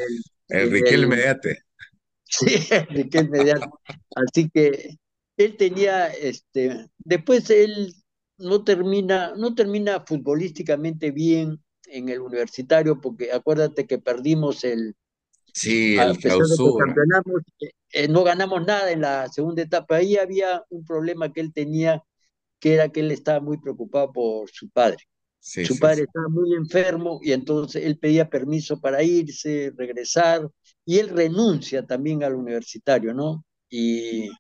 el, 0.49 0.70
Riquel 0.70 1.09
Mediate. 1.09 1.62
Sí, 2.25 2.66
el 2.70 2.87
Riquel 2.89 3.31
Mediate. 3.31 3.66
Así 4.14 4.51
que 4.51 4.99
él 5.39 5.57
tenía, 5.57 6.09
este, 6.09 6.89
después 6.99 7.49
él 7.49 7.95
no 8.43 8.64
termina, 8.64 9.32
no 9.36 9.55
termina 9.55 10.05
futbolísticamente 10.07 11.11
bien 11.11 11.62
en 11.86 12.09
el 12.09 12.20
universitario, 12.20 13.01
porque 13.01 13.32
acuérdate 13.32 13.86
que 13.86 13.99
perdimos 13.99 14.64
el, 14.64 14.95
Sí, 15.53 15.97
el 15.99 16.18
clausura. 16.18 16.95
Eh, 17.61 17.70
eh, 17.93 18.09
no 18.09 18.24
ganamos 18.24 18.64
nada 18.66 18.90
en 18.90 19.03
la 19.03 19.28
segunda 19.28 19.62
etapa. 19.62 19.97
Ahí 19.97 20.16
había 20.16 20.64
un 20.70 20.84
problema 20.84 21.32
que 21.32 21.40
él 21.40 21.53
tenía, 21.53 22.03
que 22.59 22.74
era 22.74 22.88
que 22.88 23.01
él 23.01 23.11
estaba 23.11 23.40
muy 23.40 23.59
preocupado 23.59 24.12
por 24.12 24.51
su 24.51 24.70
padre. 24.70 24.99
su 25.40 25.78
padre 25.78 26.05
estaba 26.05 26.28
muy 26.28 26.55
enfermo 26.55 27.20
y 27.22 27.32
entonces 27.32 27.84
él 27.84 27.99
pedía 27.99 28.30
permiso 28.30 28.80
para 28.80 29.03
irse, 29.03 29.72
regresar, 29.76 30.49
y 30.86 30.99
él 30.99 31.11
renuncia 31.11 31.84
también 31.84 32.24
al 32.24 32.34
universitario, 32.34 33.12
¿no? 33.12 33.45
Y 33.68 34.30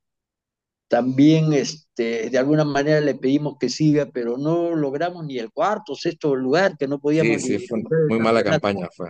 también 0.92 1.54
este, 1.54 2.28
de 2.28 2.36
alguna 2.36 2.66
manera 2.66 3.00
le 3.00 3.14
pedimos 3.14 3.56
que 3.58 3.70
siga, 3.70 4.10
pero 4.12 4.36
no 4.36 4.76
logramos 4.76 5.24
ni 5.24 5.38
el 5.38 5.50
cuarto, 5.50 5.94
sexto 5.94 6.36
lugar, 6.36 6.76
que 6.76 6.86
no 6.86 7.00
podíamos. 7.00 7.40
Sí, 7.40 7.58
sí, 7.58 7.66
fue 7.66 7.80
muy 8.10 8.18
mala 8.18 8.44
campaña 8.44 8.88
fue 8.94 9.08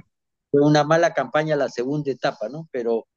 fue 0.49 0.61
una 0.61 0.85
mala 0.85 1.13
campaña 1.13 1.57
la 1.57 1.69
segunda 1.69 2.13
etapa, 2.13 2.49
¿no? 2.49 2.69
Pero 2.71 3.09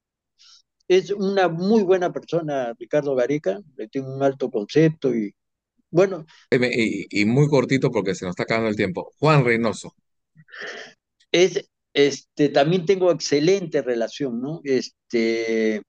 es 0.87 1.11
una 1.11 1.47
muy 1.47 1.83
buena 1.83 2.11
persona, 2.11 2.73
Ricardo 2.79 3.13
Gareca, 3.13 3.59
le 3.77 3.87
tengo 3.87 4.11
un 4.11 4.23
alto 4.23 4.49
concepto 4.49 5.13
y 5.13 5.31
bueno. 5.91 6.25
Y, 6.49 7.23
muy 7.25 7.47
cortito 7.47 7.91
porque 7.91 8.15
se 8.15 8.25
nos 8.25 8.31
está 8.31 8.43
acabando 8.43 8.69
el 8.69 8.75
tiempo. 8.75 9.13
Juan 9.19 9.45
Reynoso. 9.45 9.93
Es, 11.31 11.69
este, 11.93 12.49
también 12.49 12.87
tengo 12.87 13.11
excelente 13.11 13.83
relación, 13.83 14.41
¿no? 14.41 14.61
Este, 14.63 15.83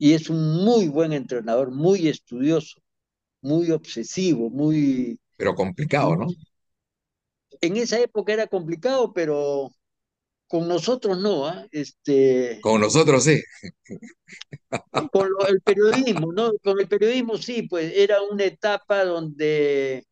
y 0.00 0.14
es 0.14 0.30
un 0.30 0.64
muy 0.64 0.88
buen 0.88 1.12
entrenador, 1.12 1.70
muy 1.70 2.08
estudioso, 2.08 2.80
muy 3.42 3.70
obsesivo, 3.70 4.48
muy... 4.48 5.20
Pero 5.36 5.54
complicado, 5.54 6.16
¿no? 6.16 6.26
En 7.60 7.76
esa 7.76 8.00
época 8.00 8.32
era 8.32 8.46
complicado, 8.46 9.12
pero 9.12 9.70
con 10.48 10.66
nosotros 10.66 11.18
no, 11.18 11.46
¿ah? 11.46 11.66
este, 11.70 12.60
con 12.62 12.80
nosotros 12.80 13.24
sí. 13.24 13.42
Con 15.12 15.28
el 15.48 15.60
periodismo, 15.60 16.32
¿no? 16.32 16.52
Con 16.64 16.80
el 16.80 16.88
periodismo 16.88 17.36
sí, 17.36 17.68
pues 17.68 17.92
era 17.94 18.22
una 18.22 18.44
etapa 18.44 19.04
donde 19.04 20.06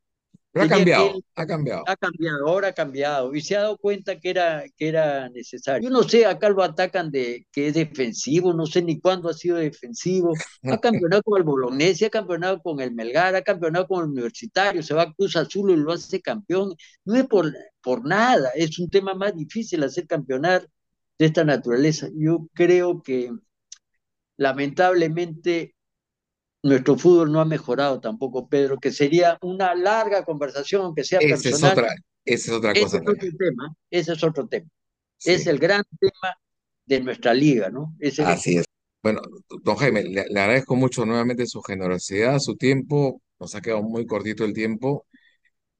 ha 0.62 0.68
cambiado, 0.68 1.20
ha 1.34 1.46
cambiado. 1.46 1.84
Ha 1.86 1.96
cambiado, 1.96 2.48
ahora 2.48 2.68
ha 2.68 2.72
cambiado. 2.72 3.34
Y 3.34 3.40
se 3.40 3.56
ha 3.56 3.62
dado 3.62 3.78
cuenta 3.78 4.18
que 4.18 4.30
era, 4.30 4.64
que 4.76 4.88
era 4.88 5.28
necesario. 5.28 5.88
Yo 5.88 5.92
no 5.92 6.02
sé, 6.02 6.26
acá 6.26 6.48
lo 6.48 6.62
atacan 6.62 7.10
de 7.10 7.46
que 7.52 7.68
es 7.68 7.74
defensivo, 7.74 8.52
no 8.52 8.66
sé 8.66 8.82
ni 8.82 9.00
cuándo 9.00 9.28
ha 9.28 9.34
sido 9.34 9.56
defensivo. 9.56 10.32
Ha 10.64 10.78
campeonado 10.78 11.22
con 11.22 11.38
el 11.38 11.44
Bolognese, 11.44 12.06
ha 12.06 12.10
campeonado 12.10 12.60
con 12.60 12.80
el 12.80 12.92
Melgar, 12.92 13.34
ha 13.34 13.42
campeonado 13.42 13.86
con 13.86 14.04
el 14.04 14.10
Universitario, 14.10 14.82
se 14.82 14.94
va 14.94 15.02
a 15.02 15.12
Cruz 15.12 15.36
Azul 15.36 15.70
y 15.70 15.76
lo 15.76 15.92
hace 15.92 16.20
campeón. 16.20 16.74
No 17.04 17.14
es 17.14 17.26
por, 17.26 17.52
por 17.82 18.04
nada, 18.06 18.50
es 18.54 18.78
un 18.78 18.88
tema 18.88 19.14
más 19.14 19.34
difícil 19.34 19.82
hacer 19.84 20.06
campeonar 20.06 20.68
de 21.18 21.26
esta 21.26 21.44
naturaleza. 21.44 22.08
Yo 22.14 22.48
creo 22.54 23.02
que 23.02 23.32
lamentablemente 24.36 25.74
nuestro 26.62 26.96
fútbol 26.96 27.32
no 27.32 27.40
ha 27.40 27.44
mejorado 27.44 28.00
tampoco, 28.00 28.48
Pedro, 28.48 28.78
que 28.78 28.92
sería 28.92 29.38
una 29.42 29.74
larga 29.74 30.24
conversación, 30.24 30.82
aunque 30.82 31.04
sea 31.04 31.20
esa 31.20 31.48
Es 31.48 31.62
otra, 31.62 31.94
esa 32.24 32.50
es 32.50 32.56
otra 32.56 32.72
cosa. 32.74 32.96
Ese 32.96 32.96
es 32.96 33.02
otro 33.02 33.36
tema, 33.38 33.76
ese 33.90 34.12
es 34.12 34.24
otro 34.24 34.48
tema. 34.48 34.68
Es 35.24 35.46
el 35.46 35.58
gran 35.58 35.82
tema 35.98 36.34
de 36.86 37.00
nuestra 37.00 37.34
liga, 37.34 37.70
¿no? 37.70 37.94
Así 38.24 38.58
es. 38.58 38.64
Bueno, 39.02 39.20
don 39.62 39.76
Jaime, 39.76 40.02
le, 40.02 40.20
agradezco 40.20 40.74
mucho 40.74 41.06
nuevamente 41.06 41.46
su 41.46 41.62
generosidad, 41.62 42.38
su 42.40 42.56
tiempo, 42.56 43.22
nos 43.38 43.54
ha 43.54 43.60
quedado 43.60 43.82
muy 43.82 44.06
cortito 44.06 44.44
el 44.44 44.52
tiempo 44.52 45.06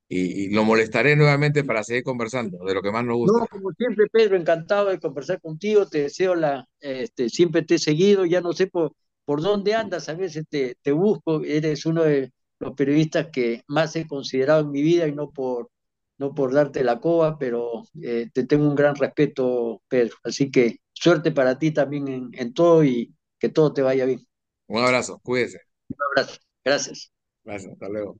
y, 0.08 0.50
lo 0.54 0.64
molestaré 0.64 1.16
nuevamente 1.16 1.64
para 1.64 1.82
seguir 1.82 2.04
conversando 2.04 2.64
de 2.64 2.74
lo 2.74 2.80
que 2.80 2.92
más 2.92 3.04
nos 3.04 3.16
gusta. 3.16 3.40
No, 3.40 3.46
como 3.46 3.72
siempre, 3.72 4.06
Pedro, 4.10 4.36
encantado 4.36 4.88
de 4.88 5.00
conversar 5.00 5.40
contigo, 5.40 5.86
te 5.86 6.02
deseo 6.02 6.34
la, 6.34 6.66
este, 6.80 7.28
siempre 7.28 7.62
te 7.62 7.74
he 7.74 7.78
seguido, 7.78 8.24
ya 8.24 8.40
no 8.40 8.52
sé 8.52 8.68
por 8.68 8.92
por 9.28 9.42
dónde 9.42 9.74
andas, 9.74 10.08
a 10.08 10.14
veces 10.14 10.46
te, 10.48 10.76
te 10.80 10.90
busco, 10.90 11.44
eres 11.44 11.84
uno 11.84 12.02
de 12.04 12.32
los 12.60 12.72
periodistas 12.72 13.26
que 13.30 13.60
más 13.66 13.94
he 13.94 14.06
considerado 14.06 14.62
en 14.62 14.70
mi 14.70 14.80
vida 14.80 15.06
y 15.06 15.12
no 15.12 15.28
por, 15.30 15.68
no 16.16 16.34
por 16.34 16.54
darte 16.54 16.82
la 16.82 16.98
coba, 16.98 17.36
pero 17.36 17.82
eh, 18.02 18.30
te 18.32 18.46
tengo 18.46 18.66
un 18.66 18.74
gran 18.74 18.96
respeto, 18.96 19.82
Pedro. 19.86 20.16
Así 20.24 20.50
que 20.50 20.78
suerte 20.94 21.30
para 21.30 21.58
ti 21.58 21.72
también 21.72 22.08
en, 22.08 22.30
en 22.32 22.54
todo 22.54 22.82
y 22.82 23.14
que 23.38 23.50
todo 23.50 23.74
te 23.74 23.82
vaya 23.82 24.06
bien. 24.06 24.26
Un 24.66 24.82
abrazo, 24.82 25.20
cuídese. 25.22 25.60
Un 25.90 25.98
abrazo, 26.10 26.40
gracias. 26.64 27.12
Gracias, 27.44 27.70
hasta 27.70 27.88
luego. 27.90 28.16